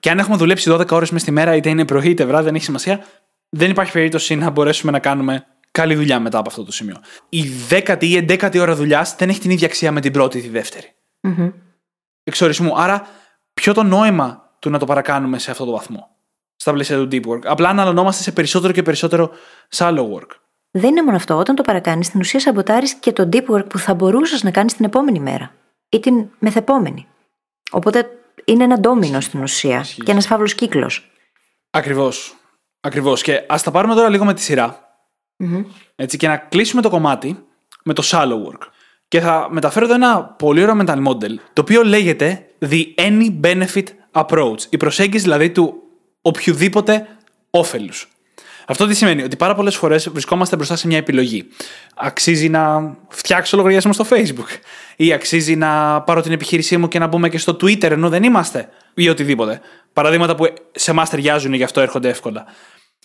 Και 0.00 0.10
αν 0.10 0.18
έχουμε 0.18 0.36
δουλέψει 0.36 0.70
12 0.72 0.90
ώρες 0.90 1.10
μες 1.10 1.20
στη 1.20 1.30
μέρα, 1.30 1.54
είτε 1.56 1.68
είναι 1.68 1.84
πρωί 1.84 2.08
είτε 2.08 2.24
βράδυ, 2.24 2.44
δεν 2.44 2.54
έχει 2.54 2.64
σημασία, 2.64 3.04
δεν 3.48 3.70
υπάρχει 3.70 3.92
περίπτωση 3.92 4.34
να 4.34 4.50
μπορέσουμε 4.50 4.92
να 4.92 4.98
κάνουμε 4.98 5.46
καλή 5.76 5.94
δουλειά 5.94 6.20
μετά 6.20 6.38
από 6.38 6.48
αυτό 6.48 6.64
το 6.64 6.72
σημείο. 6.72 6.96
Η 7.28 7.42
δέκατη 7.42 8.06
ή 8.08 8.16
εντέκατη 8.16 8.58
ώρα 8.58 8.74
δουλειάς 8.74 9.16
δεν 9.16 9.28
έχει 9.28 9.40
την 9.40 9.50
ίδια 9.50 9.66
αξία 9.66 9.92
με 9.92 10.00
την 10.00 10.12
πρώτη 10.12 10.38
ή 10.38 10.40
τη 10.40 10.48
δεύτερη. 10.48 10.94
Mm-hmm. 11.28 11.52
Εξορισμού. 12.24 12.78
Άρα, 12.78 13.06
ποιο 13.54 13.74
το 13.74 13.82
νόημα 13.82 14.50
του 14.58 14.70
να 14.70 14.78
το 14.78 14.86
παρακάνουμε 14.86 15.38
σε 15.38 15.50
αυτό 15.50 15.64
το 15.64 15.70
βαθμό, 15.70 16.08
στα 16.56 16.72
πλαίσια 16.72 16.96
του 16.96 17.08
deep 17.12 17.26
work; 17.26 17.40
Απλά 17.44 17.68
αναλωνόμαστε 17.68 18.22
σε 18.22 18.32
περισσότερο 18.32 18.72
και 18.72 18.82
περισσότερο 18.82 19.30
shallow 19.76 20.12
work. 20.12 20.30
Δεν 20.70 20.90
είναι 20.90 21.02
μόνο 21.02 21.16
αυτό. 21.16 21.36
Όταν 21.36 21.54
το 21.54 21.62
παρακάνεις, 21.62 22.06
στην 22.06 22.20
ουσία 22.20 22.40
σαμποτάρεις 22.40 22.94
και 22.94 23.12
το 23.12 23.28
deep 23.32 23.46
work 23.46 23.68
που 23.68 23.78
θα 23.78 23.94
μπορούσες 23.94 24.42
να 24.42 24.50
κάνεις 24.50 24.74
την 24.74 24.84
επόμενη 24.84 25.20
μέρα 25.20 25.54
ή 25.88 26.00
την 26.00 26.28
μεθεπόμενη. 26.38 27.06
Οπότε 27.70 28.10
είναι 28.44 28.64
ένα 28.64 28.78
ντόμινο 28.80 29.20
στην 29.20 29.42
ουσία 29.42 29.84
και 30.04 30.10
ένας 30.10 30.26
φαύλος 30.26 30.54
κύκλος. 30.54 31.10
Ακριβώς. 31.70 32.36
Ακριβώς. 32.80 33.22
Και 33.22 33.44
ας 33.48 33.62
τα 33.62 33.70
πάρουμε 33.70 33.94
τώρα 33.94 34.08
λίγο 34.08 34.24
με 34.24 34.34
τη 34.34 34.40
σειρα 35.36 35.66
Έτσι, 35.96 36.16
και 36.16 36.28
να 36.28 36.36
κλείσουμε 36.36 36.82
το 36.82 36.90
κομμάτι 36.90 37.44
με 37.84 37.92
το 37.92 38.02
shallow 38.04 38.50
work. 38.50 38.68
Και 39.08 39.20
θα 39.20 39.48
μεταφέρω 39.50 39.84
εδώ 39.84 39.94
ένα 39.94 40.22
πολύ 40.24 40.62
ωραίο 40.62 40.76
mental 40.80 41.06
model, 41.06 41.34
το 41.52 41.60
οποίο 41.60 41.84
λέγεται 41.84 42.46
The 42.60 42.84
Any 42.96 43.40
Benefit 43.42 43.84
Approach. 44.12 44.58
Η 44.70 44.76
προσέγγιση 44.76 45.22
δηλαδή 45.22 45.50
του 45.50 45.82
οποιοδήποτε 46.22 47.06
όφελους. 47.50 48.08
Αυτό 48.68 48.86
τι 48.86 48.94
σημαίνει, 48.94 49.22
ότι 49.22 49.36
πάρα 49.36 49.54
πολλές 49.54 49.76
φορές 49.76 50.08
βρισκόμαστε 50.08 50.56
μπροστά 50.56 50.76
σε 50.76 50.86
μια 50.86 50.96
επιλογή. 50.96 51.48
Αξίζει 51.94 52.48
να 52.48 52.96
φτιάξω 53.08 53.56
λογαριασμό 53.56 53.92
στο 53.92 54.04
Facebook, 54.10 54.58
ή 54.96 55.12
αξίζει 55.12 55.56
να 55.56 56.02
πάρω 56.02 56.20
την 56.20 56.32
επιχείρησή 56.32 56.76
μου 56.76 56.88
και 56.88 56.98
να 56.98 57.06
μπούμε 57.06 57.28
και 57.28 57.38
στο 57.38 57.52
Twitter 57.52 57.90
ενώ 57.90 58.08
δεν 58.08 58.22
είμαστε, 58.22 58.68
ή 58.94 59.08
οτιδήποτε. 59.08 59.60
Παραδείγματα 59.92 60.34
που 60.34 60.46
σε 60.72 60.90
εμά 60.90 61.04
ταιριάζουν 61.06 61.52
γι' 61.52 61.62
αυτό 61.62 61.80
έρχονται 61.80 62.08
εύκολα. 62.08 62.44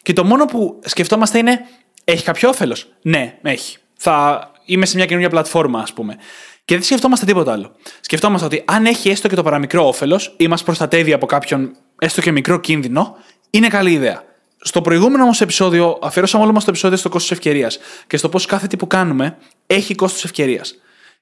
Και 0.01 0.13
το 0.13 0.23
μόνο 0.23 0.45
που 0.45 0.79
σκεφτόμαστε 0.83 1.37
είναι, 1.37 1.59
έχει 2.03 2.23
κάποιο 2.23 2.49
όφελος; 2.49 2.87
Ναι, 3.01 3.37
έχει. 3.41 3.77
Θα 3.97 4.45
είμαι 4.65 4.85
σε 4.85 4.95
μια 4.95 5.05
καινούργια 5.05 5.29
πλατφόρμα, 5.29 5.79
ας 5.79 5.93
πούμε. 5.93 6.17
Και 6.65 6.73
δεν 6.73 6.83
σκεφτόμαστε 6.83 7.25
τίποτα 7.25 7.51
άλλο. 7.51 7.75
Σκεφτόμαστε 8.01 8.45
ότι 8.45 8.63
αν 8.65 8.85
έχει 8.85 9.09
έστω 9.09 9.27
και 9.27 9.35
το 9.35 9.43
παραμικρό 9.43 9.87
όφελος 9.87 10.33
ή 10.37 10.47
μας 10.47 10.63
προστατεύει 10.63 11.13
από 11.13 11.25
κάποιον 11.25 11.75
έστω 11.99 12.21
και 12.21 12.31
μικρό 12.31 12.59
κίνδυνο, 12.59 13.15
είναι 13.49 13.67
καλή 13.67 13.91
ιδέα. 13.91 14.23
Στο 14.61 14.81
προηγούμενο 14.81 15.23
όμως 15.23 15.41
επεισόδιο, 15.41 15.99
αφιερώσαμε 16.01 16.43
όλο 16.43 16.53
μας 16.53 16.63
το 16.63 16.69
επεισόδιο 16.69 16.97
στο 16.97 17.09
κόστος 17.09 17.31
ευκαιρίας 17.31 17.79
και 18.07 18.17
στο 18.17 18.29
πώς 18.29 18.45
κάθε 18.45 18.67
τι 18.67 18.77
που 18.77 18.87
κάνουμε 18.87 19.37
έχει 19.67 19.95
κόστος 19.95 20.23
ευκαιρίας. 20.23 20.75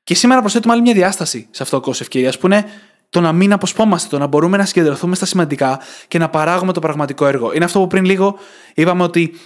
Και 0.04 0.16
σήμερα 0.16 0.40
προσθέτουμε 0.40 0.74
άλλη 0.74 0.82
μια 0.82 0.94
διάσταση 0.94 1.48
σε 1.52 1.64
αυτό 1.64 1.76
το 1.76 1.82
κόστος 1.82 2.02
ευκαιρίας 2.02 2.38
που 2.38 2.46
είναι 2.46 2.66
το 3.10 3.22
να 3.22 3.32
μην 3.32 3.54
αποσπόμαστε, 3.54 4.08
το 4.10 4.18
να 4.18 4.28
μπορούμε 4.28 4.58
να 4.58 4.66
συγκεντρωθούμε 4.66 5.16
στα 5.16 5.26
σημαντικά 5.26 5.80
και 6.08 6.18
να 6.18 6.30
παράγουμε 6.30 6.74
το 6.74 6.80
πραγματικό 6.80 7.26
έργο. 7.26 7.54
Είναι 7.54 7.66
αυτό 7.66 7.80
που 7.80 7.88
πριν 7.88 8.06
λίγο 8.06 8.38
είπαμε 8.74 9.04
ότι 9.04 9.40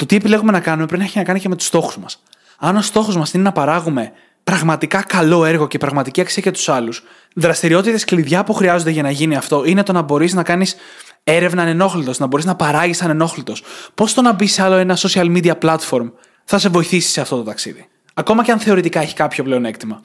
το 0.00 0.06
τι 0.06 0.16
επιλέγουμε 0.16 0.52
να 0.52 0.60
κάνουμε 0.60 0.86
πρέπει 0.86 1.02
να 1.02 1.08
έχει 1.08 1.18
να 1.18 1.24
κάνει 1.24 1.40
και 1.40 1.48
με 1.48 1.56
τους 1.56 1.66
στόχους 1.66 1.98
μας. 1.98 2.22
Αν 2.58 2.76
ο 2.76 2.82
στόχος 2.82 3.16
μας 3.16 3.32
είναι 3.32 3.42
να 3.42 3.52
παράγουμε 3.52 4.12
πραγματικά 4.44 5.02
καλό 5.02 5.44
έργο 5.44 5.66
και 5.66 5.78
πραγματική 5.78 6.20
αξία 6.20 6.42
για 6.42 6.52
τους 6.52 6.68
άλλους, 6.68 7.02
δραστηριότητες 7.34 8.04
κλειδιά 8.04 8.44
που 8.44 8.52
χρειάζονται 8.52 8.90
για 8.90 9.02
να 9.02 9.10
γίνει 9.10 9.36
αυτό 9.36 9.64
είναι 9.64 9.82
το 9.82 9.92
να 9.92 10.02
μπορείς 10.02 10.34
να 10.34 10.42
κάνεις 10.42 10.76
έρευνα 11.24 11.62
ανενόχλητο, 11.62 12.12
να 12.18 12.26
μπορείς 12.26 12.44
να 12.44 12.56
παράγεις 12.56 13.02
ανενόχλητο. 13.02 13.52
Πώς 13.94 14.14
το 14.14 14.22
να 14.22 14.32
μπεις 14.32 14.52
σε 14.52 14.62
άλλο 14.62 14.74
ένα 14.74 14.96
social 14.96 15.36
media 15.36 15.52
platform 15.62 16.10
θα 16.44 16.58
σε 16.58 16.68
βοηθήσει 16.68 17.10
σε 17.10 17.20
αυτό 17.20 17.36
το 17.36 17.42
ταξίδι; 17.42 17.88
Ακόμα 18.14 18.44
και 18.44 18.52
αν 18.52 18.58
θεωρητικά 18.58 19.00
έχει 19.00 19.14
κάποιο 19.14 19.44
πλεονέκτημα. 19.44 20.00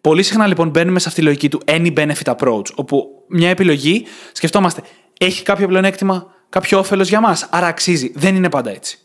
Πολύ 0.00 0.22
συχνά 0.22 0.46
λοιπόν 0.46 0.68
μπαίνουμε 0.68 0.98
σε 0.98 1.08
αυτή 1.08 1.20
τη 1.20 1.26
λογική 1.26 1.48
του 1.48 1.62
any 1.64 1.92
benefit 1.96 2.34
approach, 2.36 2.74
όπου 2.74 3.06
μια 3.28 3.48
επιλογή 3.48 4.06
σκεφτόμαστε, 4.32 4.82
έχει 5.18 5.42
κάποιο 5.42 5.66
πλεονέκτημα, 5.66 6.26
κάποιο 6.48 6.78
όφελος 6.78 7.08
για 7.08 7.20
μας, 7.20 7.48
άρα 7.50 7.66
αξίζει. 7.66 8.12
Δεν 8.14 8.36
είναι 8.36 8.48
πάντα 8.48 8.70
έτσι. 8.70 8.98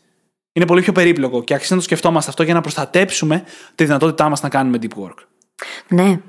Είναι 0.56 0.66
πολύ 0.66 0.82
πιο 0.82 0.92
περίπλοκο 0.92 1.44
και 1.44 1.54
αξίζει 1.54 1.72
να 1.72 1.78
το 1.78 1.84
σκεφτόμαστε 1.84 2.30
αυτό 2.30 2.42
για 2.42 2.54
να 2.54 2.60
προστατέψουμε 2.60 3.44
τη 3.74 3.84
δυνατότητά 3.84 4.28
μας 4.28 4.42
να 4.42 4.48
κάνουμε 4.48 4.78
deep 4.82 5.02
work. 5.02 5.24
Ναι. 5.88 6.20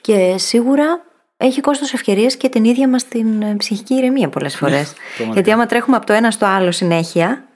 Και 0.00 0.34
σίγουρα 0.38 1.04
έχει 1.36 1.60
κόστος 1.60 1.92
ευκαιρίες 1.92 2.36
και 2.36 2.48
την 2.48 2.64
ίδια 2.64 2.88
μας 2.88 3.08
την 3.08 3.42
ε, 3.42 3.54
ψυχική 3.56 3.94
ηρεμία 3.94 4.28
πολλές 4.28 4.56
φορές. 4.56 4.92
Γιατί 5.32 5.50
άμα 5.50 5.66
τρέχουμε 5.66 5.96
από 5.96 6.06
το 6.06 6.12
ένα 6.12 6.30
στο 6.30 6.46
άλλο 6.46 6.70
συνέχεια, 6.70 7.48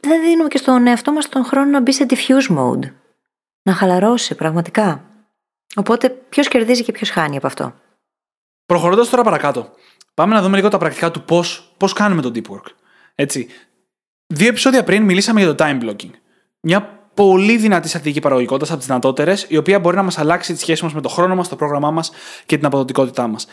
δεν 0.00 0.20
δίνουμε 0.22 0.48
και 0.48 0.58
στον 0.58 0.86
εαυτό 0.86 1.12
μας 1.12 1.28
τον 1.28 1.44
χρόνο 1.44 1.70
να 1.70 1.80
μπει 1.80 1.92
σε 1.92 2.06
diffuse 2.08 2.56
mode. 2.58 2.92
Να 3.62 3.74
χαλαρώσει 3.74 4.34
πραγματικά. 4.34 5.04
Οπότε 5.74 6.08
ποιος 6.08 6.48
κερδίζει 6.48 6.82
και 6.82 6.92
ποιος 6.92 7.10
χάνει 7.10 7.36
από 7.36 7.46
αυτό. 7.46 7.74
Προχωρώντας 8.66 9.08
τώρα 9.08 9.22
παρακάτω, 9.22 9.70
πάμε 10.14 10.34
να 10.34 10.42
δούμε 10.42 10.56
λίγο 10.56 10.68
τα 10.68 10.78
πρακτικά 10.78 11.10
του 11.10 11.22
πώς, 11.22 11.72
πώς 11.76 11.92
κάνουμε 11.92 12.22
το 12.22 12.30
deep 12.34 12.54
work. 12.54 12.66
Έτσι, 13.14 13.48
δύο 14.30 14.48
επεισόδια 14.48 14.84
πριν 14.84 15.02
μιλήσαμε 15.02 15.40
για 15.40 15.54
το 15.54 15.64
time 15.64 15.82
blocking. 15.84 16.10
Μια 16.60 16.98
πολύ 17.14 17.56
δυνατή 17.56 17.88
στρατηγική 17.88 18.20
παραγωγικότητας 18.20 18.68
από 18.68 18.78
τις 18.78 18.86
δυνατότερες, 18.86 19.46
η 19.48 19.56
οποία 19.56 19.80
μπορεί 19.80 19.96
να 19.96 20.02
μας 20.02 20.18
αλλάξει 20.18 20.52
τη 20.52 20.58
σχέση 20.58 20.84
μας 20.84 20.94
με 20.94 21.00
το 21.00 21.08
χρόνο 21.08 21.34
μας, 21.34 21.48
το 21.48 21.56
πρόγραμμά 21.56 21.90
μας 21.90 22.10
και 22.46 22.56
την 22.56 22.66
αποδοτικότητά 22.66 23.26
μας. 23.26 23.46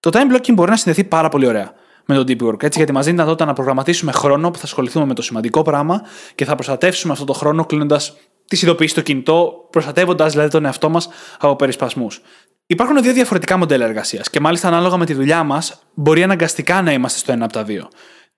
Το 0.00 0.10
time 0.12 0.36
blocking 0.36 0.52
μπορεί 0.54 0.70
να 0.70 0.76
συνδεθεί 0.76 1.04
πάρα 1.04 1.28
πολύ 1.28 1.46
ωραία 1.46 1.72
με 2.04 2.14
το 2.14 2.24
deep 2.26 2.46
work. 2.46 2.62
Έτσι, 2.62 2.78
γιατί 2.78 2.92
μας 2.92 3.04
δίνει 3.04 3.16
δυνατότητα 3.16 3.44
να 3.44 3.52
προγραμματίσουμε 3.52 4.12
χρόνο 4.12 4.50
που 4.50 4.58
θα 4.58 4.64
ασχοληθούμε 4.64 5.06
με 5.06 5.14
το 5.14 5.22
σημαντικό 5.22 5.62
πράγμα 5.62 6.02
και 6.34 6.44
θα 6.44 6.54
προστατεύσουμε 6.54 7.12
αυτό 7.12 7.24
το 7.24 7.32
χρόνο 7.32 7.64
κλείνοντας 7.64 8.16
τις 8.48 8.62
ειδοποιήσεις 8.62 8.92
στο 8.92 9.00
κινητό, 9.00 9.66
προστατεύοντας 9.70 10.32
δηλαδή 10.32 10.50
τον 10.50 10.64
εαυτό 10.64 10.88
μας 10.88 11.08
από 11.38 11.56
περισπασμούς. 11.56 12.20
Υπάρχουν 12.66 13.02
δύο 13.02 13.12
διαφορετικά 13.12 13.56
μοντέλα 13.56 13.84
εργασίας 13.84 14.30
και 14.30 14.40
μάλιστα 14.40 14.68
ανάλογα 14.68 14.96
με 14.96 15.04
τη 15.04 15.14
δουλειά 15.14 15.42
μας 15.42 15.80
μπορεί 15.94 16.22
αναγκαστικά 16.22 16.82
να 16.82 16.92
είμαστε 16.92 17.18
στο 17.18 17.32
ένα 17.32 17.44
από 17.44 17.52
τα 17.52 17.64
δύο. 17.64 17.88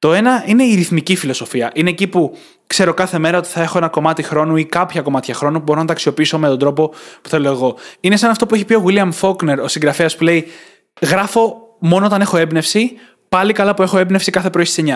Το 0.01 0.13
ένα 0.13 0.45
είναι 0.47 0.65
η 0.65 0.75
ρυθμική 0.75 1.17
φιλοσοφία. 1.17 1.71
Είναι 1.75 1.91
εκεί 1.91 2.07
που 2.07 2.37
ξέρω 2.67 2.95
κάθε 2.95 3.19
μέρα 3.19 3.39
ότι 3.39 3.49
θα 3.49 3.63
έχω 3.63 3.79
ένα 3.79 3.89
κομμάτι 3.89 4.23
χρόνου 4.23 4.57
ή 4.57 4.65
κάποια 4.65 5.03
κομμάτια 5.03 5.35
χρόνου 5.35 5.59
που 5.59 5.65
μπορώ 5.65 5.81
να 5.81 5.87
τα 5.87 5.93
αξιοποιήσω 5.93 6.39
με 6.39 6.49
τον 6.49 6.59
τρόπο 6.59 6.89
που 7.23 7.29
θέλω 7.29 7.49
εγώ. 7.49 7.77
Είναι 8.01 8.17
σαν 8.17 8.31
αυτό 8.31 8.47
που 8.47 8.55
έχει 8.55 8.65
πει 8.65 8.75
ο 8.75 8.85
William 8.87 9.11
Faulkner, 9.21 9.59
ο 9.63 9.69
συγγραφέας 9.69 10.17
που 10.17 10.25
λέει: 10.25 10.47
Γράφω 11.01 11.57
μόνο 11.79 12.07
όταν 12.07 12.21
έχω 12.21 12.37
έμπνευση, 12.37 12.93
πάλι 13.29 13.53
καλά 13.53 13.75
που 13.75 13.83
έχω 13.83 13.99
έμπνευση 13.99 14.31
κάθε 14.31 14.51
πρωί 14.51 14.65
στις 14.65 14.85
9. 14.87 14.93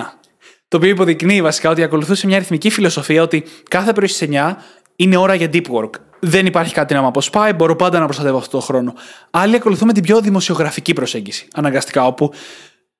Το 0.68 0.76
οποίο 0.76 0.88
υποδεικνύει 0.88 1.42
βασικά 1.42 1.70
ότι 1.70 1.82
ακολουθούσε 1.82 2.26
μια 2.26 2.38
ρυθμική 2.38 2.70
φιλοσοφία 2.70 3.22
ότι 3.22 3.44
κάθε 3.68 3.92
πρωί 3.92 4.08
στις 4.08 4.28
9 4.30 4.54
είναι 4.96 5.16
ώρα 5.16 5.34
για 5.34 5.48
deep 5.52 5.66
work. 5.70 5.90
Δεν 6.20 6.46
υπάρχει 6.46 6.74
κάτι 6.74 6.94
να 6.94 7.00
με 7.00 7.06
αποσπάει, 7.06 7.52
μπορώ 7.52 7.76
πάντα 7.76 7.98
να 7.98 8.04
προστατεύω 8.04 8.38
αυτό 8.38 8.56
το 8.56 8.62
χρόνο. 8.62 8.94
Άλλοι 9.30 9.56
ακολουθούμε 9.56 9.92
την 9.92 10.02
πιο 10.02 10.20
δημοσιογραφική 10.20 10.92
προσέγγιση, 10.92 11.48
αναγκαστικά, 11.54 12.06
όπου 12.06 12.32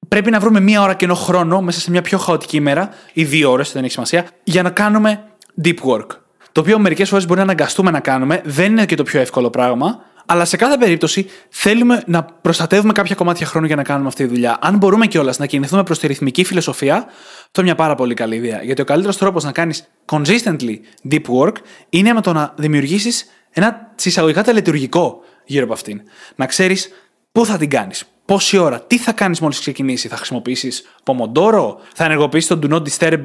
πρέπει 0.08 0.30
να 0.30 0.40
βρούμε 0.40 0.60
μία 0.60 0.82
ώρα 0.82 0.94
κενό 0.94 1.14
χρόνο 1.14 1.62
μέσα 1.62 1.80
σε 1.80 1.90
μια 1.90 2.02
πιο 2.02 2.18
χαοτική 2.18 2.56
ημέρα, 2.56 2.88
ή 3.12 3.24
δύο 3.24 3.50
ώρες, 3.50 3.72
δεν 3.72 3.82
έχει 3.82 3.92
σημασία, 3.92 4.26
για 4.44 4.62
να 4.62 4.70
κάνουμε 4.70 5.24
deep 5.64 5.78
work. 5.84 6.06
Το 6.52 6.60
οποίο 6.60 6.78
μερικές 6.78 7.08
φορές 7.08 7.26
μπορεί 7.26 7.38
να 7.38 7.44
αναγκαστούμε 7.44 7.90
να 7.90 8.00
κάνουμε, 8.00 8.40
δεν 8.44 8.70
είναι 8.70 8.86
και 8.86 8.94
το 8.94 9.02
πιο 9.02 9.20
εύκολο 9.20 9.50
πράγμα, 9.50 9.98
αλλά 10.26 10.44
σε 10.44 10.56
κάθε 10.56 10.76
περίπτωση 10.76 11.26
θέλουμε 11.48 12.02
να 12.06 12.24
προστατεύουμε 12.24 12.92
κάποια 12.92 13.14
κομμάτια 13.14 13.46
χρόνου 13.46 13.66
για 13.66 13.76
να 13.76 13.82
κάνουμε 13.82 14.08
αυτή 14.08 14.24
τη 14.24 14.28
δουλειά. 14.28 14.58
Αν 14.60 14.76
μπορούμε 14.76 15.06
κιόλας 15.06 15.38
να 15.38 15.46
κινηθούμε 15.46 15.82
προς 15.82 15.98
τη 15.98 16.06
ρυθμική 16.06 16.44
φιλοσοφία, 16.44 16.94
αυτό 16.96 17.60
είναι 17.60 17.62
μια 17.62 17.74
πάρα 17.74 17.94
πολύ 17.94 18.14
καλή 18.14 18.34
ιδέα. 18.34 18.62
Γιατί 18.62 18.80
ο 18.80 18.84
καλύτερος 18.84 19.16
τρόπος 19.16 19.44
να 19.44 19.52
κάνεις 19.52 19.88
consistently 20.12 20.78
deep 21.10 21.22
work 21.40 21.54
είναι 21.88 22.12
με 22.12 22.20
το 22.20 22.32
να 22.32 22.54
δημιουργήσεις 22.56 23.26
ένα 23.50 23.92
συσσαγωγικά 23.94 24.42
τελετουργικό 24.42 25.20
γύρω 25.44 25.64
από 25.64 25.72
αυτήν. 25.72 26.00
Να 26.34 26.46
ξέρεις 26.46 26.90
πού 27.32 27.46
θα 27.46 27.56
την 27.56 27.70
κάνεις, 27.70 28.04
πόση 28.24 28.56
ώρα, 28.56 28.80
τι 28.80 28.98
θα 28.98 29.12
κάνεις 29.12 29.40
μόλις 29.40 29.58
ξεκινήσει, 29.58 30.08
θα 30.08 30.16
χρησιμοποιήσεις 30.16 30.82
Pomodoro, 31.04 31.74
θα 31.94 32.04
ενεργοποιήσεις 32.04 32.48
το 32.48 32.58
Do 32.62 32.74
Not 32.74 32.82
Disturb 32.88 33.22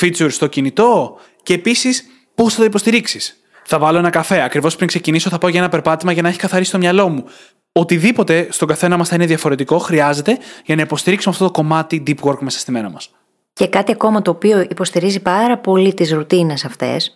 feature 0.00 0.30
στο 0.30 0.46
κινητό; 0.46 1.18
Και 1.42 1.54
επίσης 1.54 2.04
πώς 2.34 2.52
θα 2.52 2.58
το 2.58 2.64
υποστηρίξεις; 2.64 3.36
Θα 3.64 3.78
βάλω 3.78 3.98
ένα 3.98 4.10
καφέ. 4.10 4.42
Ακριβώς 4.42 4.76
πριν 4.76 4.88
ξεκινήσω, 4.88 5.30
θα 5.30 5.38
πάω 5.38 5.50
για 5.50 5.60
ένα 5.60 5.68
περπάτημα 5.68 6.12
για 6.12 6.22
να 6.22 6.28
έχει 6.28 6.38
καθαρίσει 6.38 6.70
το 6.70 6.78
μυαλό 6.78 7.08
μου. 7.08 7.24
Οτιδήποτε 7.72 8.48
στον 8.50 8.68
καθένα 8.68 8.96
μας 8.96 9.08
θα 9.08 9.14
είναι 9.14 9.26
διαφορετικό 9.26 9.78
χρειάζεται 9.78 10.38
για 10.64 10.76
να 10.76 10.82
υποστηρίξουμε 10.82 11.34
αυτό 11.34 11.46
το 11.46 11.52
κομμάτι 11.52 12.02
deep 12.06 12.28
work 12.28 12.38
μέσα 12.38 12.58
στη 12.58 12.70
μέρα 12.70 12.90
μας. 12.90 13.10
Και 13.52 13.68
κάτι 13.68 13.92
ακόμα 13.92 14.22
το 14.22 14.30
οποίο 14.30 14.60
υποστηρίζει 14.60 15.20
πάρα 15.20 15.58
πολύ 15.58 15.94
τις 15.94 16.12
ρουτίνες 16.12 16.64
αυτές, 16.64 17.12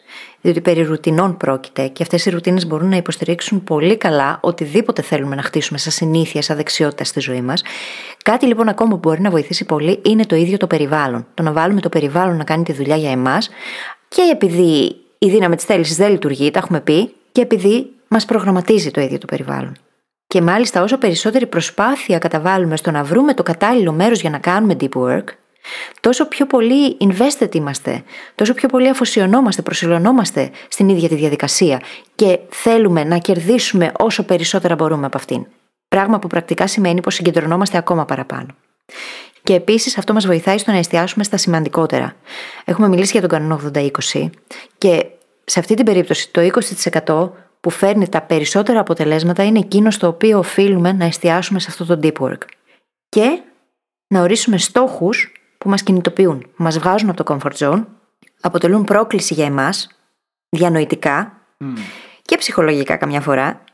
διότι 0.47 0.61
περί 0.61 0.83
ρουτινών 0.83 1.37
πρόκειται 1.37 1.87
και 1.87 2.03
αυτές 2.03 2.27
οι 2.27 2.31
ρουτίνες 2.31 2.67
μπορούν 2.67 2.89
να 2.89 2.97
υποστηρίξουν 2.97 3.65
πολύ 3.65 3.97
καλά 3.97 4.39
οτιδήποτε 4.43 5.03
θέλουμε 5.03 5.35
να 5.35 5.43
χτίσουμε 5.43 5.79
σαν 5.79 5.93
συνήθεια, 5.93 6.43
σαν 6.43 6.57
δεξιότητα 6.57 7.05
στη 7.05 7.21
ζωή 7.21 7.41
μας. 7.41 7.63
Κάτι 8.25 8.47
λοιπόν 8.47 8.69
ακόμα 8.69 8.91
που 8.91 8.97
μπορεί 8.97 9.21
να 9.21 9.31
βοηθήσει 9.31 9.65
πολύ 9.65 10.01
είναι 10.05 10.25
το 10.25 10.37
ίδιο 10.37 10.57
το 10.57 10.67
περιβάλλον. 10.67 11.27
Το 11.35 11.43
να 11.43 11.53
βάλουμε 11.53 11.81
το 11.81 11.89
περιβάλλον 11.89 12.37
να 12.37 12.45
κάνει 12.45 12.63
τη 12.63 12.73
δουλειά 12.73 12.97
για 12.97 13.11
εμάς 13.11 13.51
και 14.09 14.23
επειδή 14.33 14.97
η 15.19 15.29
δύναμη 15.29 15.57
της 15.57 15.65
θέλησης 15.65 15.97
δεν 15.97 16.11
λειτουργεί, 16.11 16.51
τα 16.51 16.59
έχουμε 16.59 16.81
πει, 16.81 17.15
και 17.33 17.41
επειδή 17.41 17.91
μας 18.09 18.25
προγραμματίζει 18.25 18.91
το 18.91 19.01
ίδιο 19.01 19.19
το 19.19 19.27
περιβάλλον. 19.27 19.77
Και 20.27 20.43
μάλιστα 20.43 20.83
όσο 20.83 20.99
περισσότερη 20.99 21.47
προσπάθεια 21.47 22.19
καταβάλουμε 22.19 22.77
στο 22.77 22.91
να 22.91 23.05
βρούμε 23.05 23.35
το 23.35 23.43
κατάλληλο 23.43 23.93
μέρος 23.93 24.21
για 24.21 24.31
να 24.31 24.39
κάνουμε 24.39 24.77
deep 24.81 25.01
work, 25.01 25.25
τόσο 26.01 26.29
πιο 26.29 26.47
πολύ 26.47 26.97
invested 27.01 27.55
είμαστε, 27.55 28.03
τόσο 28.35 28.55
πιο 28.55 28.69
πολύ 28.69 28.89
αφοσιωνόμαστε, 28.89 29.63
προσιλωνόμαστε 29.63 30.51
στην 30.69 30.89
ίδια 30.89 31.09
τη 31.09 31.15
διαδικασία 31.15 31.81
και 32.15 32.39
θέλουμε 32.49 33.05
να 33.05 33.19
κερδίσουμε 33.19 33.93
όσο 33.99 34.23
περισσότερα 34.23 34.75
μπορούμε 34.75 35.07
από 35.07 35.17
αυτήν. 35.17 35.47
Πράγμα 35.89 36.19
που 36.19 36.27
πρακτικά 36.27 36.67
σημαίνει 36.67 37.01
πως 37.01 37.15
συγκεντρωνόμαστε 37.15 37.79
ακόμα 37.79 38.05
παραπάνω. 38.05 38.47
Και 39.43 39.55
επίσης 39.55 39.99
αυτό 39.99 40.13
μας 40.13 40.27
βοηθάει 40.27 40.59
στο 40.59 40.71
να 40.71 40.79
εστιάσουμε 40.79 41.25
στα 41.25 41.37
σημαντικότερα. 41.37 42.17
Έχουμε 42.65 42.89
μιλήσει 42.89 43.13
για 43.13 43.21
τον 43.21 43.31
κανόνα 43.31 43.61
80-20 44.13 44.31
και 44.79 45.07
σε 45.45 45.59
αυτή 45.59 45.75
την 45.75 45.85
περίπτωση 45.85 46.31
το 46.31 46.41
20% 47.05 47.31
που 47.61 47.71
φέρνει 47.71 48.09
τα 48.09 48.23
περισσότερα 48.23 48.81
αποτελέσματα 48.81 49.45
είναι 49.45 49.59
εκείνο 49.59 49.91
στο 49.91 50.07
οποίο 50.07 50.39
οφείλουμε 50.39 50.93
να 50.93 51.05
εστιάσουμε 51.05 51.61
σε 51.61 51.67
αυτό 51.71 51.85
το 51.85 52.01
deep 52.03 52.27
work. 52.27 52.43
Και 53.09 53.41
να 54.09 54.21
ορίσουμε 54.21 54.59
στόχους 54.59 55.33
που 55.67 55.73
μας 55.73 55.83
κινητοποιούν, 55.83 56.39
που 56.39 56.63
μας 56.63 56.79
βγάζουν 56.79 57.09
από 57.09 57.25
το 57.25 57.37
comfort 57.37 57.57
zone, 57.59 57.85
αποτελούν 58.41 58.85
πρόκληση 58.85 59.35
για 59.35 59.45
εμάς, 59.45 59.89
διανοητικά 60.49 61.33
και 62.23 62.37
ψυχολογικά 62.37 62.97
καμιά 62.97 63.21
φορά. 63.21 63.65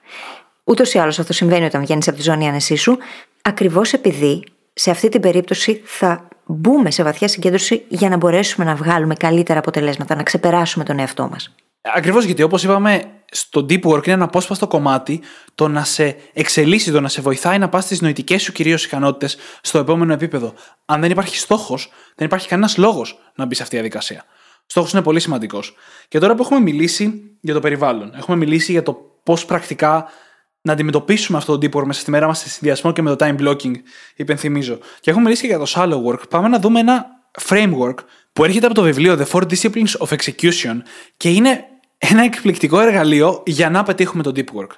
Ούτως 0.65 0.95
ή 0.95 0.99
άλλως 0.99 1.19
αυτό 1.19 1.33
συμβαίνει 1.33 1.65
όταν 1.65 1.81
βγαίνεις 1.81 2.09
από 2.09 2.17
τη 2.17 2.23
ζώνη 2.23 2.49
ανεσή 2.49 2.77
σου, 2.77 2.99
ακριβώς 3.43 3.93
επειδή 3.93 4.45
σε 4.73 4.91
αυτή 4.91 5.09
την 5.09 5.21
περίπτωση 5.21 5.83
θα 5.85 6.29
μπούμε 6.47 6.91
σε 6.91 7.03
βαθιά 7.03 7.29
συγκέντρωση 7.29 7.85
για 7.89 8.09
να 8.09 8.17
μπορέσουμε 8.17 8.65
να 8.67 8.75
βγάλουμε 8.75 9.15
καλύτερα 9.15 9.59
αποτελέσματα, 9.59 10.15
να 10.15 10.23
ξεπεράσουμε 10.23 10.85
τον 10.85 10.99
εαυτό 10.99 11.29
μας. 11.29 11.55
Ακριβώς 11.95 12.25
γιατί, 12.25 12.43
όπως 12.43 12.65
είπαμε, 12.65 13.03
στο 13.35 13.67
deep 13.69 13.83
work 13.83 14.05
είναι 14.05 14.15
ένα 14.15 14.25
απόσπαστο 14.25 14.67
κομμάτι 14.67 15.21
το 15.55 15.69
να 15.69 15.85
σε 15.85 16.17
εξελίσσει, 16.33 16.93
το 16.93 17.01
να 17.01 17.09
σε 17.09 17.21
βοηθάει 17.21 17.59
να 17.59 17.69
πας 17.69 17.85
στις 17.85 18.01
νοητικές 18.01 18.43
σου 18.43 18.53
κυρίως 18.53 18.85
ικανότητες 18.85 19.37
στο 19.61 19.79
επόμενο 19.79 20.13
επίπεδο. 20.13 20.55
Αν 20.85 21.01
δεν 21.01 21.11
υπάρχει 21.11 21.37
στόχος, 21.37 21.91
δεν 22.15 22.27
υπάρχει 22.27 22.49
κανένας 22.49 22.77
λόγος 22.77 23.19
να 23.35 23.47
μπει 23.47 23.55
σε 23.55 23.63
αυτή 23.63 23.75
τη 23.75 23.81
διαδικασία. 23.81 24.25
Στόχος 24.67 24.93
είναι 24.93 25.03
πολύ 25.03 25.21
σημαντικός. 25.21 25.75
Και 26.09 26.19
τώρα 26.19 26.35
που 26.35 26.43
έχουμε 26.43 26.61
μιλήσει 26.61 27.23
για 27.41 27.55
το 27.55 27.61
περιβάλλον, 27.61 28.13
έχουμε 28.17 28.37
μιλήσει 28.37 28.73
για 28.73 28.83
το 28.83 28.97
πώς 29.23 29.45
πρακτικά 29.45 30.07
να 30.63 30.73
αντιμετωπίσουμε 30.73 31.39
αυτό 31.39 31.59
το 31.59 31.67
deep 31.67 31.81
work 31.81 31.85
μέσα 31.85 32.01
στη 32.01 32.11
μέρα 32.11 32.27
μας 32.27 32.39
σε 32.39 32.49
συνδυασμό 32.49 32.93
και 32.93 33.03
με 33.03 33.17
το 33.17 33.27
time 33.27 33.41
blocking, 33.41 33.75
υπενθυμίζω. 34.17 34.79
Και 35.01 35.11
έχουμε 35.11 35.25
μιλήσει 35.25 35.43
και 35.43 35.49
για 35.49 35.59
το 35.59 35.67
shallow 35.69 36.13
work. 36.13 36.29
Πάμε 36.29 36.49
να 36.49 36.59
δούμε 36.59 36.81
ένα 36.81 37.07
framework 37.49 37.95
που 38.33 38.45
έρχεται 38.45 38.67
από 38.67 38.75
το 38.75 38.83
βιβλίο 38.83 39.19
The 39.19 39.27
Four 39.27 39.43
Disciplines 39.43 40.07
of 40.07 40.17
Execution 40.17 40.77
και 41.17 41.31
είναι 41.31 41.67
ένα 42.11 42.25
εκπληκτικό 42.25 42.81
εργαλείο 42.81 43.43
για 43.47 43.71
να 43.71 43.83
πετύχουμε 43.83 44.23
το 44.23 44.33
deep 44.35 44.61
work. 44.61 44.71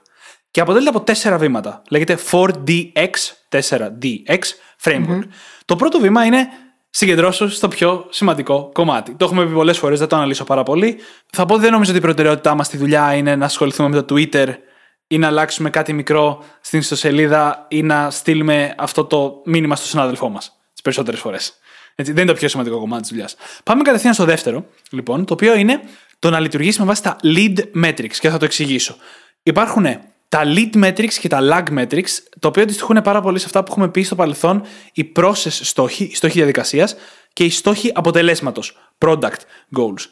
Και 0.51 0.61
αποτελείται 0.61 0.91
από 0.91 1.01
τέσσερα 1.01 1.39
βήματα. 1.39 1.83
Λέγεται 1.91 2.19
4DX, 2.31 3.11
4DX 3.49 4.39
framework. 4.83 5.23
Το 5.65 5.77
πρώτο 5.77 6.01
βήμα 6.01 6.25
είναι 6.25 6.49
συγκεντρώσου 6.91 7.49
στο 7.49 7.69
πιο 7.69 8.07
σημαντικό 8.11 8.71
κομμάτι. 8.73 9.15
Το 9.15 9.25
έχουμε 9.25 9.47
πει 9.47 9.53
πολλές 9.53 9.79
φορές, 9.79 9.99
δεν 9.99 10.09
το 10.09 10.17
αναλύσω 10.17 10.45
πάρα 10.45 10.63
πολύ. 10.63 10.99
Θα 11.33 11.47
πω 11.47 11.55
ότι 11.55 11.63
δεν 11.63 11.73
νομίζω 11.73 11.91
ότι 11.91 11.99
η 11.99 12.03
προτεραιότητά 12.03 12.55
μας 12.55 12.67
στη 12.67 12.77
δουλειά 12.77 13.15
είναι 13.15 13.37
να 13.37 13.45
ασχοληθούμε 13.45 13.89
με 13.89 14.03
το 14.03 14.15
Twitter 14.15 14.49
ή 15.07 15.19
να 15.19 15.27
αλλάξουμε 15.27 15.71
κάτι 15.71 15.93
μικρό 15.93 16.45
στην 16.61 16.79
ιστοσελίδα 16.79 17.67
ή 17.69 17.83
να 17.83 18.11
στείλουμε 18.11 18.75
αυτό 18.79 19.05
το 19.05 19.43
μήνυμα 19.45 19.77
στο 19.77 19.87
συνάδελφό 19.87 20.29
μας. 20.29 20.61
Τις 20.73 20.83
περισσότερες 20.83 21.21
φορές. 21.21 21.59
Δεν 21.95 22.17
είναι 22.17 22.25
το 22.25 22.35
πιο 22.35 22.49
σημαντικό 22.49 22.79
κομμάτι 22.79 23.03
της 23.03 23.11
δουλειάς. 23.11 23.37
Πάμε 23.65 23.83
κατευθείαν 23.83 24.15
στο 24.15 24.25
δεύτερο, 24.25 24.67
λοιπόν, 24.91 25.25
το 25.25 25.33
οποίο 25.33 25.57
είναι 25.57 25.81
το 26.19 26.31
να 26.31 26.41
λειτουργήσεις 26.41 26.79
με 26.79 26.85
βάση 26.85 27.03
τα 27.03 27.17
lead 27.23 27.59
metrics 27.85 28.17
και 28.19 28.31
θα 28.31 28.39
το 28.39 28.45
εξηγήσω. 28.45 28.97
Υπάρχουν 29.43 29.87
τα 30.29 30.43
lead 30.45 30.85
metrics 30.85 31.13
και 31.13 31.29
τα 31.29 31.39
lag 31.43 31.79
metrics, 31.79 32.11
τα 32.41 32.49
οποία 32.49 32.63
αντιστοιχούν 32.63 33.03
πάρα 33.03 33.21
πολύ 33.21 33.39
σε 33.39 33.45
αυτά 33.47 33.65
που 33.65 33.71
έχουμε 33.71 33.89
πει 33.89 34.03
στο 34.03 34.15
παρελθόν, 34.15 34.63
οι 34.93 35.13
process 35.17 35.51
στόχοι, 35.51 36.05
οι 36.05 36.15
στόχοι 36.15 36.39
διαδικασίας 36.39 36.97
και 37.33 37.45
οι 37.45 37.51
στόχοι 37.51 37.91
αποτελέσματος, 37.95 38.79
product 38.99 39.41
goals. 39.77 40.07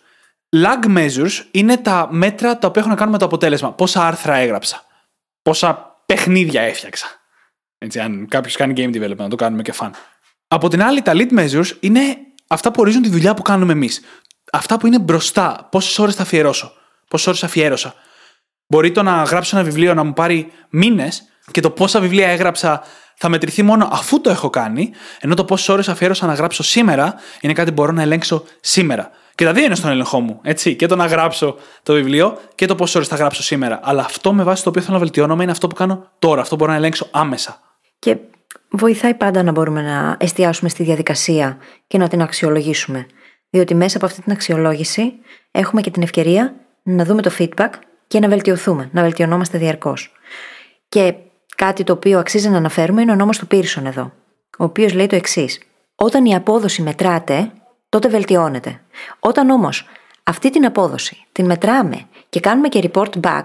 Lag 0.57 0.99
measures 0.99 1.45
είναι 1.51 1.77
τα 1.77 2.09
μέτρα 2.11 2.59
τα 2.59 2.69
οποία 2.69 2.81
έχουν 2.81 2.93
να 2.93 2.99
κάνουν 2.99 3.13
με 3.13 3.19
το 3.19 3.25
αποτέλεσμα. 3.25 3.73
Πόσα 3.73 4.07
άρθρα 4.07 4.37
έγραψα. 4.37 4.85
Πόσα 5.43 5.97
παιχνίδια 6.07 6.63
έφτιαξα. 6.63 7.07
Έτσι, 7.79 8.01
αν 8.01 8.27
κάποιος 8.29 8.57
κάνει 8.57 8.75
game 8.77 8.97
development, 8.97 9.17
να 9.17 9.29
το 9.29 9.37
κάνουμε 9.37 9.63
και 9.63 9.75
fun. 9.79 9.91
Από 10.55 10.69
την 10.69 10.83
άλλη, 10.83 11.03
τα 11.03 11.13
lead 11.15 11.39
measures 11.39 11.71
είναι 11.81 12.01
αυτά 12.47 12.71
που 12.71 12.81
ορίζουν 12.81 13.03
τη 13.03 13.09
δουλειά 13.09 13.35
που 13.35 13.43
κάνουμε 13.43 13.73
εμείς. 13.73 14.01
Αυτά 14.53 14.79
που 14.79 14.87
είναι 14.87 14.99
μπροστά. 14.99 15.69
Πόσες 15.71 15.99
ώρες 15.99 16.15
θα 16.15 16.23
αφιερώσω. 16.23 16.73
Πόσες 17.09 17.27
ώρες 17.27 17.45
αφιέρωσα. 17.45 17.95
Μπορεί 18.67 18.93
το 18.93 19.03
να 19.03 19.23
γράψω 19.23 19.57
ένα 19.57 19.65
βιβλίο 19.65 19.95
να 19.95 20.05
μου 20.05 20.13
πάρει 20.13 20.53
μήνες 20.71 21.23
και 21.51 21.61
το 21.61 21.71
πόσα 21.71 22.01
βιβλία 22.01 22.29
έγραψα 22.29 22.83
θα 23.17 23.29
μετρηθεί 23.29 23.63
μόνο 23.63 23.89
αφού 23.93 24.21
το 24.21 24.31
έχω 24.31 24.51
κάνει, 24.51 24.91
ενώ 25.21 25.35
το 25.35 25.45
πόσες 25.45 25.69
ώρες 25.69 25.89
αφιέρωσα 25.89 26.27
να 26.27 26.35
γράψω 26.35 26.63
σήμερα 26.63 27.15
είναι 27.41 27.53
κάτι 27.53 27.69
που 27.69 27.75
μπορώ 27.75 27.93
να 27.93 28.03
ελέγξω 28.03 28.45
σήμερα. 28.61 29.11
Και 29.35 29.45
τα 29.45 29.53
δύο 29.53 29.65
είναι 29.65 29.75
στον 29.75 29.91
έλεγχό 29.91 30.21
μου. 30.21 30.41
Έτσι. 30.43 30.77
Και 30.77 30.87
το 30.87 30.97
να 30.97 31.07
γράψω 31.07 31.57
το 31.83 31.93
βιβλίο 31.93 32.39
και 32.55 32.67
το 32.67 32.75
πόσες 32.75 32.95
ώρες 32.95 33.09
θα 33.09 33.17
γράψω 33.17 33.43
σήμερα. 33.43 33.81
Αλλά 33.83 34.03
αυτό 34.03 34.33
με 34.33 34.43
βάση 34.43 34.63
το 34.63 34.69
οποίο 34.69 34.83
θέλω 34.83 34.95
να 34.95 35.01
βελτιώνομαι 35.01 35.43
είναι 35.43 35.53
αυτό 35.53 35.67
που 35.67 35.75
κάνω 35.75 36.11
τώρα. 36.19 36.41
Αυτό 36.41 36.57
μπορώ 36.57 36.71
να 36.71 36.77
ελέγξω 36.77 37.09
άμεσα. 37.11 37.61
Και 37.99 38.17
βοηθάει 38.71 39.15
πάντα 39.15 39.43
να 39.43 39.53
μπορούμε 39.53 39.83
να 39.83 40.17
εστιάσουμε 40.21 40.69
στη 40.69 40.83
διαδικασία 40.83 41.59
και 41.87 41.99
να 41.99 42.09
την 42.09 42.23
αξιολογήσουμε. 42.23 43.07
Διότι 43.51 43.75
μέσα 43.75 43.97
από 43.97 44.07
αυτή 44.07 44.23
την 44.23 44.33
αξιολόγηση 44.33 45.13
έχουμε 45.51 45.81
και 45.81 45.91
την 45.91 46.03
ευκαιρία 46.03 46.55
να 46.83 47.05
δούμε 47.05 47.23
το 47.23 47.31
feedback 47.39 47.71
και 48.07 48.19
να 48.19 48.29
βελτιωθούμε, 48.29 48.89
να 48.93 49.03
βελτιωνόμαστε 49.03 49.59
διαρκώς. 49.59 50.13
Και 50.89 51.15
κάτι 51.57 51.85
το 51.85 51.93
οποίο 51.93 52.19
αξίζει 52.19 52.49
να 52.49 52.57
αναφέρουμε 52.57 53.03
είναι 53.03 53.13
ο 53.13 53.15
νόμος 53.15 53.39
του 53.39 53.47
Πίρσον 53.47 53.87
εδώ, 53.87 54.13
ο 54.59 54.65
οποίος 54.65 54.93
λέει 54.93 55.07
το 55.07 55.17
εξής. 55.17 55.61
Όταν 55.95 56.25
η 56.25 56.35
απόδοση 56.35 56.83
μετράται, 56.83 57.53
τότε 57.89 58.09
βελτιώνεται. 58.09 58.81
Όταν 59.21 59.51
όμως 59.51 59.89
αυτή 60.23 60.51
την 60.51 60.65
απόδοση 60.65 61.27
την 61.33 61.45
μετράμε 61.45 62.07
και 62.29 62.41
κάνουμε 62.41 62.69
και 62.69 62.91
report 62.93 63.21
back, 63.21 63.45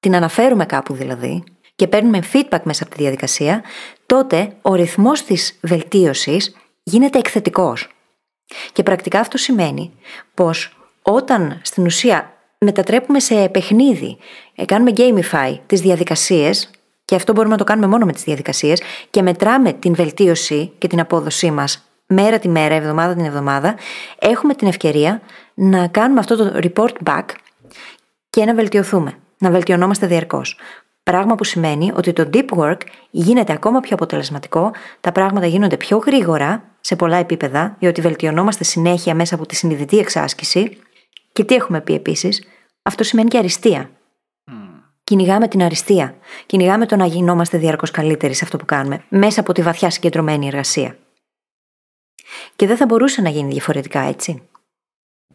την 0.00 0.14
αναφέρουμε 0.14 0.66
κάπου 0.66 0.94
δηλαδή, 0.94 1.44
και 1.76 1.86
παίρνουμε 1.88 2.20
feedback 2.32 2.60
μέσα 2.62 2.84
από 2.84 2.94
τη 2.94 3.02
διαδικασία, 3.02 3.62
τότε 4.06 4.56
ο 4.62 4.74
ρυθμός 4.74 5.22
της 5.22 5.58
βελτίωσης 5.62 6.56
γίνεται 6.82 7.18
εκθετικός. 7.18 7.88
Και 8.72 8.82
πρακτικά 8.82 9.20
αυτό 9.20 9.36
σημαίνει 9.36 9.92
πως 10.34 10.76
όταν 11.02 11.60
στην 11.62 11.84
ουσία 11.84 12.32
μετατρέπουμε 12.58 13.20
σε 13.20 13.48
παιχνίδι, 13.48 14.16
ε, 14.54 14.64
κάνουμε 14.64 14.92
gamify 14.96 15.58
τις 15.66 15.80
διαδικασίες, 15.80 16.70
και 17.04 17.14
αυτό 17.14 17.32
μπορούμε 17.32 17.52
να 17.52 17.58
το 17.58 17.64
κάνουμε 17.64 17.86
μόνο 17.86 18.04
με 18.04 18.12
τις 18.12 18.22
διαδικασίες, 18.22 18.82
και 19.10 19.22
μετράμε 19.22 19.72
την 19.72 19.94
βελτίωση 19.94 20.72
και 20.78 20.86
την 20.86 21.00
απόδοσή 21.00 21.50
μας 21.50 21.86
μέρα 22.06 22.38
τη 22.38 22.48
μέρα, 22.48 22.74
εβδομάδα 22.74 23.14
την 23.14 23.24
εβδομάδα, 23.24 23.74
έχουμε 24.18 24.54
την 24.54 24.68
ευκαιρία 24.68 25.20
να 25.54 25.86
κάνουμε 25.86 26.20
αυτό 26.20 26.36
το 26.36 26.58
report 26.62 26.92
back 27.04 27.24
και 28.30 28.44
να 28.44 28.54
βελτιωθούμε, 28.54 29.18
να 29.38 29.50
βελτιωνόμαστε 29.50 30.06
διαρκώς. 30.06 30.58
Πράγμα 31.10 31.34
που 31.34 31.44
σημαίνει 31.44 31.92
ότι 31.94 32.12
το 32.12 32.30
deep 32.32 32.48
work 32.48 32.80
γίνεται 33.10 33.52
ακόμα 33.52 33.80
πιο 33.80 33.94
αποτελεσματικό, 33.94 34.70
τα 35.00 35.12
πράγματα 35.12 35.46
γίνονται 35.46 35.76
πιο 35.76 35.96
γρήγορα 35.96 36.64
σε 36.80 36.96
πολλά 36.96 37.16
επίπεδα, 37.16 37.76
διότι 37.78 38.00
βελτιωνόμαστε 38.00 38.64
συνέχεια 38.64 39.14
μέσα 39.14 39.34
από 39.34 39.46
τη 39.46 39.54
συνειδητή 39.54 39.98
εξάσκηση. 39.98 40.78
Και 41.32 41.44
τι 41.44 41.54
έχουμε 41.54 41.80
πει 41.80 41.94
επίσης, 41.94 42.42
αυτό 42.82 43.02
σημαίνει 43.02 43.28
και 43.28 43.38
αριστεία. 43.38 43.90
Mm. 44.50 44.54
Κυνηγάμε 45.04 45.48
την 45.48 45.62
αριστεία. 45.62 46.14
Κυνηγάμε 46.46 46.86
το 46.86 46.96
να 46.96 47.06
γινόμαστε 47.06 47.58
διαρκώς 47.58 47.90
καλύτεροι 47.90 48.34
σε 48.34 48.44
αυτό 48.44 48.56
που 48.56 48.64
κάνουμε, 48.64 49.04
μέσα 49.08 49.40
από 49.40 49.52
τη 49.52 49.62
βαθιά 49.62 49.90
συγκεντρωμένη 49.90 50.46
εργασία. 50.46 50.96
Και 52.56 52.66
δεν 52.66 52.76
θα 52.76 52.86
μπορούσε 52.86 53.22
να 53.22 53.28
γίνει 53.28 53.52
διαφορετικά, 53.52 54.00
έτσι. 54.00 54.42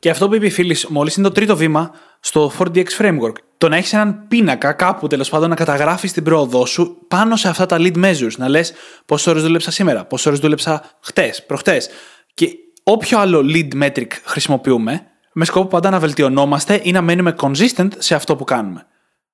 Και 0.01 0.09
αυτό 0.09 0.27
που 0.27 0.35
είπε 0.35 0.45
η 0.45 0.49
φίλης 0.49 0.85
μόλις 0.85 1.15
είναι 1.15 1.27
το 1.27 1.33
τρίτο 1.33 1.55
βήμα 1.55 1.91
στο 2.19 2.51
4DX 2.59 2.85
framework. 2.97 3.33
Το 3.57 3.69
να 3.69 3.75
έχεις 3.75 3.93
έναν 3.93 4.25
πίνακα 4.27 4.73
κάπου 4.73 5.07
τέλος 5.07 5.29
πάντων 5.29 5.49
να 5.49 5.55
καταγράφεις 5.55 6.11
την 6.11 6.23
πρόοδό 6.23 6.65
σου 6.65 6.97
πάνω 7.07 7.35
σε 7.35 7.47
αυτά 7.47 7.65
τα 7.65 7.77
lead 7.79 7.95
measures. 8.05 8.35
Να 8.37 8.49
λες 8.49 8.73
πόσες 9.05 9.27
ώρες 9.27 9.43
δούλεψα 9.43 9.71
σήμερα, 9.71 10.05
πόσες 10.05 10.25
ώρες 10.25 10.39
δούλεψα 10.39 10.83
χτες, 11.01 11.45
προχτές. 11.45 11.89
Και 12.33 12.47
όποιο 12.83 13.19
άλλο 13.19 13.45
lead 13.53 13.83
metric 13.83 14.07
χρησιμοποιούμε, 14.23 15.07
με 15.33 15.45
σκοπό 15.45 15.67
πάντα 15.67 15.89
να 15.89 15.99
βελτιωνόμαστε 15.99 16.79
ή 16.83 16.91
να 16.91 17.01
μένουμε 17.01 17.35
consistent 17.41 17.89
σε 17.97 18.15
αυτό 18.15 18.35
που 18.35 18.43
κάνουμε. 18.43 18.85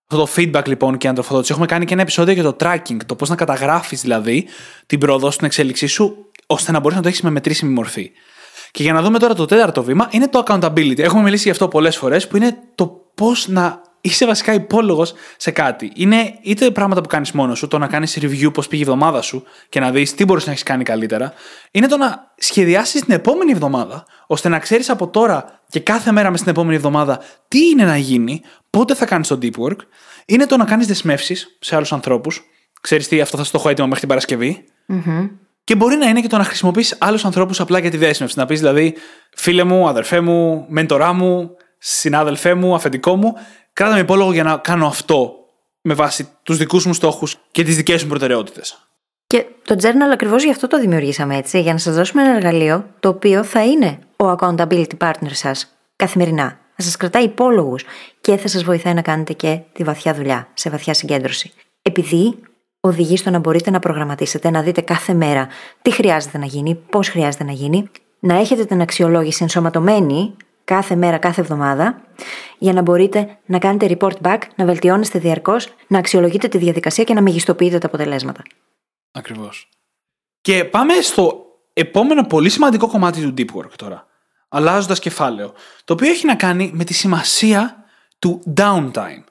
Αυτό 0.08 0.26
το 0.26 0.32
feedback 0.36 0.68
λοιπόν 0.68 0.98
και 0.98 1.08
αντροφοδότηση. 1.08 1.52
Έχουμε 1.52 1.68
κάνει 1.68 1.86
και 1.86 1.94
ένα 1.94 2.02
επεισόδιο 2.02 2.34
για 2.34 2.44
το 2.44 2.56
tracking, 2.60 2.98
το 3.06 3.16
πώς 3.16 3.30
να 3.30 3.36
καταγράφεις 3.36 4.02
δηλαδή 4.02 4.48
την 4.86 5.00
πρόοδο 5.00 5.32
στην 5.32 5.46
εξέλιξή 5.46 5.88
σου, 5.88 6.32
ώστε 6.48 6.72
να 6.72 6.80
μπορείς 6.80 6.96
να 6.98 7.04
το 7.04 7.08
έχεις 7.08 7.22
με 7.22 7.30
μετρήσιμη 7.30 7.74
μορφή. 7.74 8.12
Και 8.72 8.84
για 8.84 8.94
να 8.94 9.02
δούμε 9.02 9.20
τώρα 9.20 9.34
το 9.34 9.46
τέταρτο 9.46 9.84
βήμα, 9.84 10.08
είναι 10.12 10.28
το 10.28 10.44
accountability. 10.46 11.00
Έχουμε 11.00 11.22
μιλήσει 11.22 11.44
γι' 11.44 11.50
αυτό 11.50 11.68
πολλές 11.68 11.98
φορές, 11.98 12.28
που 12.28 12.38
είναι 12.38 12.58
το 12.76 13.02
πώς 13.16 13.48
να 13.48 13.82
είσαι 14.02 14.26
βασικά 14.26 14.54
υπόλογος 14.54 15.14
σε 15.38 15.52
κάτι. 15.52 15.92
Είναι 15.96 16.34
είτε 16.42 16.72
πράγματα 16.72 17.02
που 17.02 17.08
κάνεις 17.08 17.32
μόνος 17.32 17.58
σου, 17.58 17.68
το 17.68 17.78
να 17.78 17.88
κάνεις 17.88 18.18
review 18.22 18.54
πώς 18.54 18.68
πήγε 18.68 18.84
η 18.84 18.86
εβδομάδα 18.86 19.22
σου 19.22 19.44
και 19.70 19.80
να 19.80 19.92
δεις 19.92 20.16
τι 20.16 20.26
μπορείς 20.26 20.46
να 20.46 20.52
έχεις 20.52 20.64
κάνει 20.64 20.84
καλύτερα, 20.84 21.34
είναι 21.72 21.88
το 21.88 21.98
να 21.98 22.32
σχεδιάσεις 22.38 23.02
την 23.02 23.14
επόμενη 23.14 23.52
εβδομάδα, 23.52 24.06
ώστε 24.28 24.50
να 24.50 24.60
ξέρεις 24.60 24.90
από 24.90 25.08
τώρα 25.08 25.62
και 25.70 25.80
κάθε 25.80 26.12
μέρα 26.12 26.30
μες 26.30 26.40
στην 26.40 26.52
επόμενη 26.52 26.76
εβδομάδα 26.76 27.20
τι 27.48 27.68
είναι 27.68 27.84
να 27.84 27.98
γίνει, 27.98 28.42
πότε 28.70 28.96
θα 28.96 29.06
κάνεις 29.06 29.28
το 29.28 29.38
deep 29.42 29.56
work, 29.60 29.78
είναι 30.26 30.46
το 30.46 30.58
να 30.58 30.66
κάνεις 30.66 30.88
δεσμεύσεις 30.88 31.58
σε 31.60 31.76
άλλους 31.76 31.94
ανθρώπους. 31.94 32.42
Ξέρεις 32.82 33.08
τι, 33.08 33.22
αυτό 33.22 33.38
θα 33.38 33.44
στο 33.44 33.58
έχω 33.58 33.70
έτοιμο 33.70 33.88
μέχρι 33.88 34.00
την 34.00 34.10
Παρασκευή. 34.10 34.66
Mm-hmm. 34.90 35.30
Και 35.68 35.76
μπορεί 35.76 35.96
να 35.96 36.08
είναι 36.08 36.22
και 36.22 36.28
το 36.28 36.38
να 36.38 36.44
χρησιμοποιήσει 36.44 36.96
άλλους 37.00 37.26
ανθρώπους 37.26 37.60
απλά 37.60 37.80
για 37.80 37.90
τη 37.90 37.98
δέσμευση. 37.98 38.40
Να 38.40 38.46
πεις 38.46 38.60
δηλαδή, 38.60 38.96
φίλε 39.36 39.64
μου, 39.64 39.88
αδερφέ 39.88 40.20
μου, 40.20 40.66
μέντορά 40.68 41.14
μου, 41.14 41.50
συνάδελφέ 41.78 42.54
μου, 42.54 42.76
αφεντικό 42.76 43.16
μου, 43.16 43.34
κράτα 43.74 43.94
με 43.94 44.00
υπόλογο 44.00 44.34
για 44.34 44.44
να 44.44 44.58
κάνω 44.58 44.88
αυτό 44.88 45.34
με 45.82 45.94
βάση 45.94 46.30
τους 46.44 46.58
δικούς 46.58 46.86
μου 46.86 46.94
στόχους 46.94 47.36
και 47.52 47.64
τις 47.64 47.76
δικές 47.76 48.04
μου 48.04 48.10
προτεραιότητες. 48.10 48.88
Και 49.28 49.46
το 49.64 49.76
journal 49.82 50.12
ακριβώς 50.14 50.44
γι' 50.44 50.50
αυτό 50.50 50.68
το 50.68 50.80
δημιουργήσαμε 50.80 51.38
έτσι, 51.38 51.62
για 51.62 51.74
να 51.74 51.80
σας 51.80 51.96
δώσουμε 51.96 52.22
ένα 52.22 52.36
εργαλείο 52.36 52.86
το 53.00 53.10
οποίο 53.10 53.44
θα 53.44 53.66
είναι 53.66 54.00
ο 54.18 54.32
accountability 54.32 54.98
partner 54.98 55.32
σας 55.32 55.78
καθημερινά. 55.96 56.60
Θα 56.76 56.84
σας 56.84 56.98
κρατάει 56.98 57.24
υπόλογους 57.24 57.84
και 58.22 58.38
θα 58.38 58.48
σας 58.48 58.64
βοηθάει 58.64 58.94
να 58.94 59.02
κάνετε 59.02 59.34
και 59.34 59.60
τη 59.74 59.84
βαθιά 59.84 60.14
δουλειά, 60.14 60.48
σε 60.54 60.70
βαθιά 60.70 60.94
συγκέντρωση. 60.94 61.54
Επειδή 61.82 62.40
οδηγεί 62.88 63.18
στο 63.18 63.30
να 63.30 63.40
μπορείτε 63.40 63.70
να 63.70 63.80
προγραμματίσετε, 63.80 64.50
να 64.50 64.62
δείτε 64.62 64.82
κάθε 64.82 65.14
μέρα 65.14 65.48
τι 65.82 65.92
χρειάζεται 65.92 66.38
να 66.38 66.46
γίνει, 66.46 66.76
πώς 66.76 67.10
χρειάζεται 67.10 67.44
να 67.44 67.52
γίνει, 67.52 67.90
να 68.20 68.36
έχετε 68.36 68.66
την 68.66 68.82
αξιολόγηση 68.82 69.44
ενσωματωμένη 69.44 70.36
κάθε 70.64 70.96
μέρα, 70.96 71.18
κάθε 71.18 71.42
εβδομάδα, 71.42 72.02
για 72.58 72.74
να 72.74 72.82
μπορείτε 72.82 73.38
να 73.46 73.60
κάνετε 73.60 73.98
report 74.00 74.16
back, 74.22 74.38
να 74.56 74.66
βελτιώνεστε 74.66 75.20
διαρκώς, 75.20 75.74
να 75.88 75.98
αξιολογείτε 75.98 76.48
τη 76.48 76.58
διαδικασία 76.58 77.04
και 77.04 77.14
να 77.14 77.22
μεγιστοποιείτε 77.22 77.78
τα 77.78 77.88
αποτελέσματα. 77.88 78.42
Ακριβώς. 79.12 79.70
Και 80.42 80.64
πάμε 80.64 80.94
στο 80.94 81.46
επόμενο 81.74 82.24
πολύ 82.24 82.50
σημαντικό 82.50 82.88
κομμάτι 82.88 83.22
του 83.22 83.34
deep 83.38 83.60
work 83.60 83.72
τώρα. 83.76 84.08
Αλλάζοντας 84.50 85.00
κεφάλαιο. 85.00 85.54
Το 85.84 85.94
οποίο 85.94 86.10
έχει 86.10 86.26
να 86.26 86.36
κάνει 86.36 86.72
με 86.74 86.84
τη 86.84 86.94
σημασία 86.94 87.86
του 88.20 88.42
downtime. 88.58 89.24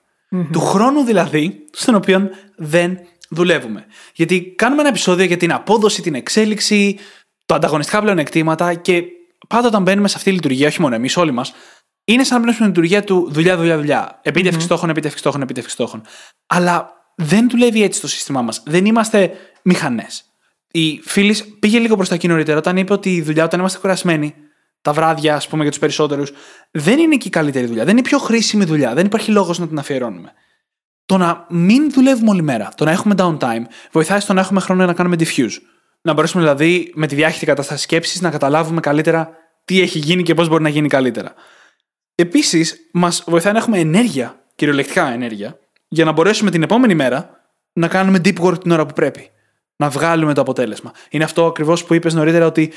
Του 0.52 0.60
χρόνου 0.60 1.02
δηλαδή, 1.04 1.64
στον 1.72 1.94
οποίο 1.94 2.30
δεν 2.56 2.98
δουλεύουμε. 3.28 3.86
Γιατί 4.14 4.54
κάνουμε 4.56 4.80
ένα 4.80 4.90
επεισόδιο 4.90 5.24
για 5.24 5.36
την 5.36 5.52
απόδοση, 5.52 6.02
την 6.02 6.14
εξέλιξη, 6.14 6.98
τα 7.46 7.54
ανταγωνιστικά 7.54 8.00
πλεονεκτήματα 8.00 8.74
και 8.74 9.02
πάντα 9.48 9.66
όταν 9.66 9.82
μπαίνουμε 9.82 10.08
σε 10.08 10.14
αυτή 10.16 10.28
τη 10.28 10.34
λειτουργία, 10.34 10.68
όχι 10.68 10.80
μόνο 10.80 10.94
εμείς, 10.94 11.16
όλοι 11.16 11.32
μας, 11.32 11.52
είναι 12.04 12.24
σαν 12.24 12.32
να 12.32 12.38
μπαίνουμε 12.38 12.54
στην 12.54 12.66
λειτουργία 12.66 13.04
του 13.04 13.28
δουλειά, 13.30 13.56
δουλειά, 13.56 13.76
δουλειά. 13.76 14.20
Επίτευξη 14.22 14.60
mm-hmm. 14.60 14.64
στόχων, 14.64 14.90
επίτευξη 14.90 15.18
στόχων, 15.18 15.42
επίτευξη 15.42 15.72
στόχων. 15.72 16.02
Αλλά 16.46 16.90
δεν 17.16 17.50
δουλεύει 17.50 17.82
έτσι 17.82 18.00
το 18.00 18.08
σύστημά 18.08 18.42
μας. 18.42 18.62
Δεν 18.64 18.84
είμαστε 18.84 19.32
μηχανές. 19.62 20.24
Η 20.70 21.00
φίλης 21.04 21.44
πήγε 21.58 21.78
λίγο 21.78 21.96
προς 21.96 22.08
τα 22.08 22.14
εκεί 22.14 22.28
νωρίτερα 22.28 22.58
όταν 22.58 22.76
είπε 22.76 22.92
ότι 22.92 23.14
η 23.14 23.22
δουλειά 23.22 23.44
όταν 23.44 23.60
είμαστε 23.60 23.78
κουρασμένοι, 23.78 24.34
τα 24.82 24.92
βράδια, 24.92 25.34
ας 25.34 25.48
πούμε, 25.48 25.62
για 25.62 25.70
τους 25.70 25.80
περισσότερους, 25.80 26.32
δεν 26.70 26.98
είναι 26.98 27.16
και 27.16 27.28
η 27.28 27.30
καλύτερη 27.30 27.66
δουλειά. 27.66 27.82
Δεν 27.82 27.90
είναι 27.90 28.00
η 28.00 28.08
πιο 28.08 28.18
χρήσιμη 28.18 28.64
δουλειά. 28.64 28.94
Δεν 28.94 29.06
υπάρχει 29.06 29.30
λόγος 29.30 29.58
να 29.58 29.68
την 29.68 29.78
αφιερώνουμε. 29.78 30.32
Το 31.06 31.16
να 31.16 31.46
μην 31.48 31.92
δουλεύουμε 31.92 32.30
όλη 32.30 32.42
μέρα, 32.42 32.68
το 32.76 32.84
να 32.84 32.90
έχουμε 32.90 33.14
downtime, 33.18 33.62
βοηθάει 33.92 34.20
στο 34.20 34.32
να 34.32 34.40
έχουμε 34.40 34.60
χρόνο 34.60 34.86
να 34.86 34.92
κάνουμε 34.92 35.16
diffuse. 35.18 35.58
Να 36.00 36.12
μπορέσουμε 36.12 36.42
δηλαδή 36.42 36.92
με 36.94 37.06
τη 37.06 37.14
διάχυτη 37.14 37.46
κατάσταση 37.46 37.82
σκέψης 37.82 38.20
να 38.20 38.30
καταλάβουμε 38.30 38.80
καλύτερα 38.80 39.30
τι 39.64 39.80
έχει 39.80 39.98
γίνει 39.98 40.22
και 40.22 40.34
πώς 40.34 40.48
μπορεί 40.48 40.62
να 40.62 40.68
γίνει 40.68 40.88
καλύτερα. 40.88 41.34
Επίσης, 42.14 42.88
μας 42.92 43.24
βοηθάει 43.26 43.52
να 43.52 43.58
έχουμε 43.58 43.78
ενέργεια, 43.78 44.44
κυριολεκτικά 44.54 45.12
ενέργεια, 45.12 45.58
για 45.88 46.04
να 46.04 46.12
μπορέσουμε 46.12 46.50
την 46.50 46.62
επόμενη 46.62 46.94
μέρα 46.94 47.30
να 47.72 47.88
κάνουμε 47.88 48.20
deep 48.24 48.38
work 48.40 48.60
την 48.60 48.70
ώρα 48.70 48.86
που 48.86 48.92
πρέπει. 48.92 49.30
Να 49.76 49.88
βγάλουμε 49.88 50.34
το 50.34 50.40
αποτέλεσμα. 50.40 50.92
Είναι 51.10 51.24
αυτό 51.24 51.46
ακριβώς 51.46 51.84
που 51.84 51.94
είπες 51.94 52.14
νωρίτερα 52.14 52.46
ότι 52.46 52.72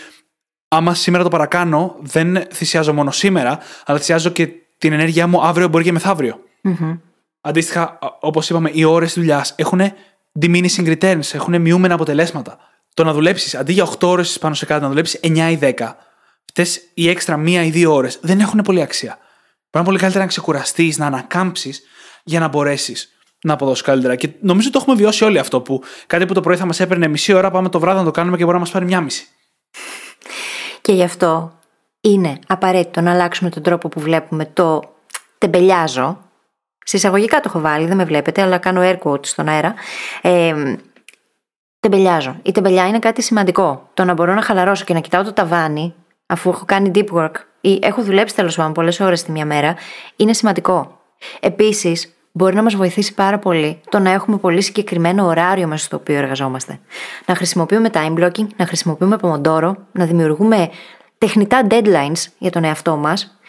άμα 0.67 0.93
σήμερα 0.93 1.23
το 1.23 1.30
παρακάνω, 1.30 1.95
δεν 1.99 2.43
θυσιάζω 2.51 2.93
μόνο 2.93 3.11
σήμερα, 3.11 3.59
αλλά 3.86 3.97
θυσιάζω 3.97 4.30
και 4.30 4.49
την 4.77 4.93
ενέργειά 4.93 5.27
μου 5.27 5.41
αύριο, 5.41 5.67
μπορεί 5.67 5.84
και 5.84 5.91
μεθαύριο. 5.91 6.39
Mm-hmm. 6.63 6.99
Αντίστοιχα, 7.41 7.99
όπως 8.19 8.49
είπαμε, 8.49 8.69
οι 8.73 8.83
ώρες 8.83 9.13
δουλειάς 9.13 9.53
έχουν 9.57 9.81
diminishing 10.41 10.97
returns, 10.97 11.33
έχουν 11.33 11.61
μειούμενα 11.61 11.93
αποτελέσματα. 11.93 12.57
Το 12.93 13.03
να 13.03 13.13
δουλέψεις 13.13 13.55
αντί 13.55 13.73
για 13.73 13.83
8 13.83 14.07
ώρες 14.07 14.39
πάνω 14.39 14.53
σε 14.53 14.65
κάτι, 14.65 14.81
να 14.81 14.87
δουλέψεις 14.87 15.19
9 15.23 15.49
ή 15.51 15.55
10, 15.55 15.97
αυτές 16.49 16.81
οι 16.93 17.09
έξτρα 17.09 17.37
1 17.37 17.47
ή 17.47 17.69
2 17.69 17.91
ώρες 17.93 18.19
δεν 18.21 18.39
έχουν 18.39 18.61
πολύ 18.61 18.81
αξία. 18.81 19.17
είναι 19.69 19.83
πολύ 19.83 19.97
καλύτερα 19.97 20.23
να 20.23 20.29
ξεκουραστείς, 20.29 20.97
να 20.97 21.05
ανακάμψεις 21.05 21.81
για 22.23 22.39
να 22.39 22.47
μπορέσεις 22.47 23.13
να 23.41 23.53
αποδώσεις 23.53 23.83
καλύτερα. 23.83 24.15
Και 24.15 24.29
νομίζω 24.41 24.71
το 24.71 24.79
έχουμε 24.81 24.95
βιώσει 24.95 25.23
όλοι 25.23 25.39
αυτό 25.39 25.61
που 25.61 25.83
κάτι 26.07 26.25
που 26.25 26.33
το 26.33 26.41
πρωί 26.41 26.57
θα 26.57 26.65
μας 26.65 26.79
έπαιρνε 26.79 27.07
μισή 27.07 27.33
ώρα, 27.33 27.51
πάμε 27.51 27.69
το 27.69 27.79
βράδυ 27.79 27.99
να 27.99 28.05
το 28.05 28.11
κάνουμε 28.11 28.37
και 28.37 28.43
μπορεί 28.43 28.55
να 28.55 28.61
μας 28.61 28.71
πάρει 28.71 28.85
μια 28.85 29.01
μισή. 29.01 29.27
Και 30.81 30.91
γι' 30.91 31.03
αυτό 31.03 31.59
είναι 32.01 32.39
απαραίτητο 32.47 33.01
να 33.01 33.11
αλλάξουμε 33.11 33.49
τον 33.49 33.63
τρόπο 33.63 33.89
που 33.89 33.99
βλέπουμε 33.99 34.45
το 34.45 34.81
τεμπελιάζω. 35.37 36.28
Συσσαγωγικά 36.89 37.35
το 37.35 37.43
έχω 37.45 37.59
βάλει, 37.59 37.87
δεν 37.87 37.97
με 37.97 38.05
βλέπετε, 38.05 38.41
αλλά 38.41 38.57
κάνω 38.57 38.81
air 38.83 38.97
quotes 39.03 39.25
στον 39.25 39.47
αέρα. 39.47 39.73
Ε, 40.21 40.75
τεμπελιάζω. 41.79 42.35
Η 42.41 42.51
τεμπελιά 42.51 42.87
είναι 42.87 42.99
κάτι 42.99 43.21
σημαντικό. 43.21 43.89
Το 43.93 44.03
να 44.03 44.13
μπορώ 44.13 44.33
να 44.33 44.41
χαλαρώσω 44.41 44.83
και 44.83 44.93
να 44.93 44.99
κοιτάω 44.99 45.23
το 45.23 45.33
ταβάνι, 45.33 45.93
αφού 46.25 46.49
έχω 46.49 46.65
κάνει 46.65 46.91
deep 46.95 47.07
work 47.13 47.31
ή 47.61 47.79
έχω 47.81 48.01
δουλέψει 48.01 48.35
τέλος 48.35 48.55
πάντων 48.55 48.73
πολλές 48.73 48.99
ώρες 48.99 49.23
τη 49.23 49.31
μία 49.31 49.45
μέρα, 49.45 49.75
είναι 50.15 50.33
σημαντικό. 50.33 50.99
Επίσης, 51.39 52.13
μπορεί 52.31 52.55
να 52.55 52.63
μας 52.63 52.75
βοηθήσει 52.75 53.13
πάρα 53.13 53.39
πολύ 53.39 53.81
το 53.89 53.99
να 53.99 54.09
έχουμε 54.09 54.37
πολύ 54.37 54.61
συγκεκριμένο 54.61 55.25
ωράριο 55.25 55.67
μέσα 55.67 55.85
στο 55.85 55.97
οποίο 55.97 56.15
εργαζόμαστε. 56.15 56.79
Να 57.25 57.35
χρησιμοποιούμε 57.35 57.89
time 57.93 58.17
blocking, 58.19 58.47
να 58.55 58.65
χρησιμοποιούμε 58.65 59.17
Pomodoro, 59.21 59.73
να 59.91 60.05
δημιουργούμε 60.05 60.69
τεχνητά 61.17 61.67
deadlines 61.69 62.25
για 62.37 62.51
τον 62.51 62.63
εαυτό 62.63 62.95
μας, 62.95 63.39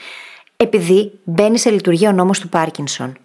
επειδή 0.56 1.20
μπαίνει 1.24 1.58
σε 1.58 1.70
λειτουργία 1.70 2.08
ο 2.08 2.12
νόμος 2.12 2.40
του 2.40 2.48
Πάρκινσον. 2.48 3.16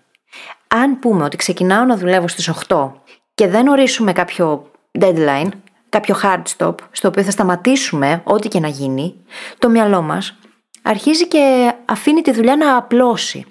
Αν 0.67 0.99
πούμε 0.99 1.23
ότι 1.23 1.37
ξεκινάω 1.37 1.83
να 1.83 1.97
δουλεύω 1.97 2.27
στις 2.27 2.51
8 2.67 2.91
και 3.33 3.47
δεν 3.47 3.67
ορίσουμε 3.67 4.11
κάποιο 4.11 4.71
deadline, 4.99 5.49
κάποιο 5.89 6.15
hard 6.23 6.43
stop, 6.57 6.75
στο 6.91 7.07
οποίο 7.07 7.23
θα 7.23 7.31
σταματήσουμε 7.31 8.21
ό,τι 8.23 8.47
και 8.47 8.59
να 8.59 8.67
γίνει, 8.67 9.15
το 9.59 9.69
μυαλό 9.69 10.01
μας 10.01 10.37
αρχίζει 10.81 11.27
και 11.27 11.73
αφήνει 11.85 12.21
τη 12.21 12.31
δουλειά 12.31 12.55
να 12.55 12.77
απλώσει. 12.77 13.45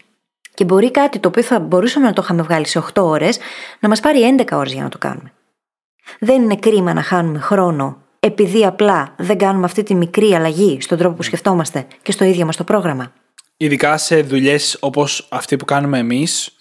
Και 0.55 0.65
μπορεί 0.65 0.91
κάτι 0.91 1.19
το 1.19 1.29
οποίο 1.29 1.43
θα 1.43 1.61
μπορούσαμε 1.61 2.07
να 2.07 2.13
το 2.13 2.23
είχαμε 2.25 2.43
βγάλει 2.43 2.67
σε 2.67 2.83
8 2.95 3.03
ώρες 3.03 3.39
να 3.81 3.89
μας 3.89 4.01
πάρει 4.01 4.37
11 4.39 4.45
ώρες 4.53 4.73
για 4.73 4.83
να 4.83 4.89
το 4.89 4.99
κάνουμε. 4.99 5.33
Δεν 6.19 6.43
είναι 6.43 6.57
κρίμα 6.57 6.93
να 6.93 7.03
χάνουμε 7.03 7.39
χρόνο 7.39 8.03
επειδή 8.21 8.65
απλά 8.65 9.15
δεν 9.19 9.39
κάνουμε 9.39 9.65
αυτή 9.65 9.83
τη 9.83 9.95
μικρή 9.95 10.35
αλλαγή 10.35 10.81
στον 10.81 10.99
τρόπο 10.99 11.15
που 11.15 11.23
σκεφτόμαστε 11.23 11.87
και 12.03 12.13
στο 12.13 12.25
ίδιο 12.25 12.47
μας 12.47 12.57
το 12.57 12.65
πρόγραμμα; 12.65 13.13
Ειδικά 13.57 13.97
σε 13.97 14.21
δουλειές 14.21 14.77
όπως 14.81 15.29
αυτή 15.31 15.57
που 15.57 15.65
κάνουμε 15.65 15.99
εμείς, 15.99 16.54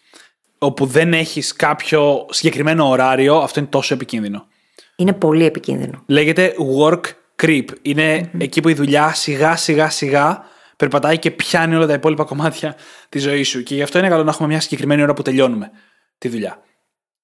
όπου 0.64 0.86
δεν 0.86 1.14
έχεις 1.14 1.54
κάποιο 1.54 2.26
συγκεκριμένο 2.30 2.90
ωράριο, 2.90 3.36
αυτό 3.36 3.60
είναι 3.60 3.70
τόσο 3.70 3.94
επικίνδυνο. 3.94 4.48
Είναι 4.96 5.14
πολύ 5.14 5.46
επικίνδυνο. 5.46 6.04
Λέγεται 6.06 6.56
work 6.80 7.02
creep. 7.42 7.66
ειναι 7.82 8.32
εκεί 8.38 8.62
που 8.62 8.70
η 8.70 8.74
δουλειά 8.74 9.14
σιγά 9.14 9.56
σιγά 9.56 9.90
σιγά 9.90 10.44
περπατάει 10.78 11.20
και 11.20 11.32
πιάνει 11.32 11.76
όλα 11.76 11.88
τα 11.88 11.94
υπόλοιπα 11.94 12.24
κομμάτια 12.24 12.76
τη 13.10 13.20
ζωή 13.20 13.44
σου. 13.44 13.64
Και 13.64 13.76
γι' 13.76 13.82
αυτό 13.82 13.98
είναι 14.00 14.10
καλό 14.10 14.24
να 14.24 14.30
έχουμε 14.30 14.48
μια 14.48 14.60
συγκεκριμένη 14.60 15.02
ώρα 15.02 15.14
που 15.14 15.22
τελειώνουμε 15.22 15.72
τη 16.18 16.28
δουλειά. 16.28 16.62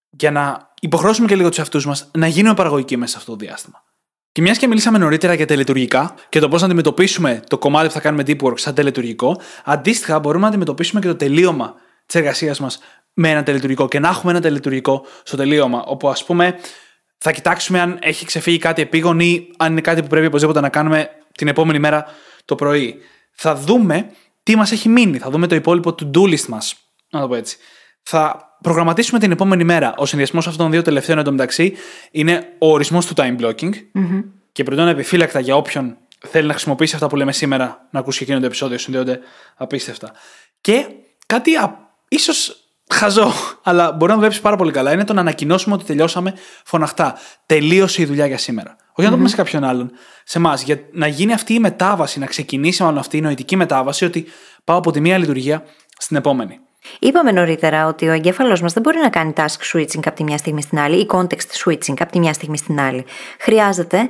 Για 0.09 0.31
να 0.31 0.71
υποχρεώσουμε 0.81 1.27
και 1.27 1.35
λίγο 1.35 1.49
τους 1.49 1.57
εαυτούς 1.57 1.85
μας 1.85 2.11
να 2.17 2.27
γίνουμε 2.27 2.53
παραγωγικοί 2.53 2.97
μέσα 2.97 3.11
σε 3.11 3.17
αυτό 3.17 3.31
το 3.31 3.37
διάστημα. 3.37 3.83
Και 4.31 4.41
μιας 4.41 4.57
και 4.57 4.67
μιλήσαμε 4.67 4.97
νωρίτερα 4.97 5.33
για 5.33 5.45
τελετουργικά 5.45 6.13
και 6.29 6.39
το 6.39 6.47
πώς 6.47 6.59
να 6.59 6.65
αντιμετωπίσουμε 6.65 7.41
το 7.47 7.57
κομμάτι 7.57 7.87
που 7.87 7.93
θα 7.93 7.99
κάνουμε 7.99 8.23
deep 8.27 8.39
work 8.41 8.59
σαν 8.59 8.73
τελετουργικό, 8.73 9.39
αντίστοιχα 9.63 10.19
μπορούμε 10.19 10.41
να 10.41 10.47
αντιμετωπίσουμε 10.47 11.01
και 11.01 11.07
το 11.07 11.15
τελείωμα 11.15 11.75
της 12.05 12.15
εργασίας 12.15 12.59
μας 12.59 12.79
με 13.13 13.29
ένα 13.29 13.43
τελετουργικό 13.43 13.87
και 13.87 13.99
να 13.99 14.07
έχουμε 14.07 14.31
ένα 14.31 14.41
τελετουργικό 14.41 15.05
στο 15.23 15.37
τελείωμα. 15.37 15.83
Όπου 15.85 16.09
ας 16.09 16.23
πούμε 16.23 16.59
θα 17.17 17.31
κοιτάξουμε 17.31 17.79
αν 17.79 17.97
έχει 18.01 18.25
ξεφύγει 18.25 18.57
κάτι 18.57 18.81
επίγον 18.81 19.19
ή 19.19 19.47
αν 19.57 19.71
είναι 19.71 19.81
κάτι 19.81 20.01
που 20.01 20.07
πρέπει 20.07 20.25
οπωσδήποτε 20.25 20.59
να 20.59 20.69
κάνουμε 20.69 21.09
την 21.31 21.47
επόμενη 21.47 21.79
μέρα 21.79 22.05
το 22.45 22.55
πρωί 22.55 22.95
θα 23.31 23.55
δούμε 23.55 24.11
τι 24.43 24.55
μας 24.55 24.71
έχει 24.71 24.89
μείνει. 24.89 25.17
Θα 25.17 25.29
δούμε 25.29 25.47
το 25.47 25.55
υπόλοιπο 25.55 25.93
του 25.93 26.11
do 26.13 26.19
list 26.19 26.45
μας. 26.45 26.75
Να 27.09 27.21
το 27.21 27.27
πω 27.27 27.35
έτσι. 27.35 27.57
Θα 28.03 28.49
προγραμματίσουμε 28.61 29.19
την 29.19 29.31
επόμενη 29.31 29.63
μέρα. 29.63 29.93
Ο 29.97 30.05
συνδυασμός 30.05 30.47
αυτών 30.47 30.61
των 30.61 30.71
δύο 30.71 30.81
τελευταίων 30.81 31.17
εντωμεταξύ 31.17 31.73
είναι 32.11 32.53
ο 32.57 32.71
ορισμός 32.71 33.05
του 33.05 33.13
time 33.17 33.39
blocking. 33.39 33.73
Mm-hmm. 33.73 34.23
Και 34.51 34.63
προτείνω 34.63 34.89
επιφύλακτα 34.89 35.39
για 35.39 35.55
όποιον 35.55 35.97
θέλει 36.27 36.47
να 36.47 36.53
χρησιμοποιήσει 36.53 36.95
αυτά 36.95 37.07
που 37.07 37.15
λέμε 37.15 37.31
σήμερα 37.31 37.87
να 37.91 37.99
ακούσει 37.99 38.23
εκείνο 38.23 38.39
το 38.39 38.45
επεισόδιο. 38.45 38.77
Συνδέονται 38.77 39.19
απίστευτα. 39.55 40.11
Και 40.61 40.85
κάτι 41.25 41.51
ίσως 42.07 42.58
χαζό, 42.93 43.31
αλλά 43.63 43.91
μπορεί 43.91 44.11
να 44.11 44.17
δουλέψει 44.17 44.41
πάρα 44.41 44.55
πολύ 44.55 44.71
καλά, 44.71 44.91
είναι 44.91 45.03
το 45.03 45.13
να 45.13 45.21
ανακοινώσουμε 45.21 45.75
ότι 45.75 45.85
τελειώσαμε 45.85 46.33
φωναχτά. 46.65 47.17
Τελείωσε 47.45 48.01
η 48.01 48.05
δουλειά 48.05 48.25
για 48.25 48.37
σήμερα. 48.37 48.75
Όχι 48.93 49.07
να 49.07 49.09
το 49.09 49.15
πούμε 49.15 49.29
σε 49.29 49.35
κάποιον 49.35 49.63
άλλον, 49.63 49.91
σε 50.23 50.37
εμάς. 50.37 50.63
Για 50.63 50.79
να 50.91 51.07
γίνει 51.07 51.33
αυτή 51.33 51.53
η 51.53 51.59
μετάβαση, 51.59 52.19
να 52.19 52.25
ξεκινήσει 52.25 52.83
μάλλον 52.83 52.97
αυτή 52.97 53.17
η 53.17 53.21
νοητική 53.21 53.55
μετάβαση, 53.55 54.05
ότι 54.05 54.25
πάω 54.63 54.77
από 54.77 54.91
τη 54.91 54.99
μία 54.99 55.17
λειτουργία 55.17 55.63
στην 55.97 56.17
επόμενη. 56.17 56.59
Είπαμε 56.99 57.31
νωρίτερα 57.31 57.87
ότι 57.87 58.07
ο 58.07 58.11
εγκέφαλο 58.11 58.59
μας 58.61 58.73
δεν 58.73 58.83
μπορεί 58.83 58.97
να 58.97 59.09
κάνει 59.09 59.33
task 59.35 59.73
switching 59.73 60.05
από 60.05 60.15
τη 60.15 60.23
μια 60.23 60.37
στιγμή 60.37 60.61
στην 60.61 60.79
άλλη 60.79 60.99
ή 60.99 61.07
context 61.11 61.65
switching 61.65 61.93
από 61.99 62.11
τη 62.11 62.19
μια 62.19 62.33
στιγμή 62.33 62.57
στην 62.57 62.79
άλλη. 62.79 63.05
Χρειάζεται 63.39 64.09